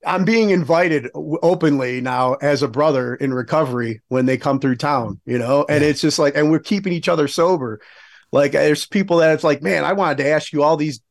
I'm 0.08 0.26
being 0.26 0.50
invited 0.50 1.10
openly 1.14 2.02
now 2.02 2.36
as 2.36 2.64
a 2.64 2.68
brother 2.68 3.16
in 3.16 3.34
recovery 3.34 4.02
when 4.08 4.26
they 4.26 4.38
come 4.38 4.60
through 4.60 4.78
town, 4.78 5.20
you 5.26 5.38
know, 5.38 5.66
and 5.70 5.84
yeah. 5.84 5.90
it's 5.90 6.02
just 6.02 6.18
like, 6.18 6.36
and 6.36 6.50
we're 6.50 6.60
keeping 6.60 6.94
each 6.94 7.10
other 7.10 7.28
sober. 7.28 7.82
Like 8.32 8.54
there's 8.54 8.86
people 8.86 9.18
that 9.18 9.34
it's 9.34 9.44
like, 9.44 9.62
man, 9.62 9.84
I 9.84 9.94
wanted 9.94 10.18
to 10.20 10.30
ask 10.30 10.52
you 10.52 10.64
all 10.64 10.78
these 10.78 11.02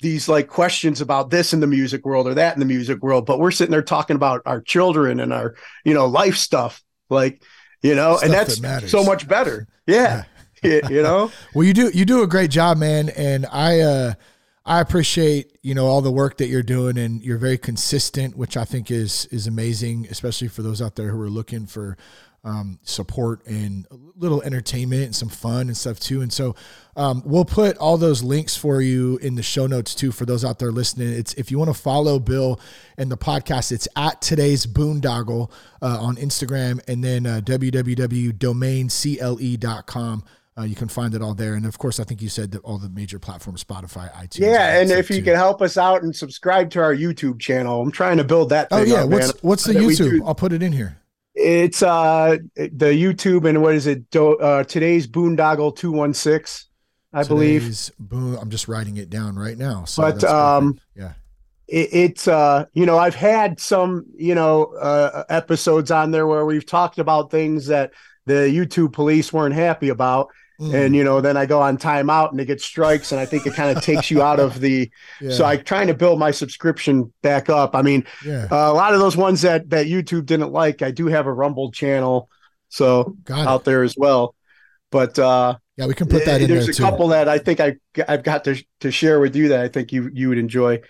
these 0.00 0.28
like 0.28 0.48
questions 0.48 1.00
about 1.00 1.30
this 1.30 1.52
in 1.52 1.60
the 1.60 1.66
music 1.66 2.04
world 2.04 2.26
or 2.26 2.34
that 2.34 2.54
in 2.54 2.60
the 2.60 2.66
music 2.66 3.02
world, 3.02 3.26
but 3.26 3.38
we're 3.40 3.50
sitting 3.50 3.70
there 3.70 3.82
talking 3.82 4.16
about 4.16 4.42
our 4.44 4.60
children 4.60 5.18
and 5.18 5.32
our, 5.32 5.54
you 5.84 5.94
know, 5.94 6.06
life 6.06 6.36
stuff. 6.36 6.82
Like, 7.08 7.42
you 7.82 7.94
know, 7.94 8.16
Stuff 8.16 8.24
and 8.24 8.32
that's 8.32 8.60
that 8.60 8.88
so 8.88 9.02
much 9.02 9.26
better. 9.26 9.66
Yeah. 9.86 10.24
yeah. 10.62 10.88
you 10.88 11.02
know, 11.02 11.30
well, 11.54 11.64
you 11.64 11.72
do, 11.72 11.90
you 11.94 12.04
do 12.04 12.22
a 12.22 12.26
great 12.26 12.50
job, 12.50 12.76
man. 12.78 13.08
And 13.10 13.46
I, 13.50 13.80
uh, 13.80 14.14
I 14.66 14.80
appreciate 14.80 15.58
you 15.62 15.74
know 15.74 15.86
all 15.86 16.00
the 16.00 16.10
work 16.10 16.38
that 16.38 16.48
you're 16.48 16.62
doing, 16.62 16.96
and 16.96 17.22
you're 17.22 17.38
very 17.38 17.58
consistent, 17.58 18.36
which 18.36 18.56
I 18.56 18.64
think 18.64 18.90
is 18.90 19.26
is 19.26 19.46
amazing, 19.46 20.06
especially 20.10 20.48
for 20.48 20.62
those 20.62 20.80
out 20.80 20.96
there 20.96 21.10
who 21.10 21.20
are 21.20 21.30
looking 21.30 21.66
for 21.66 21.96
um, 22.44 22.78
support 22.82 23.44
and 23.46 23.86
a 23.90 23.96
little 24.16 24.42
entertainment 24.42 25.04
and 25.04 25.16
some 25.16 25.30
fun 25.30 25.68
and 25.68 25.76
stuff 25.76 25.98
too. 25.98 26.22
And 26.22 26.32
so 26.32 26.54
um, 26.94 27.22
we'll 27.24 27.46
put 27.46 27.76
all 27.78 27.96
those 27.96 28.22
links 28.22 28.56
for 28.56 28.80
you 28.82 29.16
in 29.18 29.34
the 29.34 29.42
show 29.42 29.66
notes 29.66 29.94
too 29.94 30.12
for 30.12 30.26
those 30.26 30.44
out 30.44 30.58
there 30.58 30.70
listening. 30.70 31.10
It's 31.12 31.32
if 31.34 31.50
you 31.50 31.58
want 31.58 31.74
to 31.74 31.80
follow 31.80 32.18
Bill 32.18 32.60
and 32.98 33.10
the 33.10 33.16
podcast, 33.16 33.72
it's 33.72 33.88
at 33.96 34.20
today's 34.20 34.66
boondoggle 34.66 35.50
uh, 35.80 35.98
on 36.00 36.16
Instagram 36.16 36.80
and 36.86 37.02
then 37.02 37.24
uh, 37.26 37.40
www.domaincle.com. 37.42 40.24
Uh, 40.56 40.62
you 40.62 40.76
can 40.76 40.86
find 40.86 41.14
it 41.14 41.22
all 41.22 41.34
there, 41.34 41.54
and 41.54 41.66
of 41.66 41.78
course, 41.78 41.98
I 41.98 42.04
think 42.04 42.22
you 42.22 42.28
said 42.28 42.52
that 42.52 42.60
all 42.60 42.78
the 42.78 42.88
major 42.88 43.18
platforms, 43.18 43.64
Spotify, 43.64 44.12
iTunes. 44.12 44.38
Yeah, 44.38 44.80
and 44.80 44.90
if 44.92 45.10
you 45.10 45.16
too. 45.16 45.24
can 45.24 45.34
help 45.34 45.60
us 45.60 45.76
out 45.76 46.04
and 46.04 46.14
subscribe 46.14 46.70
to 46.70 46.80
our 46.80 46.94
YouTube 46.94 47.40
channel, 47.40 47.82
I'm 47.82 47.90
trying 47.90 48.18
to 48.18 48.24
build 48.24 48.50
that. 48.50 48.68
oh 48.70 48.82
yeah, 48.82 49.02
up, 49.02 49.10
what's 49.10 49.34
man. 49.34 49.40
what's 49.42 49.64
the 49.64 49.72
YouTube? 49.72 50.20
I'll 50.24 50.34
put 50.34 50.52
it 50.52 50.62
in 50.62 50.70
here. 50.70 50.98
It's 51.34 51.82
uh 51.82 52.36
the 52.56 52.70
YouTube 52.70 53.48
and 53.48 53.60
what 53.60 53.74
is 53.74 53.88
it? 53.88 54.08
Do, 54.10 54.36
uh, 54.36 54.62
today's 54.62 55.08
boondoggle 55.08 55.74
two 55.74 55.90
one 55.90 56.14
six, 56.14 56.68
I 57.12 57.24
today's 57.24 57.28
believe. 57.28 57.90
Boon, 57.98 58.38
I'm 58.40 58.50
just 58.50 58.68
writing 58.68 58.96
it 58.98 59.10
down 59.10 59.36
right 59.36 59.58
now. 59.58 59.84
So 59.84 60.02
but 60.02 60.22
um, 60.22 60.78
yeah, 60.94 61.14
it, 61.66 61.88
it's 61.92 62.28
uh 62.28 62.66
you 62.74 62.86
know 62.86 62.96
I've 62.96 63.16
had 63.16 63.58
some 63.58 64.06
you 64.16 64.36
know 64.36 64.66
uh, 64.76 65.24
episodes 65.28 65.90
on 65.90 66.12
there 66.12 66.28
where 66.28 66.46
we've 66.46 66.66
talked 66.66 67.00
about 67.00 67.32
things 67.32 67.66
that 67.66 67.90
the 68.26 68.34
YouTube 68.34 68.92
police 68.92 69.32
weren't 69.32 69.54
happy 69.54 69.88
about, 69.88 70.30
Mm. 70.60 70.74
And 70.74 70.96
you 70.96 71.02
know, 71.02 71.20
then 71.20 71.36
I 71.36 71.46
go 71.46 71.60
on 71.60 71.78
timeout 71.78 72.30
and 72.30 72.40
it 72.40 72.44
gets 72.44 72.64
strikes, 72.64 73.10
and 73.10 73.20
I 73.20 73.26
think 73.26 73.46
it 73.46 73.54
kind 73.54 73.76
of 73.76 73.82
takes 73.84 74.10
you 74.10 74.22
out 74.22 74.38
of 74.38 74.60
the. 74.60 74.90
Yeah. 75.20 75.32
So 75.32 75.44
I'm 75.44 75.64
trying 75.64 75.88
to 75.88 75.94
build 75.94 76.18
my 76.18 76.30
subscription 76.30 77.12
back 77.22 77.48
up. 77.48 77.74
I 77.74 77.82
mean, 77.82 78.06
yeah. 78.24 78.46
uh, 78.50 78.70
a 78.70 78.74
lot 78.74 78.94
of 78.94 79.00
those 79.00 79.16
ones 79.16 79.42
that 79.42 79.70
that 79.70 79.86
YouTube 79.86 80.26
didn't 80.26 80.52
like, 80.52 80.82
I 80.82 80.92
do 80.92 81.06
have 81.06 81.26
a 81.26 81.32
Rumble 81.32 81.72
channel, 81.72 82.28
so 82.68 83.16
out 83.30 83.64
there 83.64 83.82
as 83.82 83.96
well. 83.96 84.36
But 84.90 85.18
uh, 85.18 85.56
yeah, 85.76 85.86
we 85.86 85.94
can 85.94 86.06
put 86.06 86.24
that 86.24 86.40
in 86.40 86.48
there's 86.48 86.66
there 86.66 86.86
a 86.86 86.90
couple 86.90 87.08
that 87.08 87.28
I 87.28 87.38
think 87.38 87.58
I 87.58 87.76
I've 88.06 88.22
got 88.22 88.44
to 88.44 88.62
to 88.80 88.92
share 88.92 89.18
with 89.18 89.34
you 89.34 89.48
that 89.48 89.60
I 89.60 89.68
think 89.68 89.92
you 89.92 90.08
you 90.12 90.28
would 90.28 90.38
enjoy. 90.38 90.82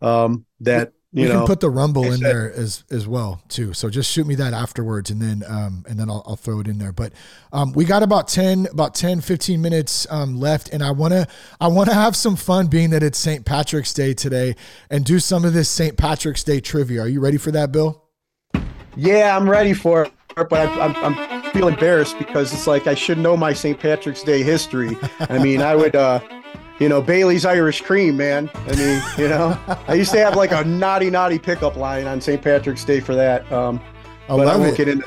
Um, 0.00 0.46
that 0.60 0.92
you 1.12 1.24
we 1.24 1.28
know, 1.28 1.38
can 1.38 1.46
put 1.46 1.60
the 1.60 1.70
rumble 1.70 2.04
in 2.04 2.20
there 2.20 2.52
as 2.52 2.84
as 2.90 3.08
well 3.08 3.42
too. 3.48 3.72
So 3.72 3.90
just 3.90 4.10
shoot 4.10 4.26
me 4.26 4.36
that 4.36 4.52
afterwards, 4.54 5.10
and 5.10 5.20
then 5.20 5.42
um, 5.48 5.84
and 5.88 5.98
then 5.98 6.08
I'll, 6.08 6.22
I'll 6.24 6.36
throw 6.36 6.60
it 6.60 6.68
in 6.68 6.78
there. 6.78 6.92
But 6.92 7.12
um, 7.52 7.72
we 7.72 7.84
got 7.84 8.04
about 8.04 8.28
10, 8.28 8.68
about 8.70 8.94
10, 8.94 9.20
15 9.20 9.60
minutes 9.60 10.06
um, 10.08 10.38
left, 10.38 10.68
and 10.72 10.84
I 10.84 10.92
wanna 10.92 11.26
I 11.60 11.66
wanna 11.66 11.94
have 11.94 12.14
some 12.14 12.36
fun, 12.36 12.68
being 12.68 12.90
that 12.90 13.02
it's 13.02 13.18
St. 13.18 13.44
Patrick's 13.44 13.92
Day 13.92 14.14
today, 14.14 14.54
and 14.88 15.04
do 15.04 15.18
some 15.18 15.44
of 15.44 15.52
this 15.52 15.68
St. 15.68 15.96
Patrick's 15.96 16.44
Day 16.44 16.60
trivia. 16.60 17.02
Are 17.02 17.08
you 17.08 17.20
ready 17.20 17.38
for 17.38 17.50
that, 17.50 17.72
Bill? 17.72 18.04
Yeah, 18.94 19.36
I'm 19.36 19.50
ready 19.50 19.72
for 19.72 20.04
it, 20.04 20.12
but 20.36 20.52
I, 20.52 20.84
I'm 20.84 21.18
I'm 21.18 21.52
feel 21.52 21.66
embarrassed 21.66 22.18
because 22.18 22.52
it's 22.52 22.68
like 22.68 22.86
I 22.86 22.94
should 22.94 23.18
know 23.18 23.36
my 23.36 23.52
St. 23.52 23.78
Patrick's 23.80 24.22
Day 24.22 24.44
history. 24.44 24.96
I 25.18 25.38
mean, 25.38 25.60
I 25.60 25.74
would. 25.74 25.96
Uh, 25.96 26.20
you 26.80 26.88
know, 26.88 27.00
Bailey's 27.02 27.44
Irish 27.44 27.82
Cream, 27.82 28.16
man. 28.16 28.50
I 28.54 28.74
mean, 28.74 29.02
you 29.18 29.28
know, 29.28 29.56
I 29.86 29.94
used 29.94 30.12
to 30.12 30.18
have 30.18 30.34
like 30.34 30.50
a 30.50 30.64
naughty, 30.64 31.10
naughty 31.10 31.38
pickup 31.38 31.76
line 31.76 32.06
on 32.06 32.20
St. 32.20 32.42
Patrick's 32.42 32.84
Day 32.84 33.00
for 33.00 33.14
that. 33.14 33.50
Um, 33.52 33.80
I 34.28 34.36
but 34.36 34.48
I 34.48 34.56
won't 34.56 34.72
it. 34.72 34.76
get 34.78 34.88
into 34.88 35.06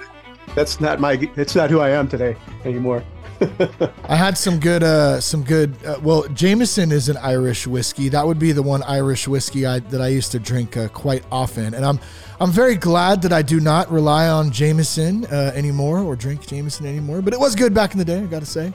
That's 0.56 0.80
not 0.80 1.00
my, 1.00 1.14
it's 1.36 1.56
not 1.56 1.72
who 1.72 1.80
I 1.80 1.90
am 1.90 2.08
today 2.08 2.38
anymore. 2.64 3.04
I 4.08 4.16
had 4.16 4.38
some 4.38 4.60
good, 4.60 4.84
uh, 4.84 5.20
some 5.20 5.44
good. 5.44 5.76
Uh, 5.84 6.00
well, 6.04 6.28
Jameson 6.30 6.92
is 6.92 7.10
an 7.10 7.18
Irish 7.18 7.66
whiskey. 7.66 8.08
That 8.08 8.26
would 8.26 8.38
be 8.38 8.52
the 8.52 8.62
one 8.62 8.84
Irish 8.84 9.28
whiskey 9.28 9.66
I, 9.66 9.80
that 9.80 10.00
I 10.00 10.10
used 10.10 10.32
to 10.34 10.40
drink 10.40 10.78
uh, 10.78 10.88
quite 10.90 11.24
often, 11.32 11.74
and 11.74 11.84
I'm, 11.84 12.00
I'm 12.40 12.52
very 12.52 12.76
glad 12.76 13.24
that 13.24 13.34
I 13.34 13.42
do 13.42 13.60
not 13.60 13.92
rely 13.92 14.30
on 14.30 14.52
Jameson 14.52 15.26
uh, 15.26 15.52
anymore 15.56 16.00
or 16.00 16.16
drink 16.16 16.46
Jameson 16.46 16.86
anymore. 16.86 17.22
But 17.24 17.34
it 17.34 17.40
was 17.40 17.56
good 17.56 17.74
back 17.74 17.94
in 17.94 17.98
the 17.98 18.06
day, 18.06 18.20
I 18.20 18.26
got 18.26 18.42
to 18.42 18.46
say. 18.46 18.72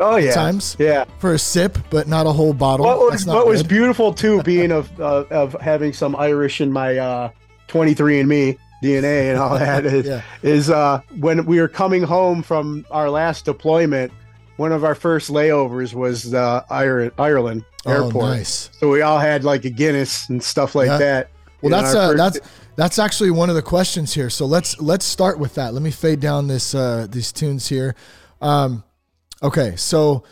Oh 0.00 0.16
yeah, 0.16 0.32
times 0.34 0.76
yeah 0.78 1.04
for 1.18 1.34
a 1.34 1.38
sip, 1.38 1.78
but 1.90 2.08
not 2.08 2.26
a 2.26 2.32
whole 2.32 2.52
bottle. 2.52 2.84
What 2.86 2.98
was, 3.12 3.26
what 3.26 3.46
was 3.46 3.62
beautiful 3.62 4.12
too, 4.12 4.42
being 4.44 4.72
of 4.72 4.90
uh, 5.00 5.24
of 5.30 5.54
having 5.60 5.92
some 5.92 6.16
Irish 6.16 6.60
in 6.60 6.72
my 6.72 6.98
uh, 6.98 7.30
23andMe 7.68 8.58
DNA 8.82 9.30
and 9.30 9.38
all 9.38 9.58
that 9.58 9.84
is 9.86 10.06
Yeah. 10.06 10.22
is 10.42 10.70
uh, 10.70 11.00
when 11.20 11.44
we 11.46 11.60
were 11.60 11.68
coming 11.68 12.02
home 12.02 12.42
from 12.42 12.84
our 12.90 13.10
last 13.10 13.44
deployment. 13.44 14.12
One 14.56 14.70
of 14.70 14.84
our 14.84 14.94
first 14.94 15.32
layovers 15.32 15.94
was 15.94 16.32
uh, 16.32 16.62
Ireland, 16.70 17.10
Ireland 17.18 17.64
Oh, 17.86 17.90
airport. 18.04 18.24
nice. 18.26 18.70
So 18.78 18.88
we 18.88 19.02
all 19.02 19.18
had 19.18 19.42
like 19.42 19.64
a 19.64 19.70
Guinness 19.70 20.28
and 20.28 20.40
stuff 20.40 20.76
like 20.76 20.86
Yeah. 20.86 20.98
that. 20.98 21.30
Well, 21.60 21.70
You 21.72 21.82
that's 21.82 21.94
uh, 21.94 22.12
that's 22.12 22.38
that's 22.76 22.98
actually 23.00 23.32
one 23.32 23.48
of 23.48 23.56
the 23.56 23.62
questions 23.62 24.14
here. 24.14 24.30
So 24.30 24.46
let's 24.46 24.80
let's 24.80 25.04
start 25.04 25.40
with 25.40 25.54
that. 25.56 25.74
Let 25.74 25.82
me 25.82 25.90
fade 25.90 26.20
down 26.20 26.46
this 26.46 26.72
uh, 26.72 27.08
these 27.10 27.32
tunes 27.32 27.68
here. 27.68 27.96
Um, 28.40 28.84
okay, 29.44 29.76
so 29.76 30.24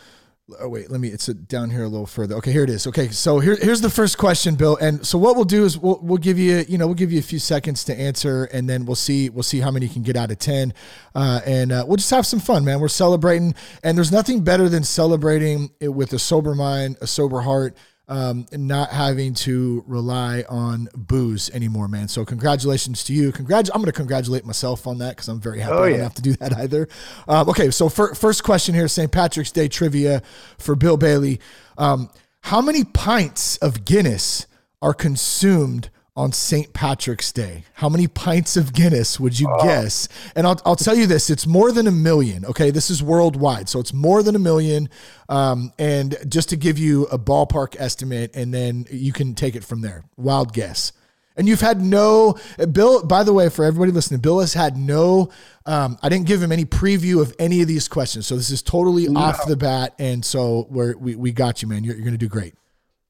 oh, 0.60 0.68
wait, 0.68 0.90
let 0.90 1.00
me. 1.00 1.08
It's 1.08 1.26
down 1.26 1.70
here 1.70 1.84
a 1.84 1.88
little 1.88 2.06
further. 2.06 2.34
Okay, 2.36 2.52
here 2.52 2.64
it 2.64 2.70
is. 2.70 2.86
Okay, 2.86 3.08
so 3.08 3.38
here 3.38 3.56
here's 3.56 3.80
the 3.80 3.90
first 3.90 4.18
question, 4.18 4.54
Bill. 4.54 4.76
And 4.76 5.06
so 5.06 5.18
what 5.18 5.36
we'll 5.36 5.44
do 5.44 5.64
is 5.64 5.78
we'll 5.78 6.00
we'll 6.02 6.18
give 6.18 6.38
you 6.38 6.64
you 6.68 6.78
know 6.78 6.86
we'll 6.86 6.94
give 6.94 7.12
you 7.12 7.18
a 7.18 7.22
few 7.22 7.38
seconds 7.38 7.84
to 7.84 7.98
answer, 7.98 8.44
and 8.44 8.68
then 8.68 8.84
we'll 8.84 8.96
see 8.96 9.30
we'll 9.30 9.42
see 9.42 9.60
how 9.60 9.70
many 9.70 9.86
you 9.86 9.92
can 9.92 10.02
get 10.02 10.16
out 10.16 10.30
of 10.30 10.38
ten, 10.38 10.74
uh, 11.14 11.40
and 11.46 11.72
uh, 11.72 11.84
we'll 11.86 11.96
just 11.96 12.10
have 12.10 12.26
some 12.26 12.40
fun, 12.40 12.64
man. 12.64 12.80
We're 12.80 12.88
celebrating, 12.88 13.54
and 13.82 13.96
there's 13.96 14.12
nothing 14.12 14.42
better 14.42 14.68
than 14.68 14.84
celebrating 14.84 15.70
it 15.80 15.88
with 15.88 16.12
a 16.12 16.18
sober 16.18 16.54
mind, 16.54 16.96
a 17.00 17.06
sober 17.06 17.40
heart 17.40 17.76
um, 18.08 18.46
not 18.52 18.90
having 18.90 19.32
to 19.34 19.84
rely 19.86 20.44
on 20.48 20.88
booze 20.94 21.48
anymore, 21.50 21.88
man. 21.88 22.08
So 22.08 22.24
congratulations 22.24 23.04
to 23.04 23.12
you. 23.12 23.32
Congrat- 23.32 23.70
I'm 23.72 23.80
going 23.80 23.86
to 23.86 23.92
congratulate 23.92 24.44
myself 24.44 24.86
on 24.86 24.98
that 24.98 25.10
because 25.10 25.28
I'm 25.28 25.40
very 25.40 25.60
happy 25.60 25.72
Oh, 25.74 25.82
I 25.84 25.88
don't 25.90 25.98
yeah. 25.98 26.02
have 26.04 26.14
to 26.14 26.22
do 26.22 26.32
that 26.34 26.52
either. 26.56 26.88
Um, 27.28 27.48
okay, 27.48 27.70
so 27.70 27.88
fir- 27.88 28.14
first 28.14 28.42
question 28.44 28.74
here, 28.74 28.88
St. 28.88 29.10
Patrick's 29.10 29.52
Day 29.52 29.68
trivia 29.68 30.22
for 30.58 30.74
Bill 30.74 30.96
Bailey. 30.96 31.40
Um, 31.78 32.10
how 32.42 32.60
many 32.60 32.84
pints 32.84 33.56
of 33.58 33.84
Guinness 33.84 34.46
are 34.82 34.92
consumed 34.94 35.88
on 36.14 36.32
St. 36.32 36.72
Patrick's 36.72 37.32
Day? 37.32 37.64
How 37.74 37.88
many 37.88 38.06
pints 38.06 38.56
of 38.56 38.72
Guinness 38.72 39.18
would 39.18 39.38
you 39.38 39.48
guess? 39.62 40.08
And 40.36 40.46
I'll, 40.46 40.60
I'll 40.64 40.76
tell 40.76 40.94
you 40.94 41.06
this 41.06 41.30
it's 41.30 41.46
more 41.46 41.72
than 41.72 41.86
a 41.86 41.92
million. 41.92 42.44
Okay. 42.44 42.70
This 42.70 42.90
is 42.90 43.02
worldwide. 43.02 43.68
So 43.68 43.80
it's 43.80 43.92
more 43.92 44.22
than 44.22 44.36
a 44.36 44.38
million. 44.38 44.88
Um, 45.28 45.72
and 45.78 46.16
just 46.28 46.50
to 46.50 46.56
give 46.56 46.78
you 46.78 47.04
a 47.04 47.18
ballpark 47.18 47.76
estimate, 47.78 48.34
and 48.34 48.52
then 48.52 48.86
you 48.90 49.12
can 49.12 49.34
take 49.34 49.56
it 49.56 49.64
from 49.64 49.80
there. 49.80 50.04
Wild 50.16 50.52
guess. 50.52 50.92
And 51.34 51.48
you've 51.48 51.62
had 51.62 51.80
no, 51.80 52.38
Bill, 52.72 53.04
by 53.04 53.24
the 53.24 53.32
way, 53.32 53.48
for 53.48 53.64
everybody 53.64 53.90
listening, 53.90 54.20
Bill 54.20 54.40
has 54.40 54.52
had 54.52 54.76
no, 54.76 55.30
um, 55.64 55.96
I 56.02 56.10
didn't 56.10 56.26
give 56.26 56.42
him 56.42 56.52
any 56.52 56.66
preview 56.66 57.22
of 57.22 57.34
any 57.38 57.62
of 57.62 57.68
these 57.68 57.88
questions. 57.88 58.26
So 58.26 58.36
this 58.36 58.50
is 58.50 58.60
totally 58.60 59.08
off 59.08 59.46
the 59.46 59.56
bat. 59.56 59.94
And 59.98 60.22
so 60.24 60.66
we're, 60.68 60.94
we, 60.96 61.14
we 61.14 61.32
got 61.32 61.62
you, 61.62 61.68
man. 61.68 61.84
You're, 61.84 61.94
you're 61.94 62.04
going 62.04 62.12
to 62.12 62.18
do 62.18 62.28
great. 62.28 62.54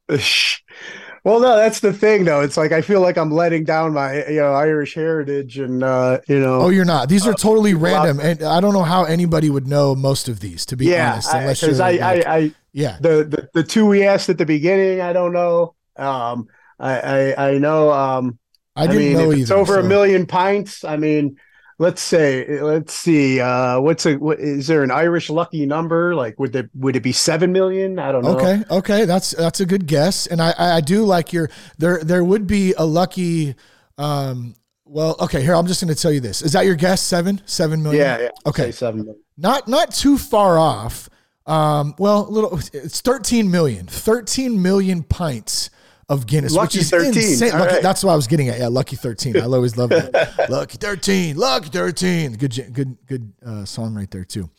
well, 1.25 1.41
no, 1.41 1.57
that's 1.57 1.81
the 1.81 1.93
thing, 1.93 2.25
though. 2.25 2.41
It's 2.41 2.57
like 2.57 2.73
I 2.73 2.81
feel 2.83 3.01
like 3.01 3.17
I'm 3.17 3.31
letting 3.31 3.65
down 3.65 3.93
my 3.95 4.27
you 4.27 4.41
know 4.41 4.53
Irish 4.55 4.95
heritage, 4.95 5.59
and 5.59 5.83
uh, 5.83 6.19
you 6.29 6.41
know, 6.41 6.63
Oh, 6.63 6.69
you're 6.71 6.85
not. 6.85 7.09
These 7.09 7.27
are 7.27 7.35
totally 7.35 7.75
random, 7.75 8.19
and 8.21 8.43
I 8.43 8.61
don't 8.61 8.73
know 8.75 8.83
how 8.83 9.05
anybody 9.05 9.49
would 9.49 9.67
know 9.67 9.95
most 9.95 10.29
of 10.29 10.41
these. 10.41 10.67
To 10.67 10.77
be 10.77 10.87
yeah, 10.87 11.13
honest, 11.13 11.33
unless 11.33 11.61
because 11.61 11.79
you're 11.79 11.87
I, 11.87 11.91
like- 11.93 12.27
I, 12.27 12.37
I, 12.37 12.55
yeah, 12.73 12.97
the, 13.01 13.25
the 13.25 13.49
the 13.55 13.63
two 13.63 13.87
we 13.87 14.05
asked 14.05 14.29
at 14.31 14.39
the 14.39 14.47
beginning, 14.47 15.01
I 15.01 15.13
don't 15.13 15.33
know. 15.33 15.75
Um, 15.97 16.49
I, 16.81 16.99
I, 17.35 17.51
I 17.51 17.59
know. 17.59 17.93
Um, 17.93 18.39
I 18.75 18.87
didn't 18.87 19.03
mean, 19.03 19.13
know 19.13 19.33
either. 19.33 19.43
it's 19.43 19.51
over 19.51 19.79
a 19.79 19.85
million 19.85 20.27
pints. 20.27 20.83
I 20.83 20.97
mean, 20.97 21.37
let's 21.83 22.01
say, 22.01 22.61
let's 22.61 22.95
see. 22.95 23.41
Uh, 23.41 23.81
what's 23.81 24.07
a 24.07 24.15
what, 24.15 24.39
is 24.39 24.69
there 24.69 24.85
an 24.85 24.93
Irish 24.93 25.29
lucky 25.29 25.67
number? 25.67 26.15
Like, 26.15 26.39
would 26.39 26.55
it 26.55 26.71
would 26.75 26.95
it 26.95 27.03
be 27.03 27.13
seven 27.13 27.53
million? 27.53 27.99
I 27.99 28.13
don't 28.13 28.23
know. 28.23 28.39
Okay, 28.39 28.63
okay, 28.71 29.05
that's 29.05 29.33
that's 29.33 29.61
a 29.61 29.67
good 29.67 29.87
guess, 29.87 30.27
and 30.29 30.41
I 30.41 30.55
I 30.57 30.77
I 30.77 30.81
do 30.81 31.05
like 31.05 31.33
your 31.33 31.51
there. 31.79 32.03
There 32.03 32.25
would 32.25 32.47
be 32.47 32.73
a 32.79 32.87
lucky. 32.87 33.57
Um, 33.99 34.55
well, 34.85 35.17
okay, 35.21 35.43
here 35.43 35.55
I'm 35.55 35.67
just 35.67 35.83
going 35.83 35.93
to 35.95 36.01
tell 36.01 36.13
you 36.13 36.21
this. 36.21 36.43
Is 36.43 36.53
that 36.53 36.67
your 36.67 36.77
guess? 36.77 37.03
Seven, 37.03 37.41
seven 37.47 37.83
million. 37.83 38.03
Yeah, 38.03 38.19
yeah. 38.21 38.29
Okay. 38.47 38.71
Seven 38.71 39.01
million. 39.01 39.23
not 39.37 39.67
not 39.67 39.93
too 39.93 40.17
far 40.17 40.59
off. 40.59 41.09
Um, 41.47 41.95
well, 41.99 42.29
a 42.29 42.31
little. 42.31 42.59
It's 42.73 43.01
13 43.01 43.51
million. 43.51 43.87
13 43.87 44.63
million 44.63 45.03
pints 45.03 45.71
of 46.09 46.27
Guinness, 46.27 46.53
Lucky 46.53 46.79
which 46.79 46.85
is 46.85 46.91
13. 46.91 47.07
insane. 47.09 47.53
Lucky, 47.53 47.75
right. 47.75 47.83
That's 47.83 48.03
what 48.05 48.13
I 48.13 48.17
was 48.17 48.27
getting 48.27 48.49
at. 48.49 48.59
Yeah, 48.59 48.69
lucky 48.69 48.97
13. 48.97 49.37
I 49.37 49.41
always 49.45 49.77
love 49.77 49.91
that. 49.91 50.47
lucky 50.51 50.77
13. 50.77 51.37
Lucky 51.37 51.69
13. 51.71 52.35
Good, 52.35 52.73
good, 52.73 52.97
good 53.07 53.33
uh, 53.45 53.65
song 53.65 53.95
right 53.95 54.11
there 54.11 54.25
too. 54.25 54.51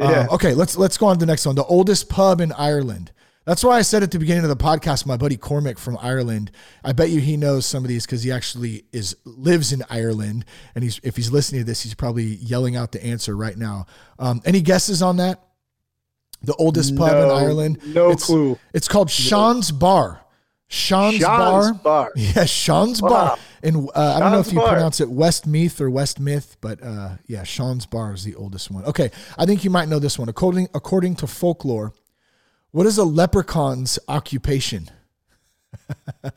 Um, 0.00 0.10
Yeah. 0.10 0.26
okay, 0.30 0.54
let's 0.54 0.76
let's 0.76 0.96
go 0.98 1.06
on 1.06 1.16
to 1.16 1.20
the 1.20 1.26
next 1.26 1.44
one. 1.46 1.54
The 1.54 1.64
oldest 1.64 2.08
pub 2.08 2.40
in 2.40 2.52
Ireland. 2.52 3.12
That's 3.44 3.64
why 3.64 3.76
I 3.76 3.82
said 3.82 4.04
at 4.04 4.12
the 4.12 4.20
beginning 4.20 4.44
of 4.44 4.50
the 4.50 4.56
podcast, 4.64 5.04
my 5.04 5.16
buddy 5.16 5.36
Cormac 5.36 5.76
from 5.76 5.98
Ireland. 6.00 6.52
I 6.84 6.92
bet 6.92 7.10
you 7.10 7.20
he 7.20 7.36
knows 7.36 7.66
some 7.66 7.82
of 7.82 7.88
these 7.88 8.06
because 8.06 8.22
he 8.22 8.30
actually 8.30 8.84
is 8.92 9.16
lives 9.24 9.72
in 9.72 9.82
Ireland, 9.90 10.44
and 10.76 10.84
he's 10.84 11.00
if 11.02 11.16
he's 11.16 11.32
listening 11.32 11.62
to 11.62 11.64
this, 11.64 11.82
he's 11.82 11.94
probably 11.94 12.22
yelling 12.24 12.76
out 12.76 12.92
the 12.92 13.04
answer 13.04 13.36
right 13.36 13.56
now. 13.58 13.86
Um, 14.20 14.40
any 14.44 14.60
guesses 14.60 15.02
on 15.02 15.16
that? 15.16 15.42
The 16.42 16.54
oldest 16.54 16.94
pub 16.96 17.10
in 17.16 17.30
Ireland. 17.30 17.78
no 17.94 18.10
It's- 18.10 18.24
clue. 18.26 18.58
It's 18.74 18.86
called 18.88 19.10
Sean's 19.10 19.70
Bar. 19.72 20.20
Sean's, 20.72 21.16
Sean's 21.18 21.72
Bar. 21.72 21.74
Bar. 21.74 22.12
Yeah, 22.16 22.44
Sean's 22.46 23.02
Wow. 23.02 23.08
Bar. 23.10 23.38
And 23.62 23.88
uh, 23.94 24.14
I 24.16 24.20
don't 24.20 24.32
know 24.32 24.40
if 24.40 24.52
you 24.52 24.58
Bar. 24.58 24.70
pronounce 24.70 25.00
it 25.02 25.10
Westmeath 25.10 25.80
or 25.82 25.90
Westmyth, 25.90 26.56
but 26.62 26.82
uh, 26.82 27.16
yeah, 27.26 27.42
Sean's 27.42 27.84
Bar 27.84 28.14
is 28.14 28.24
the 28.24 28.34
oldest 28.34 28.70
one. 28.70 28.82
Okay, 28.86 29.10
I 29.36 29.44
think 29.44 29.64
you 29.64 29.70
might 29.70 29.88
know 29.88 29.98
this 29.98 30.18
one. 30.18 30.30
According 30.30 30.68
according 30.74 31.16
to 31.16 31.26
folklore, 31.26 31.92
what 32.70 32.86
is 32.86 32.96
a 32.96 33.04
leprechaun's 33.04 33.98
occupation? 34.08 34.88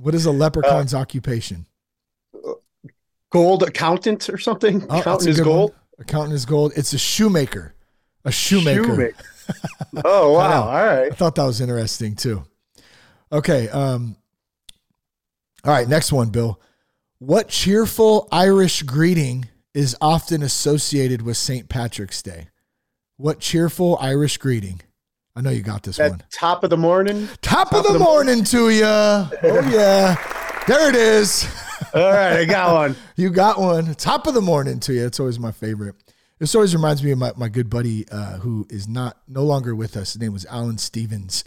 what 0.00 0.14
is 0.14 0.26
a 0.26 0.30
leprechaun's 0.30 0.92
occupation? 0.94 1.64
Gold 3.30 3.62
accountant 3.62 4.28
or 4.28 4.36
something. 4.38 4.84
Oh, 4.90 5.00
Accountant 5.00 5.30
is 5.30 5.40
gold. 5.40 5.70
one. 5.70 5.78
Accountant 6.00 6.34
is 6.34 6.44
gold. 6.44 6.72
It's 6.76 6.92
a 6.92 6.98
shoemaker. 6.98 7.74
A 8.26 8.30
shoemaker. 8.30 8.84
Shoemaker. 8.84 9.16
oh 10.04 10.32
wow! 10.38 10.64
All 10.68 10.72
right. 10.74 11.10
I 11.10 11.14
thought 11.14 11.34
that 11.36 11.44
was 11.44 11.60
interesting 11.60 12.14
too. 12.14 12.44
Okay. 13.34 13.68
Um, 13.68 14.16
all 15.64 15.72
right. 15.72 15.88
Next 15.88 16.12
one, 16.12 16.30
Bill. 16.30 16.60
What 17.18 17.48
cheerful 17.48 18.28
Irish 18.30 18.82
greeting 18.82 19.48
is 19.74 19.96
often 20.00 20.42
associated 20.42 21.22
with 21.22 21.36
St. 21.36 21.68
Patrick's 21.68 22.22
Day? 22.22 22.48
What 23.16 23.40
cheerful 23.40 23.98
Irish 24.00 24.38
greeting? 24.38 24.80
I 25.36 25.40
know 25.40 25.50
you 25.50 25.62
got 25.62 25.82
this 25.82 25.98
At 25.98 26.10
one. 26.10 26.22
top 26.30 26.62
of 26.62 26.70
the 26.70 26.76
morning. 26.76 27.28
Top, 27.42 27.72
of 27.72 27.82
the, 27.84 27.98
morning 27.98 28.44
to 28.44 28.70
you. 28.70 28.84
Oh, 28.84 29.30
yeah. 29.42 30.14
There 30.68 30.88
it 30.88 30.94
is. 30.94 31.44
All 31.92 32.08
right, 32.12 32.38
I 32.38 32.44
got 32.44 32.72
one. 32.72 32.96
You 33.16 33.30
got 33.30 33.60
one. 33.60 33.94
Top 33.94 34.26
of 34.26 34.34
the 34.34 34.40
morning 34.40 34.80
to 34.80 34.92
you. 34.92 35.06
It's 35.06 35.18
always 35.18 35.38
my 35.38 35.52
favorite. 35.52 35.94
This 36.38 36.54
always 36.54 36.74
reminds 36.74 37.02
me 37.02 37.12
of 37.12 37.18
my, 37.18 37.32
my 37.36 37.48
good 37.48 37.70
buddy 37.70 38.06
uh, 38.10 38.38
who 38.38 38.66
is 38.70 38.86
not 38.88 39.18
no 39.28 39.44
longer 39.44 39.74
with 39.74 39.96
us. 39.96 40.12
His 40.12 40.20
name 40.22 40.32
was 40.32 40.44
Alan 40.46 40.78
Stevens, 40.78 41.44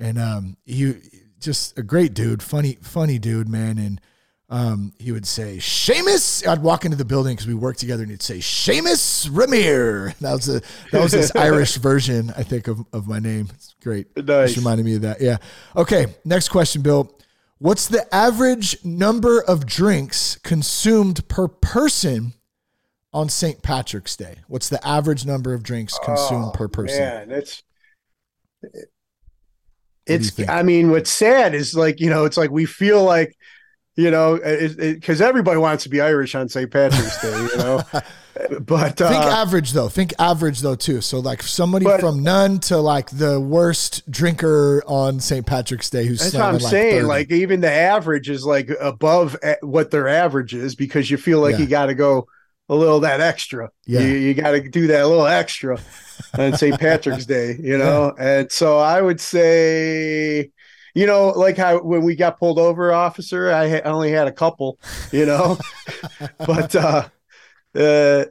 and 0.00 0.18
um, 0.18 0.56
he 0.64 0.94
just 1.38 1.78
a 1.78 1.82
great 1.82 2.14
dude, 2.14 2.42
funny 2.42 2.78
funny 2.82 3.18
dude, 3.18 3.48
man. 3.48 3.78
And 3.78 4.00
um, 4.48 4.92
he 4.98 5.12
would 5.12 5.26
say 5.26 5.58
Seamus. 5.58 6.46
I'd 6.46 6.62
walk 6.62 6.84
into 6.84 6.96
the 6.96 7.04
building 7.04 7.34
because 7.34 7.46
we 7.46 7.54
worked 7.54 7.78
together, 7.78 8.02
and 8.02 8.10
he'd 8.10 8.22
say 8.22 8.38
Seamus 8.38 9.28
Ramir. 9.28 10.14
That 10.20 10.32
was 10.32 10.48
a 10.48 10.60
that 10.90 11.02
was 11.02 11.12
his 11.12 11.32
Irish 11.36 11.76
version, 11.76 12.32
I 12.36 12.42
think, 12.42 12.66
of, 12.66 12.80
of 12.92 13.06
my 13.06 13.20
name. 13.20 13.48
It's 13.54 13.74
great. 13.82 14.08
Nice. 14.16 14.48
Just 14.48 14.56
reminded 14.56 14.86
me 14.86 14.96
of 14.96 15.02
that. 15.02 15.20
Yeah. 15.20 15.36
Okay. 15.76 16.06
Next 16.24 16.48
question, 16.48 16.82
Bill. 16.82 17.16
What's 17.58 17.88
the 17.88 18.12
average 18.14 18.82
number 18.84 19.42
of 19.42 19.66
drinks 19.66 20.36
consumed 20.36 21.28
per 21.28 21.46
person 21.46 22.32
on 23.12 23.28
St. 23.28 23.62
Patrick's 23.62 24.16
Day? 24.16 24.36
What's 24.48 24.70
the 24.70 24.84
average 24.86 25.26
number 25.26 25.52
of 25.52 25.62
drinks 25.62 25.98
consumed 26.02 26.54
per 26.54 26.68
person? 26.68 27.02
Oh, 27.02 27.26
Man, 27.26 27.30
it's 27.30 27.62
it's. 30.10 30.48
I 30.48 30.62
mean, 30.62 30.90
what's 30.90 31.10
sad 31.10 31.54
is 31.54 31.74
like 31.74 32.00
you 32.00 32.10
know, 32.10 32.24
it's 32.24 32.36
like 32.36 32.50
we 32.50 32.66
feel 32.66 33.02
like 33.04 33.36
you 33.96 34.10
know, 34.10 34.38
because 34.78 35.20
everybody 35.20 35.58
wants 35.58 35.82
to 35.84 35.90
be 35.90 36.00
Irish 36.00 36.34
on 36.34 36.48
St. 36.48 36.70
Patrick's 36.70 37.20
Day, 37.20 37.36
you 37.36 37.56
know. 37.58 37.82
but 38.60 38.96
Think 38.96 39.10
uh, 39.10 39.28
average 39.28 39.72
though. 39.72 39.88
Think 39.88 40.14
average 40.18 40.60
though 40.60 40.76
too. 40.76 41.00
So 41.02 41.18
like 41.18 41.42
somebody 41.42 41.84
But- 41.84 42.00
from 42.00 42.22
none 42.22 42.60
to 42.60 42.78
like 42.78 43.10
the 43.10 43.38
worst 43.40 44.10
drinker 44.10 44.82
on 44.86 45.20
St. 45.20 45.44
Patrick's 45.44 45.90
Day 45.90 46.06
who's 46.06 46.20
that's 46.20 46.34
what 46.34 46.42
I'm 46.44 46.52
like, 46.54 46.62
saying. 46.62 46.94
30. 47.02 47.06
Like 47.06 47.30
even 47.32 47.60
the 47.60 47.70
average 47.70 48.30
is 48.30 48.46
like 48.46 48.70
above 48.80 49.36
what 49.60 49.90
their 49.90 50.08
average 50.08 50.54
is 50.54 50.74
because 50.74 51.10
you 51.10 51.16
feel 51.18 51.40
like 51.40 51.54
Yeah. 51.54 51.58
you 51.58 51.66
got 51.66 51.86
to 51.86 51.94
go 51.94 52.26
a 52.70 52.74
little 52.74 53.00
that 53.00 53.20
extra. 53.20 53.68
Yeah. 53.84 54.00
You, 54.00 54.14
you 54.14 54.34
got 54.34 54.52
to 54.52 54.66
do 54.66 54.86
that 54.86 55.06
little 55.06 55.26
extra 55.26 55.76
on 56.38 56.56
St. 56.56 56.78
Patrick's 56.80 57.26
Day, 57.26 57.56
you 57.60 57.76
know? 57.76 58.14
And 58.18 58.50
so 58.50 58.78
I 58.78 59.02
would 59.02 59.20
say, 59.20 60.52
you 60.94 61.06
know, 61.06 61.30
like 61.30 61.56
how 61.56 61.82
when 61.82 62.02
we 62.02 62.14
got 62.14 62.38
pulled 62.38 62.60
over, 62.60 62.92
officer, 62.92 63.50
I 63.50 63.68
ha- 63.68 63.82
only 63.84 64.12
had 64.12 64.28
a 64.28 64.32
couple, 64.32 64.78
you 65.10 65.26
know, 65.26 65.58
but, 66.38 66.74
uh, 66.76 67.08
uh, 67.74 68.24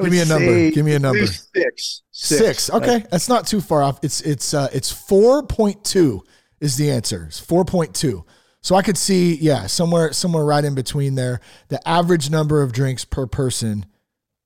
Give 0.00 0.10
me 0.10 0.20
a 0.20 0.24
number. 0.24 0.70
Give 0.70 0.84
me 0.84 0.94
a 0.94 0.98
number. 0.98 1.20
least 1.20 1.50
Six. 1.52 2.02
Six. 2.10 2.70
Okay, 2.70 3.04
that's 3.10 3.28
not 3.28 3.46
too 3.46 3.60
far 3.60 3.82
off. 3.82 3.98
It's 4.02 4.22
it's 4.22 4.54
uh 4.54 4.68
it's 4.72 4.90
four 4.90 5.42
point 5.42 5.84
two 5.84 6.22
is 6.58 6.76
the 6.76 6.90
answer. 6.90 7.26
It's 7.28 7.38
four 7.38 7.64
point 7.64 7.94
two. 7.94 8.24
So 8.62 8.76
I 8.76 8.82
could 8.82 8.96
see, 8.96 9.34
yeah, 9.34 9.66
somewhere 9.66 10.12
somewhere 10.12 10.44
right 10.44 10.64
in 10.64 10.74
between 10.74 11.16
there. 11.16 11.40
The 11.68 11.86
average 11.86 12.30
number 12.30 12.62
of 12.62 12.72
drinks 12.72 13.04
per 13.04 13.26
person, 13.26 13.86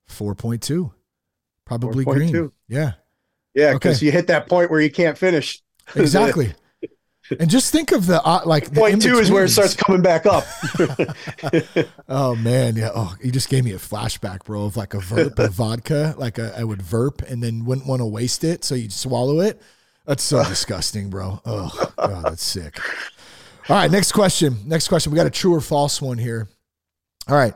four 0.07 0.35
point 0.35 0.63
two. 0.63 0.93
Probably 1.67 2.05
green. 2.05 2.33
4.2. 2.33 2.53
Yeah, 2.69 2.93
Yeah, 3.55 3.73
because 3.75 3.97
Okay. 3.97 4.07
you 4.07 4.13
hit 4.13 4.29
that 4.29 4.49
point 4.49 4.71
where 4.71 4.81
you 4.81 4.91
can't 4.91 5.19
finish. 5.19 5.61
exactly. 5.97 6.55
and 7.41 7.51
just 7.51 7.73
think 7.73 7.91
of 7.91 8.07
the 8.07 8.23
uh, 8.23 8.43
like 8.47 8.71
the 8.71 8.81
point 8.81 9.03
two 9.03 9.19
is 9.19 9.31
where 9.33 9.45
it 9.45 9.49
starts 9.49 9.75
coming 9.75 10.01
back 10.01 10.27
up. 10.27 10.45
Oh 12.09 12.37
man, 12.37 12.77
yeah. 12.77 12.91
Oh, 12.95 13.15
you 13.23 13.33
just 13.33 13.49
gave 13.49 13.65
me 13.65 13.73
a 13.73 13.79
flashback, 13.79 14.45
bro, 14.45 14.65
of 14.65 14.77
like 14.77 14.95
a 14.95 14.99
verp 14.99 15.39
of 15.41 15.53
vodka. 15.53 16.15
Like 16.17 16.39
a, 16.39 16.55
I 16.57 16.63
would 16.65 16.79
verp 16.81 17.29
and 17.29 17.43
then 17.43 17.65
wouldn't 17.65 17.87
want 17.87 18.01
to 18.01 18.07
waste 18.07 18.45
it, 18.45 18.63
so 18.65 18.75
you'd 18.77 18.93
swallow 18.93 19.41
it. 19.41 19.61
That's 20.07 20.23
so 20.23 20.45
disgusting, 20.45 21.11
bro. 21.11 21.41
Oh, 21.45 21.93
God, 21.97 22.25
that's 22.27 22.45
sick. 22.45 22.79
All 23.69 23.77
right, 23.77 23.91
next 23.91 24.13
question. 24.13 24.59
Next 24.65 24.89
question. 24.89 25.11
We 25.13 25.17
got 25.17 25.27
a 25.27 25.31
true 25.31 25.55
or 25.55 25.61
false 25.61 26.01
one 26.01 26.19
here. 26.19 26.49
All 27.29 27.37
right. 27.37 27.55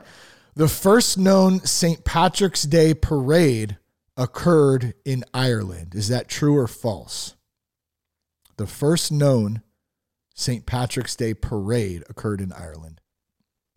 The 0.55 0.67
first 0.67 1.17
known 1.17 1.61
St. 1.61 2.03
Patrick's 2.03 2.63
Day 2.63 2.93
parade 2.93 3.77
occurred 4.17 4.93
in 5.05 5.23
Ireland. 5.33 5.95
Is 5.95 6.09
that 6.09 6.27
true 6.27 6.57
or 6.57 6.67
false? 6.67 7.35
The 8.57 8.67
first 8.67 9.11
known 9.11 9.61
St. 10.35 10.65
Patrick's 10.65 11.15
Day 11.15 11.33
parade 11.33 12.03
occurred 12.09 12.41
in 12.41 12.51
Ireland. 12.51 12.99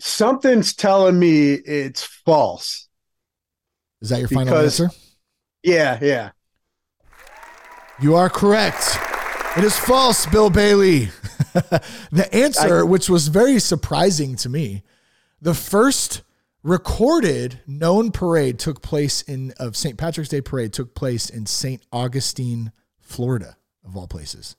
Something's 0.01 0.75
telling 0.75 1.19
me 1.19 1.53
it's 1.55 2.03
false. 2.03 2.89
Is 4.03 4.09
that 4.09 4.19
your 4.19 4.29
final 4.29 4.47
Because- 4.55 4.81
answer? 4.81 4.97
Yeah, 5.63 5.99
yeah. 6.03 6.31
You 8.01 8.17
are 8.17 8.29
correct. 8.29 8.99
It 9.57 9.63
is 9.63 9.79
false, 9.79 10.27
Bill 10.27 10.51
Bailey. 10.51 11.11
the 12.13 12.29
answer, 12.33 12.85
which 12.85 13.09
was 13.09 13.29
very 13.29 13.59
surprising 13.59 14.37
to 14.37 14.49
me, 14.49 14.83
the 15.41 15.55
first 15.55 16.23
recorded 16.63 17.61
known 17.67 18.11
parade 18.11 18.59
took 18.59 18.83
place 18.83 19.23
in 19.23 19.53
of 19.59 19.77
St. 19.77 19.97
Patrick's 19.97 20.31
Day 20.31 20.41
parade 20.41 20.73
took 20.73 20.95
place 20.95 21.31
in 21.31 21.47
St. 21.47 21.83
Augustine, 21.93 22.73
Florida, 23.01 23.57
of 23.85 23.97
all 23.97 24.07
places. 24.09 24.57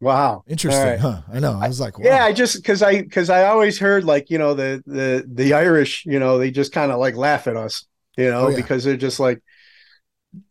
Wow. 0.00 0.42
Interesting, 0.48 0.82
right. 0.82 0.98
huh? 0.98 1.22
I 1.32 1.38
know. 1.38 1.58
I 1.60 1.68
was 1.68 1.80
like, 1.80 1.98
wow. 1.98 2.04
Yeah, 2.06 2.24
I 2.24 2.32
just 2.32 2.56
because 2.56 2.82
I 2.82 3.02
because 3.02 3.30
I 3.30 3.44
always 3.46 3.78
heard 3.78 4.04
like 4.04 4.30
you 4.30 4.38
know 4.38 4.54
the 4.54 4.82
the 4.86 5.24
the 5.26 5.54
Irish 5.54 6.04
you 6.06 6.18
know 6.18 6.38
they 6.38 6.50
just 6.50 6.72
kind 6.72 6.90
of 6.90 6.98
like 6.98 7.14
laugh 7.16 7.46
at 7.46 7.56
us 7.56 7.86
you 8.16 8.28
know 8.28 8.46
Oh, 8.46 8.48
yeah. 8.48 8.56
because 8.56 8.82
they're 8.84 8.96
just 8.96 9.20
like 9.20 9.40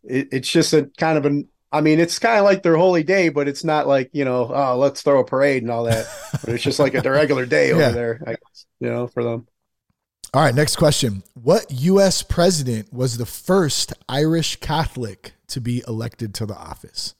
it, 0.04 0.28
it's 0.32 0.48
just 0.48 0.72
a 0.72 0.90
kind 0.96 1.18
of 1.18 1.26
an 1.26 1.48
I 1.72 1.80
mean 1.80 1.98
it's 2.00 2.18
kind 2.18 2.38
of 2.38 2.44
like 2.44 2.62
their 2.62 2.76
holy 2.76 3.02
day 3.02 3.28
but 3.30 3.48
it's 3.48 3.64
not 3.64 3.86
like 3.88 4.10
you 4.12 4.24
know 4.24 4.50
oh 4.54 4.76
let's 4.78 5.02
throw 5.02 5.20
a 5.20 5.24
parade 5.24 5.62
and 5.62 5.70
all 5.72 5.84
that 5.84 6.06
but 6.44 6.54
it's 6.54 6.62
just 6.62 6.78
like 6.78 6.94
a 6.94 7.00
regular 7.10 7.46
day 7.46 7.68
Yeah. 7.70 7.74
over 7.86 7.92
there 7.92 8.22
I 8.26 8.30
guess, 8.32 8.66
you 8.80 8.90
know 8.90 9.06
for 9.08 9.22
them. 9.24 9.46
All 10.34 10.40
right, 10.42 10.54
next 10.54 10.76
question. 10.76 11.22
What 11.34 11.66
U.S. 11.70 12.22
president 12.22 12.90
was 12.90 13.18
the 13.18 13.26
first 13.26 13.92
Irish 14.08 14.56
Catholic 14.56 15.34
to 15.48 15.60
be 15.60 15.82
elected 15.86 16.32
to 16.36 16.46
the 16.46 16.54
office? 16.56 17.14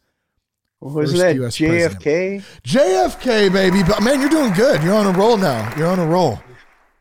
Wasn't 0.80 1.20
that 1.20 1.36
US 1.44 1.59
JFK? 1.59 2.42
JFK, 2.64 3.53
baby. 3.53 3.82
But 3.82 4.03
man, 4.03 4.18
you're 4.20 4.30
doing 4.30 4.55
good. 4.55 4.82
You're 4.82 4.94
on 4.94 5.07
a 5.14 5.16
roll 5.18 5.36
now. 5.36 5.72
You're 5.76 5.88
on 5.88 5.98
a 5.98 6.07
roll. 6.07 6.40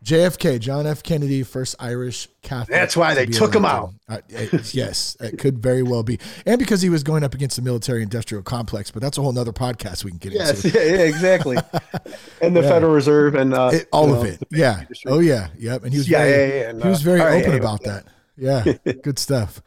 JFK, 0.03 0.59
John 0.59 0.87
F. 0.87 1.03
Kennedy, 1.03 1.43
first 1.43 1.75
Irish 1.79 2.27
Catholic. 2.41 2.69
That's 2.69 2.97
why 2.97 3.13
they 3.13 3.27
took 3.27 3.53
him 3.53 3.65
out. 3.65 3.93
Uh, 4.09 4.17
it- 4.29 4.73
yes, 4.73 5.15
it 5.19 5.37
could 5.37 5.59
very 5.59 5.83
well 5.83 6.01
be. 6.01 6.17
And 6.45 6.57
because 6.57 6.81
he 6.81 6.89
was 6.89 7.03
going 7.03 7.23
up 7.23 7.35
against 7.35 7.55
the 7.55 7.61
military 7.61 8.01
industrial 8.01 8.41
complex, 8.43 8.89
but 8.89 9.01
that's 9.03 9.19
a 9.19 9.21
whole 9.21 9.37
other 9.37 9.53
podcast 9.53 10.03
we 10.03 10.09
can 10.09 10.17
get 10.19 10.31
Yes, 10.33 10.65
into. 10.65 10.77
yeah, 10.79 10.85
yeah, 10.85 11.01
exactly. 11.03 11.57
and 12.41 12.55
the 12.55 12.61
Yeah. 12.61 12.69
Federal 12.69 12.93
Reserve 12.93 13.35
and 13.35 13.53
uh, 13.53 13.69
It- 13.73 13.89
all 13.93 14.11
of 14.11 14.23
know, 14.23 14.29
it. 14.29 14.41
Yeah. 14.49 14.83
Oh, 15.05 15.19
yeah. 15.19 15.49
Yep. 15.59 15.83
And 15.83 15.93
he 15.93 15.99
was 15.99 16.07
CIA 16.07 16.31
very, 16.31 16.63
and, 16.69 16.81
he 16.83 16.89
was 16.89 17.01
uh, 17.01 17.03
very 17.15 17.21
open 17.43 17.55
about 17.59 17.83
that. 17.83 18.05
Yeah. 18.37 18.63
Good 19.03 19.19
stuff. 19.19 19.61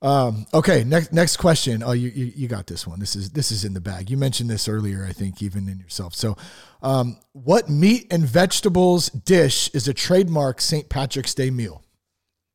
Um, 0.00 0.46
okay, 0.54 0.84
next 0.84 1.12
next 1.12 1.38
question. 1.38 1.82
Oh, 1.82 1.92
you, 1.92 2.08
you 2.10 2.32
you 2.36 2.48
got 2.48 2.66
this 2.68 2.86
one. 2.86 3.00
This 3.00 3.16
is 3.16 3.30
this 3.30 3.50
is 3.50 3.64
in 3.64 3.74
the 3.74 3.80
bag. 3.80 4.10
You 4.10 4.16
mentioned 4.16 4.48
this 4.48 4.68
earlier, 4.68 5.04
I 5.04 5.12
think, 5.12 5.42
even 5.42 5.68
in 5.68 5.78
yourself. 5.80 6.14
So, 6.14 6.36
um, 6.82 7.16
what 7.32 7.68
meat 7.68 8.06
and 8.12 8.24
vegetables 8.24 9.08
dish 9.08 9.68
is 9.74 9.88
a 9.88 9.94
trademark 9.94 10.60
St. 10.60 10.88
Patrick's 10.88 11.34
Day 11.34 11.50
meal? 11.50 11.82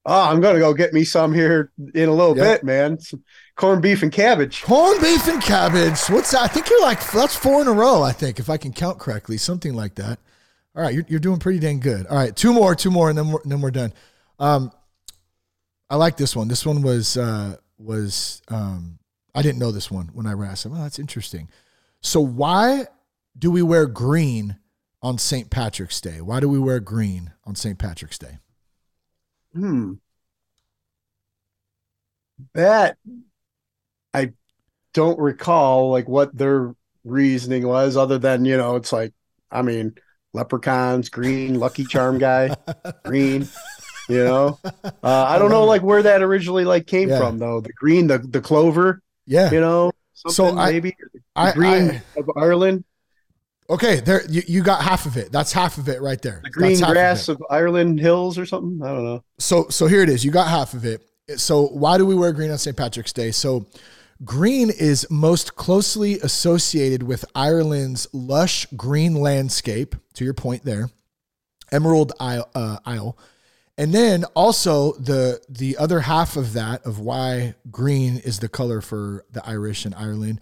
Oh, 0.05 0.29
I'm 0.29 0.39
gonna 0.41 0.59
go 0.59 0.73
get 0.73 0.93
me 0.93 1.03
some 1.03 1.33
here 1.33 1.71
in 1.93 2.07
a 2.09 2.13
little 2.13 2.37
Yeah. 2.37 2.43
bit, 2.55 2.63
man. 2.63 2.99
Some 2.99 3.23
corned 3.55 3.81
beef 3.81 4.03
and 4.03 4.11
cabbage. 4.11 4.61
Corned 4.63 5.01
beef 5.01 5.27
and 5.27 5.41
cabbage. 5.41 5.99
What's 6.09 6.31
that? 6.31 6.41
I 6.43 6.47
think 6.47 6.69
you're 6.69 6.81
like 6.81 7.09
that's 7.11 7.35
four 7.35 7.61
in 7.61 7.67
a 7.67 7.73
row. 7.73 8.01
I 8.03 8.13
think 8.13 8.39
if 8.39 8.49
I 8.49 8.55
can 8.57 8.71
count 8.73 8.99
correctly, 8.99 9.37
something 9.37 9.73
like 9.73 9.95
that. 9.95 10.19
All 10.75 10.81
right, 10.81 10.93
you're, 10.93 11.05
you're 11.07 11.19
doing 11.19 11.39
pretty 11.39 11.59
dang 11.59 11.79
good. 11.81 12.07
All 12.07 12.17
right, 12.17 12.35
two 12.35 12.51
more, 12.51 12.73
two 12.73 12.89
more, 12.89 13.09
and 13.09 13.17
then 13.17 13.31
we're, 13.31 13.41
then 13.45 13.61
we're 13.61 13.69
done. 13.71 13.93
Um, 14.39 14.71
I 15.93 15.95
like 15.95 16.17
this 16.17 16.35
one. 16.35 16.47
This 16.47 16.65
one 16.65 16.81
was 16.81 17.17
uh, 17.17 17.57
was 17.77 18.41
um, 18.47 18.97
I 19.35 19.43
didn't 19.43 19.59
know 19.59 19.71
this 19.71 19.91
one 19.91 20.09
when 20.13 20.25
I 20.25 20.33
read. 20.33 20.49
I 20.49 20.55
said, 20.55 20.71
"Well, 20.71 20.81
that's 20.81 20.97
interesting." 20.97 21.49
So 22.01 22.19
why 22.19 22.87
do 23.37 23.51
we 23.51 23.61
wear 23.61 23.85
green 23.85 24.57
on 25.03 25.19
St. 25.19 25.51
Patrick's 25.51 26.01
Day? 26.01 26.19
Why 26.19 26.39
do 26.39 26.49
we 26.49 26.57
wear 26.57 26.79
green 26.79 27.33
on 27.45 27.53
St. 27.53 27.77
Patrick's 27.77 28.17
Day? 28.17 28.39
Hmm. 29.53 29.93
That 32.55 32.97
I 34.15 34.31
don't 34.95 35.19
recall 35.19 35.91
like 35.91 36.09
what 36.09 36.35
their 36.35 36.73
reasoning 37.03 37.67
was, 37.67 37.97
other 37.97 38.17
than 38.17 38.45
you 38.45 38.57
know, 38.57 38.77
it's 38.77 38.93
like 38.93 39.13
I 39.51 39.61
mean, 39.61 39.93
leprechauns, 40.33 41.09
green, 41.09 41.59
Lucky 41.59 41.85
Charm 41.85 42.17
guy, 42.17 42.55
green. 43.05 43.47
You 44.09 44.23
know, 44.23 44.59
uh, 44.83 44.91
I 45.03 45.37
don't 45.39 45.49
know 45.49 45.63
like 45.65 45.81
where 45.81 46.03
that 46.03 46.21
originally 46.21 46.65
like 46.65 46.87
came 46.87 47.09
Yeah. 47.09 47.19
from 47.19 47.37
though. 47.37 47.61
The 47.61 47.73
green, 47.73 48.07
the 48.07 48.17
the 48.19 48.41
clover, 48.41 49.01
Yeah. 49.25 49.51
you 49.51 49.59
know, 49.61 49.91
So 50.13 50.57
I- 50.57 50.71
maybe 50.71 50.95
the 51.13 51.19
I, 51.35 51.51
green 51.53 51.89
I 51.91 52.19
of 52.19 52.29
Ireland, 52.35 52.83
okay. 53.69 53.99
There, 54.01 54.21
you, 54.29 54.41
you 54.47 54.61
got 54.63 54.83
half 54.83 55.05
of 55.05 55.15
it. 55.17 55.31
That's 55.31 55.51
half 55.53 55.77
of 55.77 55.87
it 55.89 56.01
right 56.01 56.21
there. 56.21 56.41
the 56.43 56.49
green 56.49 56.79
half 56.79 56.89
of 56.89 56.93
grass 56.93 57.27
of, 57.29 57.41
Ireland 57.49 57.99
hills 57.99 58.37
or 58.37 58.45
something. 58.45 58.81
I 58.85 58.89
don't 58.89 59.03
know. 59.05 59.23
so 59.39 59.67
so 59.69 59.87
here 59.87 60.01
it 60.01 60.09
is. 60.09 60.23
You 60.25 60.31
got 60.31 60.47
half 60.47 60.73
of 60.73 60.85
it. 60.85 61.01
So 61.37 61.67
why 61.67 61.97
do 61.97 62.05
we 62.05 62.13
wear 62.15 62.31
green 62.33 62.51
on 62.51 62.57
St. 62.57 62.75
Patrick's 62.75 63.13
Day? 63.13 63.31
So 63.31 63.65
green 64.25 64.69
is 64.69 65.07
most 65.09 65.55
closely 65.55 66.19
associated 66.19 67.03
with 67.03 67.23
Ireland's 67.33 68.07
lush 68.13 68.65
green 68.75 69.15
landscape. 69.15 69.95
To 70.15 70.25
your 70.25 70.33
point 70.33 70.65
there, 70.65 70.89
Emerald 71.71 72.11
Isle, 72.19 72.49
uh, 72.53 72.77
Isle. 72.85 73.17
And 73.78 73.93
then 73.93 74.24
also 74.36 74.93
the 74.93 75.41
the 75.49 75.78
other 75.78 76.01
half 76.01 76.38
of 76.38 76.53
that 76.53 76.86
of 76.86 76.99
why 76.99 77.55
green 77.71 78.17
is 78.17 78.39
the 78.39 78.49
color 78.49 78.82
for 78.82 79.26
the 79.32 79.45
Irish 79.47 79.86
and 79.86 79.95
Ireland. 79.95 80.41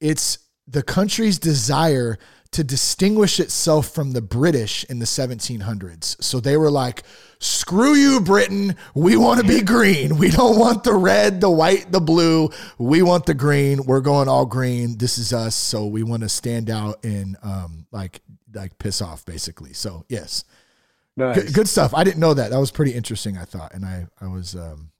It's 0.00 0.38
the 0.66 0.82
country's 0.82 1.38
desire 1.38 2.18
to 2.52 2.64
distinguish 2.64 3.38
itself 3.38 3.88
from 3.88 4.12
the 4.12 4.22
British 4.22 4.84
in 4.84 4.98
the 4.98 5.04
1700s. 5.04 6.22
So 6.22 6.40
they 6.40 6.56
were 6.56 6.70
like, 6.70 7.02
screw 7.38 7.94
you, 7.94 8.20
Britain. 8.20 8.76
We 8.94 9.16
want 9.16 9.40
to 9.40 9.46
be 9.46 9.60
green. 9.60 10.16
We 10.16 10.30
don't 10.30 10.58
want 10.58 10.82
the 10.82 10.94
red, 10.94 11.40
the 11.40 11.50
white, 11.50 11.92
the 11.92 12.00
blue. 12.00 12.50
We 12.78 13.02
want 13.02 13.26
the 13.26 13.34
green. 13.34 13.84
We're 13.84 14.00
going 14.00 14.28
all 14.28 14.46
green. 14.46 14.96
This 14.96 15.18
is 15.18 15.32
us. 15.32 15.54
So 15.54 15.86
we 15.86 16.02
want 16.02 16.22
to 16.22 16.28
stand 16.28 16.70
out 16.70 17.04
and 17.04 17.36
um, 17.42 17.86
like 17.90 18.22
like 18.54 18.78
piss 18.78 19.02
off, 19.02 19.24
basically. 19.24 19.74
So 19.74 20.04
yes. 20.08 20.44
Nice. 21.16 21.50
Good, 21.50 21.68
stuff. 21.68 21.94
I 21.94 22.04
didn't 22.04 22.20
know 22.20 22.34
that. 22.34 22.50
That 22.50 22.60
was 22.60 22.70
pretty 22.70 22.92
interesting. 22.92 23.38
I 23.38 23.44
thought, 23.44 23.72
and 23.72 23.84
I 23.84 24.06
I 24.20 24.28
was 24.28 24.54
um, 24.54 24.90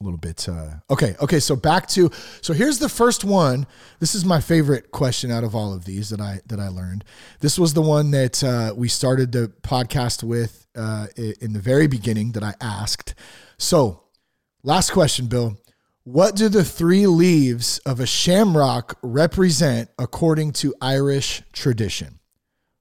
a 0.00 0.04
little 0.04 0.18
bit 0.18 0.48
uh, 0.48 0.74
okay. 0.90 1.16
Okay, 1.20 1.40
so 1.40 1.56
back 1.56 1.88
to 1.88 2.10
so 2.40 2.52
here's 2.52 2.78
the 2.78 2.88
first 2.88 3.24
one. 3.24 3.66
This 3.98 4.14
is 4.14 4.24
my 4.24 4.40
favorite 4.40 4.92
question 4.92 5.32
out 5.32 5.42
of 5.42 5.54
all 5.54 5.74
of 5.74 5.84
these 5.84 6.10
that 6.10 6.20
I 6.20 6.40
that 6.46 6.60
I 6.60 6.68
learned. 6.68 7.04
This 7.40 7.58
was 7.58 7.74
the 7.74 7.82
one 7.82 8.12
that 8.12 8.44
uh, 8.44 8.74
we 8.76 8.88
started 8.88 9.32
the 9.32 9.52
podcast 9.62 10.22
with 10.22 10.66
uh, 10.76 11.08
in 11.16 11.52
the 11.52 11.60
very 11.60 11.88
beginning 11.88 12.32
that 12.32 12.44
I 12.44 12.54
asked. 12.60 13.14
So, 13.58 14.04
last 14.62 14.90
question, 14.90 15.26
Bill. 15.26 15.56
What 16.04 16.36
do 16.36 16.50
the 16.50 16.64
three 16.64 17.06
leaves 17.06 17.78
of 17.78 17.98
a 17.98 18.06
shamrock 18.06 18.98
represent 19.02 19.88
according 19.98 20.52
to 20.54 20.74
Irish 20.80 21.42
tradition? 21.52 22.20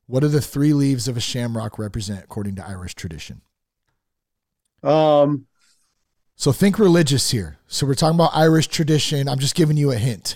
What 0.08 0.20
do 0.22 0.28
the 0.28 0.41
three 0.41 0.74
leaves 0.74 1.08
of 1.08 1.18
a 1.18 1.22
shamrock 1.22 1.80
represent 1.80 2.24
according 2.26 2.56
to 2.56 2.68
Irish 2.68 2.93
tradition? 2.95 3.41
Um, 4.84 5.45
So 6.36 6.51
think 6.51 6.78
religious 6.78 7.32
here. 7.32 7.58
So 7.68 7.86
we're 7.86 7.95
talking 7.95 8.16
about 8.16 8.32
Irish 8.34 8.68
tradition. 8.68 9.30
I'm 9.30 9.39
just 9.39 9.56
giving 9.56 9.78
you 9.78 9.91
a 9.91 9.97
hint. 9.97 10.36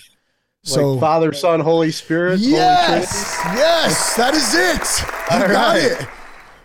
So 0.64 0.92
like 0.94 1.02
Father, 1.02 1.34
Son, 1.34 1.60
Holy 1.60 1.92
Spirit. 1.92 2.40
Holy 2.40 2.52
yes, 2.52 3.40
yes, 3.56 4.16
that 4.16 4.34
is 4.34 4.54
it. 4.54 5.32
You 5.32 5.42
All 5.42 5.54
got 5.54 5.76
right. 5.76 6.02
it. 6.02 6.08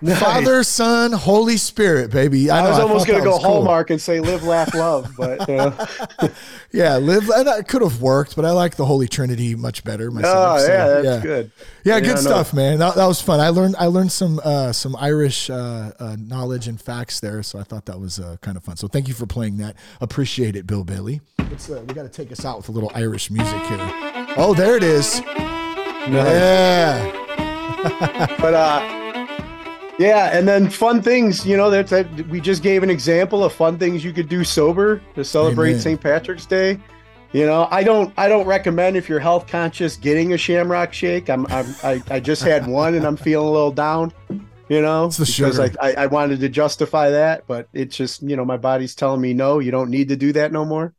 Nice. 0.03 0.19
Father, 0.19 0.65
Son, 0.65 1.13
Holy 1.13 1.57
Spirit, 1.57 2.11
baby. 2.11 2.51
I, 2.51 2.63
know, 2.63 2.71
was 2.71 2.79
almost 2.81 3.07
going 3.07 3.21
to 3.21 3.25
go 3.25 3.37
was 3.37 3.45
cool. 3.45 3.53
Hallmark 3.53 3.91
and 3.91 4.01
say 4.01 4.19
live, 4.19 4.43
laugh, 4.43 4.75
love, 4.75 5.15
but 5.17 5.49
you 5.49 5.57
know. 5.57 5.77
Yeah, 6.73 6.97
live. 6.97 7.29
And 7.29 7.47
that 7.47 7.69
could 7.69 7.83
have 7.83 8.01
worked, 8.01 8.35
but 8.35 8.45
I 8.45 8.51
like 8.51 8.77
the 8.77 8.87
Holy 8.87 9.07
Trinity 9.07 9.55
much 9.55 9.85
better 9.85 10.11
myself. 10.11 10.59
oh 10.59 10.67
so, 10.67 10.73
yeah, 10.73 10.89
that's 10.89 11.05
yeah. 11.05 11.21
good. 11.21 11.53
Yeah, 11.85 11.95
Yeah, 11.97 12.01
good 12.01 12.19
stuff, 12.19 12.55
man. 12.55 12.79
That, 12.79 12.95
that 12.95 13.07
was 13.07 13.21
fun. 13.21 13.41
I 13.41 13.51
learned 13.51 13.77
I 13.79 13.87
learned 13.87 14.11
some 14.11 14.41
uh, 14.43 14.73
some 14.73 14.97
Irish 14.97 15.51
uh, 15.51 15.93
uh, 16.01 16.17
knowledge 16.19 16.69
and 16.69 16.81
facts 16.81 17.21
there, 17.21 17.43
so 17.43 17.59
I 17.59 17.63
thought 17.63 17.85
that 17.87 18.01
was 18.01 18.19
uh, 18.19 18.39
kind 18.41 18.57
of 18.57 18.65
fun. 18.65 18.77
So 18.77 18.89
thank 18.89 19.07
you 19.07 19.15
for 19.15 19.27
playing 19.27 19.59
that. 19.59 19.77
Appreciate 20.01 20.57
it, 20.57 20.67
Bill 20.67 20.83
Bailey. 20.83 21.21
Let's, 21.39 21.69
uh, 21.71 21.85
we 21.87 21.95
got 21.95 22.05
to 22.05 22.09
take 22.09 22.33
us 22.33 22.45
out 22.45 22.57
with 22.57 22.71
a 22.71 22.73
little 22.73 22.91
Irish 22.95 23.31
music 23.31 23.63
here. 23.65 23.79
Oh, 24.39 24.55
there 24.57 24.77
it 24.77 24.83
is. 24.83 25.21
Yeah. 26.09 27.13
But 28.41 28.55
uh 28.55 29.02
yeah, 29.99 30.37
and 30.37 30.49
then 30.49 30.71
fun 30.71 31.03
things, 31.03 31.47
you 31.47 31.57
know, 31.57 31.71
that's 31.71 31.91
that 31.91 32.11
we 32.29 32.41
just 32.41 32.63
gave 32.63 32.83
an 32.83 32.91
example 32.91 33.45
of 33.45 33.53
fun 33.53 33.79
things 33.79 34.05
you 34.05 34.13
could 34.13 34.29
do 34.29 34.45
sober 34.45 35.03
to 35.15 35.25
celebrate 35.25 35.79
St. 35.79 36.01
Patrick's 36.01 36.47
Day. 36.47 36.81
You 37.33 37.47
know, 37.47 37.69
I 37.71 37.83
don't 37.83 38.13
I 38.17 38.29
don't 38.29 38.47
recommend 38.47 38.97
if 38.97 39.09
you're 39.09 39.21
health 39.21 39.47
conscious 39.47 39.97
getting 39.97 40.33
a 40.35 40.39
shamrock 40.39 40.93
shake. 40.93 41.31
I'm, 41.31 41.47
I'm 41.51 41.77
I, 41.83 42.03
I 42.11 42.21
just 42.21 42.43
had 42.43 42.67
one 42.67 42.95
and 42.95 43.07
I'm 43.07 43.17
feeling 43.17 43.49
a 43.49 43.51
little 43.51 43.73
down, 43.73 44.13
you 44.69 44.83
know, 44.83 45.07
It's 45.07 45.17
the 45.17 45.25
because 45.25 45.57
sugar. 45.57 45.63
I, 45.81 45.91
I, 45.91 45.93
I 46.05 46.07
wanted 46.07 46.41
to 46.41 46.49
justify 46.49 47.11
that, 47.11 47.47
but 47.47 47.69
it's 47.73 47.97
just, 47.97 48.23
you 48.23 48.37
know, 48.37 48.45
my 48.45 48.57
body's 48.59 48.95
telling 48.95 49.21
me 49.21 49.35
no, 49.35 49.59
you 49.61 49.71
don't 49.71 49.91
need 49.91 50.09
to 50.09 50.17
do 50.17 50.33
that 50.35 50.53
no 50.53 50.65
more. 50.65 50.95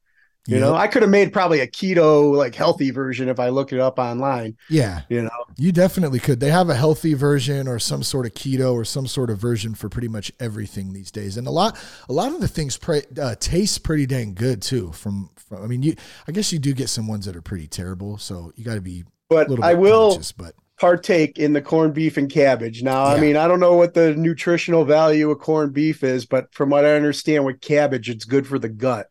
You 0.46 0.60
know, 0.60 0.76
I 0.76 0.88
could 0.88 1.04
have 1.04 1.12
made 1.12 1.32
probably 1.32 1.62
a 1.62 1.68
keto 1.68 2.36
like 2.36 2.54
healthy 2.54 2.92
version 2.92 3.30
if 3.30 3.40
I 3.40 3.48
look 3.48 3.72
it 3.72 3.80
up 3.80 3.98
online, 3.98 4.58
Yeah. 4.70 5.02
you 5.08 5.22
know. 5.22 5.30
You 5.58 5.72
definitely 5.72 6.20
could. 6.20 6.42
They 6.42 6.50
have 6.52 6.70
a 6.70 6.76
healthy 6.76 7.14
version 7.14 7.66
or 7.68 7.80
some 7.80 8.04
sort 8.04 8.26
of 8.26 8.34
keto 8.34 8.74
or 8.74 8.84
some 8.84 9.08
sort 9.08 9.30
of 9.30 9.38
version 9.38 9.74
for 9.74 9.88
pretty 9.88 10.10
much 10.10 10.34
everything 10.42 10.92
these 10.92 11.12
days. 11.12 11.38
And 11.38 11.48
a 11.48 11.52
lot, 11.52 11.78
a 12.10 12.14
lot 12.14 12.34
of 12.34 12.42
the 12.42 12.50
things 12.50 12.76
pre- 12.78 13.04
uh, 13.22 13.36
taste 13.40 13.84
pretty 13.84 14.06
dang 14.06 14.34
good 14.34 14.62
too. 14.62 14.92
From, 14.92 15.30
from, 15.38 15.64
I 15.64 15.68
mean, 15.68 15.82
you, 15.82 15.96
I 16.28 16.34
guess 16.34 16.52
you 16.52 16.60
do 16.60 16.74
get 16.74 16.90
some 16.90 17.08
ones 17.08 17.26
that 17.26 17.38
are 17.38 17.42
pretty 17.42 17.68
terrible. 17.68 18.18
So 18.18 18.52
you 18.58 18.66
got 18.66 18.76
to 18.76 18.82
be 18.82 19.02
a 19.02 19.04
But 19.30 19.64
I 19.64 19.76
will. 19.76 20.22
But 20.36 20.56
partake 20.78 21.40
in 21.40 21.54
the 21.54 21.62
corned 21.62 21.94
beef 21.94 22.18
and 22.18 22.30
cabbage. 22.30 22.84
Now, 22.84 23.06
I 23.06 23.18
mean, 23.18 23.38
I 23.38 23.48
don't 23.48 23.62
know 23.62 23.76
what 23.76 23.94
the 23.94 24.14
nutritional 24.16 24.84
value 24.84 25.32
of 25.32 25.40
corned 25.40 25.72
beef 25.72 26.04
is, 26.04 26.26
but 26.26 26.54
from 26.54 26.70
what 26.72 26.84
I 26.84 26.96
understand 26.96 27.46
with 27.46 27.62
cabbage, 27.62 28.10
it's 28.10 28.26
good 28.26 28.46
for 28.46 28.60
the 28.60 28.68
gut. 28.68 29.08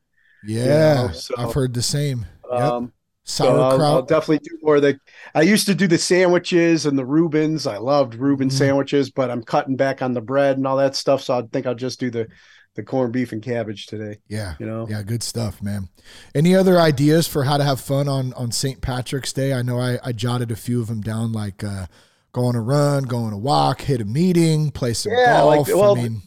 Yeah, 0.47 0.95
know, 1.07 1.13
so- 1.13 1.35
I've 1.39 1.55
heard 1.55 1.75
the 1.75 1.83
same. 1.83 2.27
Yep. 2.51 2.61
Um, 2.61 2.93
so 3.25 3.47
I'll, 3.47 3.71
Sauerkraut. 3.71 3.81
I'll 3.95 4.03
definitely 4.03 4.41
do 4.45 4.59
more 4.63 4.77
of 4.77 4.83
the. 4.83 4.99
I 5.35 5.43
used 5.43 5.67
to 5.67 5.75
do 5.77 5.87
the 5.87 5.97
sandwiches 5.99 6.87
and 6.87 6.99
the 6.99 7.05
Reubens. 7.07 7.67
I 7.69 7.77
loved 7.79 8.15
Reuben 8.17 8.49
Mhm. 8.49 8.53
sandwiches, 8.53 9.11
but 9.11 9.31
I'm 9.31 9.43
cutting 9.45 9.77
back 9.77 10.03
on 10.03 10.13
the 10.13 10.21
bread 10.21 10.57
and 10.57 10.67
all 10.67 10.77
that 10.79 10.97
stuff. 10.97 11.23
So 11.23 11.39
I 11.39 11.43
think 11.53 11.67
I'll 11.67 11.75
just 11.75 12.01
do 12.01 12.11
the 12.11 12.27
the 12.75 12.83
corned 12.83 13.13
beef 13.13 13.33
and 13.33 13.43
cabbage 13.43 13.85
today. 13.87 14.17
yeah. 14.29 14.55
You 14.59 14.65
know, 14.65 14.87
Yeah, 14.89 15.03
good 15.03 15.23
stuff, 15.23 15.61
man. 15.63 15.91
Any 16.35 16.57
other 16.57 16.81
ideas 16.81 17.29
for 17.29 17.45
how 17.45 17.59
to 17.59 17.65
have 17.65 17.81
fun 17.81 18.09
on 18.09 18.33
on 18.33 18.51
St. 18.51 18.81
Patrick's 18.81 19.33
Day? 19.33 19.53
I 19.53 19.61
know 19.63 19.79
I, 19.79 19.99
I 20.03 20.13
jotted 20.13 20.51
a 20.51 20.57
few 20.57 20.81
of 20.81 20.87
them 20.89 21.03
down, 21.03 21.33
like 21.33 21.63
uh, 21.63 21.87
going 22.33 22.49
on 22.49 22.57
a 22.57 22.63
run, 22.63 23.05
going 23.05 23.27
on 23.27 23.33
a 23.35 23.39
walk, 23.39 23.83
hit 23.83 24.01
a 24.01 24.07
meeting, 24.07 24.71
play 24.71 24.95
some 24.95 25.13
Yeah, 25.13 25.43
like, 25.43 25.67
golf. 25.67 25.69
well, 25.79 25.99
I 25.99 26.03
mean, 26.03 26.23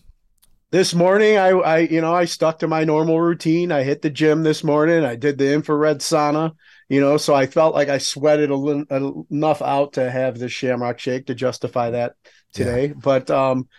this 0.75 0.93
morning 0.93 1.37
I, 1.37 1.51
I 1.51 1.77
you 1.77 2.01
know 2.01 2.13
i 2.13 2.25
stuck 2.25 2.59
to 2.59 2.67
my 2.67 2.83
normal 2.83 3.21
routine. 3.21 3.71
I 3.71 3.83
hit 3.83 4.01
the 4.01 4.09
gym 4.09 4.43
this 4.43 4.61
morning. 4.61 5.05
I 5.05 5.15
did 5.15 5.37
the 5.37 5.53
infrared 5.53 5.99
sauna 5.99 6.51
you 6.89 6.99
know 6.99 7.15
so 7.15 7.33
i 7.33 7.45
felt 7.47 7.73
like 7.73 7.87
i 7.87 7.97
sweated 7.97 8.49
a 8.49 8.57
little 8.57 9.25
enough 9.31 9.61
out 9.61 9.93
to 9.93 10.11
have 10.11 10.37
the 10.37 10.49
shamrock 10.49 10.99
shake 10.99 11.27
to 11.27 11.33
justify 11.33 11.91
that 11.91 12.15
today. 12.51 12.93
But 12.93 13.31
um 13.31 13.69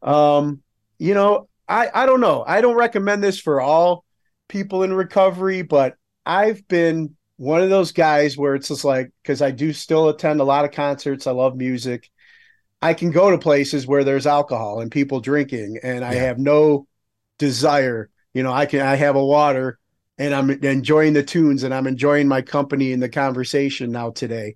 um 0.00 0.62
you 0.98 1.12
know 1.12 1.50
i 1.68 1.90
i 1.92 2.06
don't 2.06 2.22
know. 2.22 2.44
I 2.46 2.62
don't 2.62 2.76
recommend 2.76 3.22
this 3.22 3.38
for 3.38 3.60
all 3.60 4.06
people 4.48 4.84
in 4.84 4.94
recovery 4.94 5.60
but 5.60 5.96
i've 6.24 6.66
been 6.66 7.14
one 7.36 7.60
of 7.60 7.68
those 7.68 7.92
guys 7.92 8.38
where 8.38 8.54
it's 8.54 8.68
just 8.68 8.86
like 8.86 9.10
because 9.22 9.42
i 9.42 9.50
do 9.50 9.74
still 9.74 10.08
attend 10.08 10.40
a 10.40 10.44
lot 10.44 10.64
of 10.64 10.70
concerts. 10.70 11.26
I 11.26 11.32
love 11.32 11.58
music 11.58 12.08
I 12.80 12.94
can 12.94 13.10
go 13.10 13.30
to 13.30 13.38
places 13.38 13.86
where 13.86 14.04
there's 14.04 14.26
alcohol 14.26 14.80
and 14.80 14.90
people 14.90 15.20
drinking, 15.20 15.78
and 15.82 16.04
I 16.04 16.14
Yeah. 16.14 16.20
have 16.26 16.38
no 16.38 16.86
desire. 17.38 18.10
You 18.34 18.42
know, 18.42 18.52
I 18.52 18.66
can 18.66 18.80
I 18.80 18.96
have 18.96 19.16
a 19.16 19.24
water, 19.24 19.78
and 20.16 20.34
I'm 20.34 20.50
enjoying 20.50 21.12
the 21.12 21.22
tunes, 21.22 21.62
and 21.64 21.74
I'm 21.74 21.86
enjoying 21.86 22.28
my 22.28 22.42
company 22.42 22.92
and 22.92 23.02
the 23.02 23.08
conversation 23.08 23.90
now 23.90 24.10
today. 24.10 24.54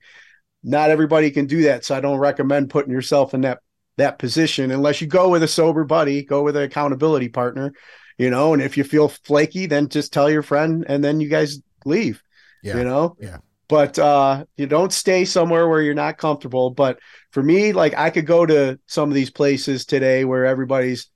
Not 0.62 0.90
everybody 0.90 1.30
can 1.30 1.46
do 1.46 1.62
that, 1.62 1.84
so 1.84 1.94
I 1.96 2.00
don't 2.00 2.18
recommend 2.18 2.70
putting 2.70 2.92
yourself 2.92 3.34
in 3.34 3.40
that 3.42 3.58
that 3.98 4.18
position 4.18 4.70
unless 4.70 5.00
you 5.00 5.06
go 5.06 5.28
with 5.28 5.42
a 5.42 5.48
sober 5.48 5.84
buddy, 5.84 6.24
go 6.24 6.42
with 6.42 6.56
an 6.56 6.62
accountability 6.62 7.28
partner. 7.28 7.72
You 8.18 8.30
know, 8.30 8.52
and 8.52 8.62
if 8.62 8.76
you 8.76 8.84
feel 8.84 9.08
flaky, 9.08 9.66
then 9.66 9.88
just 9.88 10.12
tell 10.12 10.30
your 10.30 10.42
friend, 10.42 10.84
and 10.88 11.02
then 11.02 11.20
you 11.20 11.28
guys 11.28 11.60
leave. 11.84 12.22
yeah. 12.62 12.76
You 12.78 12.84
know, 12.84 13.16
Yeah. 13.20 13.38
But 13.72 13.98
uh 13.98 14.44
you 14.56 14.66
don't 14.66 14.92
stay 14.92 15.24
somewhere 15.24 15.68
where 15.68 15.80
you're 15.82 15.94
not 15.94 16.18
comfortable 16.18 16.70
but 16.70 16.98
for 17.30 17.42
me 17.42 17.72
like 17.72 17.94
i 17.96 18.10
could 18.10 18.26
go 18.26 18.44
to 18.46 18.78
some 18.86 19.08
of 19.08 19.14
these 19.14 19.30
places 19.30 19.86
today 19.86 20.24
where 20.24 20.44
everybody's 20.46 21.08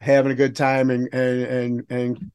having 0.00 0.32
a 0.32 0.34
good 0.42 0.54
time 0.54 0.90
and 0.90 1.08
and 1.14 1.42
and, 1.42 1.86
and 1.90 2.30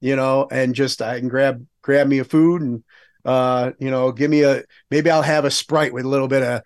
you 0.00 0.16
know 0.16 0.46
and 0.50 0.74
just 0.74 1.00
i 1.02 1.18
can 1.18 1.28
grab 1.28 1.66
grab 1.82 2.06
me 2.06 2.18
a 2.18 2.24
food 2.24 2.62
and 2.62 2.84
uh 3.24 3.72
you 3.78 3.90
know 3.90 4.12
give 4.12 4.30
me 4.30 4.42
a 4.42 4.62
maybe 4.90 5.10
i'll 5.10 5.22
have 5.22 5.44
a 5.44 5.50
sprite 5.50 5.92
with 5.92 6.04
a 6.04 6.08
little 6.08 6.28
bit 6.28 6.42
of 6.42 6.62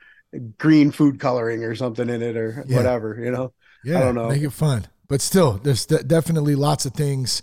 green 0.58 0.90
food 0.90 1.20
coloring 1.20 1.62
or 1.64 1.74
something 1.74 2.08
in 2.08 2.22
it 2.22 2.36
or 2.36 2.64
Yeah. 2.66 2.76
whatever 2.78 3.18
you 3.22 3.30
know 3.30 3.52
Yeah, 3.84 3.98
I 3.98 4.00
don't 4.02 4.14
know. 4.14 4.28
Make 4.28 4.42
it 4.42 4.52
fun, 4.52 4.86
but 5.08 5.20
still, 5.20 5.58
there's 5.62 5.86
de- 5.86 6.04
definitely 6.04 6.54
lots 6.54 6.86
of 6.86 6.92
things. 6.94 7.42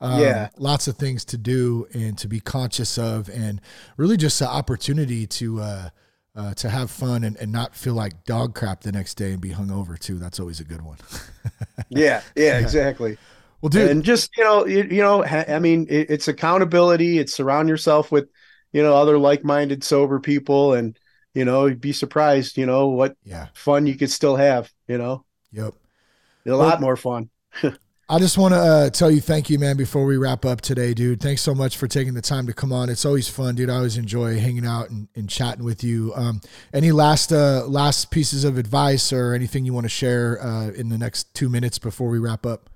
Um, 0.00 0.20
Yeah. 0.20 0.48
lots 0.58 0.88
of 0.88 0.96
things 0.96 1.24
to 1.26 1.38
do 1.38 1.86
and 1.94 2.18
to 2.18 2.28
be 2.28 2.40
conscious 2.40 2.98
of, 2.98 3.28
and 3.30 3.60
really 3.96 4.16
just 4.16 4.40
an 4.40 4.48
opportunity 4.48 5.26
to 5.26 5.60
uh, 5.60 5.88
uh, 6.34 6.54
to 6.54 6.68
have 6.68 6.90
fun 6.90 7.24
and, 7.24 7.36
and 7.38 7.50
not 7.50 7.74
feel 7.74 7.94
like 7.94 8.24
dog 8.24 8.54
crap 8.54 8.82
the 8.82 8.92
next 8.92 9.14
day 9.14 9.32
and 9.32 9.40
be 9.40 9.50
hungover 9.50 9.98
too. 9.98 10.18
That's 10.18 10.38
always 10.38 10.60
a 10.60 10.64
good 10.64 10.82
one. 10.82 10.98
yeah 11.88 12.22
yeah 12.34 12.58
exactly 12.58 13.16
well, 13.60 13.70
dude, 13.70 13.90
and 13.90 14.02
just 14.02 14.36
you 14.36 14.44
know 14.44 14.66
you, 14.66 14.82
you 14.84 15.02
know 15.02 15.22
ha- 15.22 15.44
i 15.48 15.58
mean 15.58 15.86
it, 15.88 16.10
it's 16.10 16.28
accountability 16.28 17.18
it's 17.18 17.34
surround 17.34 17.68
yourself 17.68 18.10
with 18.10 18.28
you 18.72 18.82
know 18.82 18.94
other 18.94 19.18
like-minded 19.18 19.84
sober 19.84 20.18
people 20.18 20.74
and 20.74 20.98
you 21.34 21.44
know 21.44 21.66
you'd 21.66 21.80
be 21.80 21.92
surprised 21.92 22.56
you 22.56 22.66
know 22.66 22.88
what 22.88 23.16
yeah, 23.24 23.46
fun 23.54 23.86
you 23.86 23.96
could 23.96 24.10
still 24.10 24.36
have 24.36 24.70
you 24.88 24.98
know 24.98 25.24
yep. 25.52 25.74
a 26.46 26.50
lot 26.50 26.80
more 26.80 26.96
fun 26.96 27.30
I 28.08 28.20
just 28.20 28.38
want 28.38 28.54
to 28.54 28.58
uh, 28.60 28.90
tell 28.90 29.10
you 29.10 29.20
thank 29.20 29.50
you, 29.50 29.58
man, 29.58 29.76
before 29.76 30.04
we 30.04 30.16
wrap 30.16 30.44
up 30.44 30.60
today, 30.60 30.94
dude. 30.94 31.20
Thanks 31.20 31.42
so 31.42 31.56
much 31.56 31.76
for 31.76 31.88
taking 31.88 32.14
the 32.14 32.22
time 32.22 32.46
to 32.46 32.52
come 32.52 32.72
on. 32.72 32.88
It's 32.88 33.04
always 33.04 33.28
fun, 33.28 33.56
dude. 33.56 33.68
I 33.68 33.76
always 33.76 33.96
enjoy 33.96 34.38
hanging 34.38 34.64
out 34.64 34.90
and, 34.90 35.08
and 35.16 35.28
chatting 35.28 35.64
with 35.64 35.82
you. 35.82 36.12
Um, 36.14 36.40
any 36.72 36.92
last 36.92 37.32
uh, 37.32 37.64
last 37.66 38.12
pieces 38.12 38.44
of 38.44 38.58
advice 38.58 39.12
or 39.12 39.34
anything 39.34 39.64
you 39.64 39.72
want 39.72 39.86
to 39.86 39.88
share 39.90 40.40
uh, 40.40 40.68
in 40.70 40.88
the 40.88 40.98
next 40.98 41.34
two 41.34 41.48
minutes 41.48 41.80
before 41.80 42.08
we 42.08 42.20
wrap 42.20 42.46
up? 42.46 42.70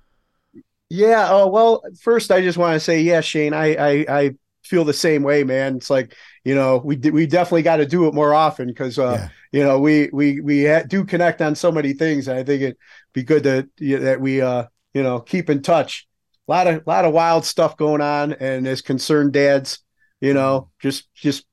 yeah 0.89 1.27
oh 1.29 1.47
well 1.47 1.81
first 2.01 2.31
i 2.31 2.41
just 2.41 2.57
want 2.57 2.73
to 2.73 2.79
say 2.79 3.01
yeah 3.01 3.21
shane 3.21 3.53
i 3.53 3.75
i, 3.75 4.05
I 4.09 4.31
feel 4.63 4.83
the 4.83 4.93
same 4.93 5.23
way 5.23 5.43
man 5.43 5.77
it's 5.77 5.89
like 5.89 6.15
you 6.43 6.53
know 6.53 6.81
we 6.83 6.95
d- 6.95 7.11
we 7.11 7.25
definitely 7.25 7.63
got 7.63 7.77
to 7.77 7.85
do 7.85 8.07
it 8.07 8.13
more 8.13 8.33
often 8.33 8.67
because 8.67 8.99
uh 8.99 9.17
Yeah. 9.17 9.29
you 9.51 9.63
know 9.63 9.79
we 9.79 10.09
we 10.11 10.41
we 10.41 10.65
ha- 10.65 10.83
do 10.87 11.05
connect 11.05 11.41
on 11.41 11.55
so 11.55 11.71
many 11.71 11.93
things 11.93 12.27
and 12.27 12.37
i 12.37 12.43
think 12.43 12.61
it'd 12.61 12.77
be 13.13 13.23
good 13.23 13.43
to 13.43 13.69
yeah, 13.79 13.99
that 13.99 14.21
we 14.21 14.41
uh 14.41 14.65
you 14.93 15.03
know 15.03 15.19
keep 15.19 15.49
in 15.49 15.61
touch 15.61 16.07
a 16.47 16.51
lot 16.51 16.67
of 16.67 16.85
lot 16.87 17.05
of 17.05 17.13
wild 17.13 17.45
stuff 17.45 17.77
going 17.77 18.01
on 18.01 18.33
and 18.33 18.67
as 18.67 18.81
concerned 18.81 19.33
dads 19.33 19.79
you 20.19 20.33
know 20.33 20.69
just 20.79 21.11
just 21.13 21.45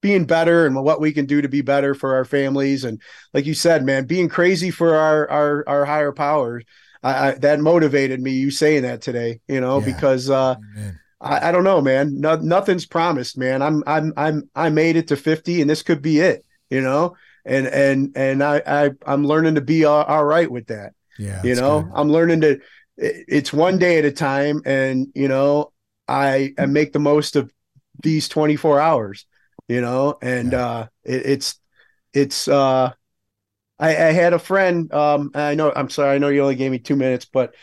being 0.00 0.26
better 0.26 0.66
and 0.66 0.74
what 0.82 1.00
we 1.00 1.12
can 1.12 1.24
do 1.24 1.40
to 1.40 1.48
be 1.48 1.62
better 1.62 1.94
for 1.94 2.14
our 2.14 2.24
families 2.26 2.84
and 2.84 3.00
like 3.32 3.46
you 3.46 3.54
said 3.54 3.84
man 3.84 4.04
being 4.06 4.28
crazy 4.28 4.70
for 4.70 4.94
our 4.94 5.30
our 5.30 5.64
our 5.66 5.84
higher 5.84 6.12
powers 6.12 6.64
I, 7.02 7.28
I 7.28 7.34
that 7.36 7.60
motivated 7.60 8.20
me 8.20 8.32
you 8.32 8.50
saying 8.50 8.82
that 8.82 9.00
today 9.00 9.40
you 9.48 9.60
know 9.60 9.78
Yeah. 9.78 9.86
because 9.86 10.28
uh 10.30 10.56
Amen. 10.74 10.98
I, 11.20 11.48
I 11.48 11.52
don't 11.52 11.64
know, 11.64 11.80
man. 11.80 12.20
No, 12.20 12.36
nothing's 12.36 12.84
promised, 12.84 13.38
man. 13.38 13.62
I'm 13.62 13.82
I'm 13.86 14.12
I'm 14.16 14.50
I 14.54 14.68
made 14.68 14.96
it 14.96 15.08
to 15.08 15.16
50 15.16 15.62
and 15.62 15.70
this 15.70 15.82
could 15.82 16.02
be 16.02 16.20
it, 16.20 16.44
you 16.68 16.82
know? 16.82 17.16
And 17.46 17.66
and 17.66 18.12
and 18.14 18.42
I, 18.44 18.60
I 18.66 18.90
I'm 19.06 19.24
learning 19.26 19.54
to 19.54 19.62
be 19.62 19.86
all, 19.86 20.02
all 20.04 20.24
right 20.24 20.50
with 20.50 20.66
that. 20.66 20.92
Yeah, 21.16 21.48
you 21.48 21.54
know, 21.54 21.90
good. 21.90 21.94
I'm 21.94 22.10
learning 22.10 22.42
to 22.42 22.60
it's 22.96 23.52
one 23.52 23.78
day 23.78 23.98
at 23.98 24.04
a 24.04 24.12
time 24.12 24.62
and 24.64 25.08
you 25.14 25.28
know, 25.28 25.72
I 26.08 26.54
I 26.58 26.66
make 26.66 26.92
the 26.92 26.98
most 27.00 27.36
of 27.36 27.52
these 28.02 28.28
24 28.28 28.80
hours, 28.80 29.26
you 29.68 29.80
know, 29.80 30.18
and 30.22 30.52
Yeah. 30.52 30.54
uh 30.54 30.88
it, 31.04 31.26
it's 31.26 31.60
it's 32.14 32.48
uh 32.48 32.92
I, 33.78 33.88
I 33.90 34.12
had 34.12 34.32
a 34.32 34.38
friend 34.38 34.92
um 34.92 35.30
I 35.34 35.54
know 35.54 35.72
I'm 35.74 35.90
sorry, 35.90 36.14
I 36.14 36.18
know 36.18 36.28
you 36.28 36.42
only 36.42 36.56
gave 36.56 36.70
me 36.70 36.78
two 36.78 36.96
minutes, 36.96 37.24
but 37.26 37.54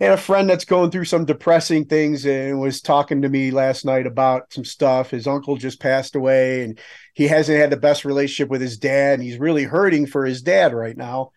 had 0.00 0.12
a 0.12 0.16
friend 0.18 0.50
that's 0.50 0.64
going 0.66 0.90
through 0.90 1.04
some 1.06 1.24
depressing 1.24 1.86
things 1.86 2.26
and 2.26 2.60
was 2.60 2.82
talking 2.82 3.22
to 3.22 3.28
me 3.28 3.50
last 3.52 3.84
night 3.84 4.06
about 4.06 4.52
some 4.52 4.64
stuff. 4.64 5.10
His 5.10 5.26
uncle 5.28 5.56
just 5.56 5.80
passed 5.80 6.16
away 6.16 6.64
and 6.64 6.78
he 7.14 7.28
hasn't 7.28 7.58
had 7.58 7.70
the 7.70 7.76
best 7.76 8.04
relationship 8.04 8.50
with 8.50 8.60
his 8.60 8.78
dad 8.78 9.14
and 9.14 9.22
he's 9.22 9.38
really 9.38 9.64
hurting 9.64 10.06
for 10.06 10.26
his 10.26 10.42
dad 10.42 10.74
right 10.74 10.96
now 10.96 11.30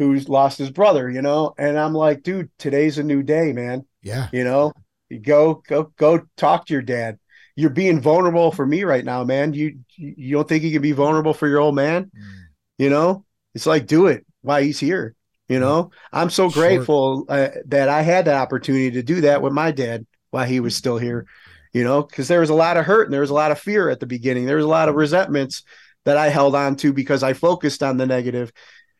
who's 0.00 0.30
lost 0.30 0.56
his 0.56 0.70
brother, 0.70 1.10
you 1.10 1.20
know? 1.20 1.52
And 1.58 1.78
I'm 1.78 1.92
like, 1.92 2.22
dude, 2.22 2.50
today's 2.58 2.96
a 2.96 3.02
new 3.02 3.22
day, 3.22 3.52
man. 3.52 3.84
Yeah. 4.02 4.28
You 4.32 4.44
know, 4.44 4.72
go 5.20 5.62
go 5.68 5.92
go 5.98 6.22
talk 6.38 6.64
to 6.66 6.72
your 6.72 6.80
dad. 6.80 7.18
You're 7.54 7.68
being 7.68 8.00
vulnerable 8.00 8.50
for 8.50 8.64
me 8.64 8.84
right 8.84 9.04
now, 9.04 9.24
man. 9.24 9.52
You 9.52 9.80
you 9.96 10.36
don't 10.36 10.48
think 10.48 10.64
you 10.64 10.72
can 10.72 10.80
be 10.80 10.92
vulnerable 10.92 11.34
for 11.34 11.46
your 11.46 11.58
old 11.58 11.74
man? 11.74 12.04
Mm. 12.04 12.38
You 12.78 12.88
know? 12.88 13.26
It's 13.54 13.66
like 13.66 13.86
do 13.86 14.06
it 14.06 14.24
while 14.40 14.62
he's 14.62 14.80
here. 14.80 15.14
You 15.50 15.60
know, 15.60 15.90
I'm 16.12 16.30
so 16.30 16.48
grateful 16.48 17.26
uh, 17.28 17.48
that 17.66 17.90
I 17.90 18.00
had 18.00 18.24
the 18.24 18.34
opportunity 18.34 18.92
to 18.92 19.02
do 19.02 19.20
that 19.22 19.42
with 19.42 19.52
my 19.52 19.70
dad 19.70 20.06
while 20.30 20.46
he 20.46 20.60
was 20.60 20.76
still 20.76 20.96
here. 20.96 21.26
You 21.74 21.84
know, 21.84 22.02
because 22.02 22.26
there 22.26 22.40
was 22.40 22.50
a 22.50 22.54
lot 22.54 22.78
of 22.78 22.86
hurt 22.86 23.06
and 23.06 23.12
there 23.12 23.20
was 23.20 23.30
a 23.30 23.34
lot 23.34 23.52
of 23.52 23.60
fear 23.60 23.90
at 23.90 24.00
the 24.00 24.06
beginning. 24.06 24.46
There 24.46 24.56
was 24.56 24.64
a 24.64 24.68
lot 24.68 24.88
of 24.88 24.94
resentments 24.94 25.62
that 26.06 26.16
I 26.16 26.30
held 26.30 26.54
on 26.54 26.76
to 26.76 26.94
because 26.94 27.22
I 27.22 27.34
focused 27.34 27.82
on 27.82 27.98
the 27.98 28.06
negative. 28.06 28.50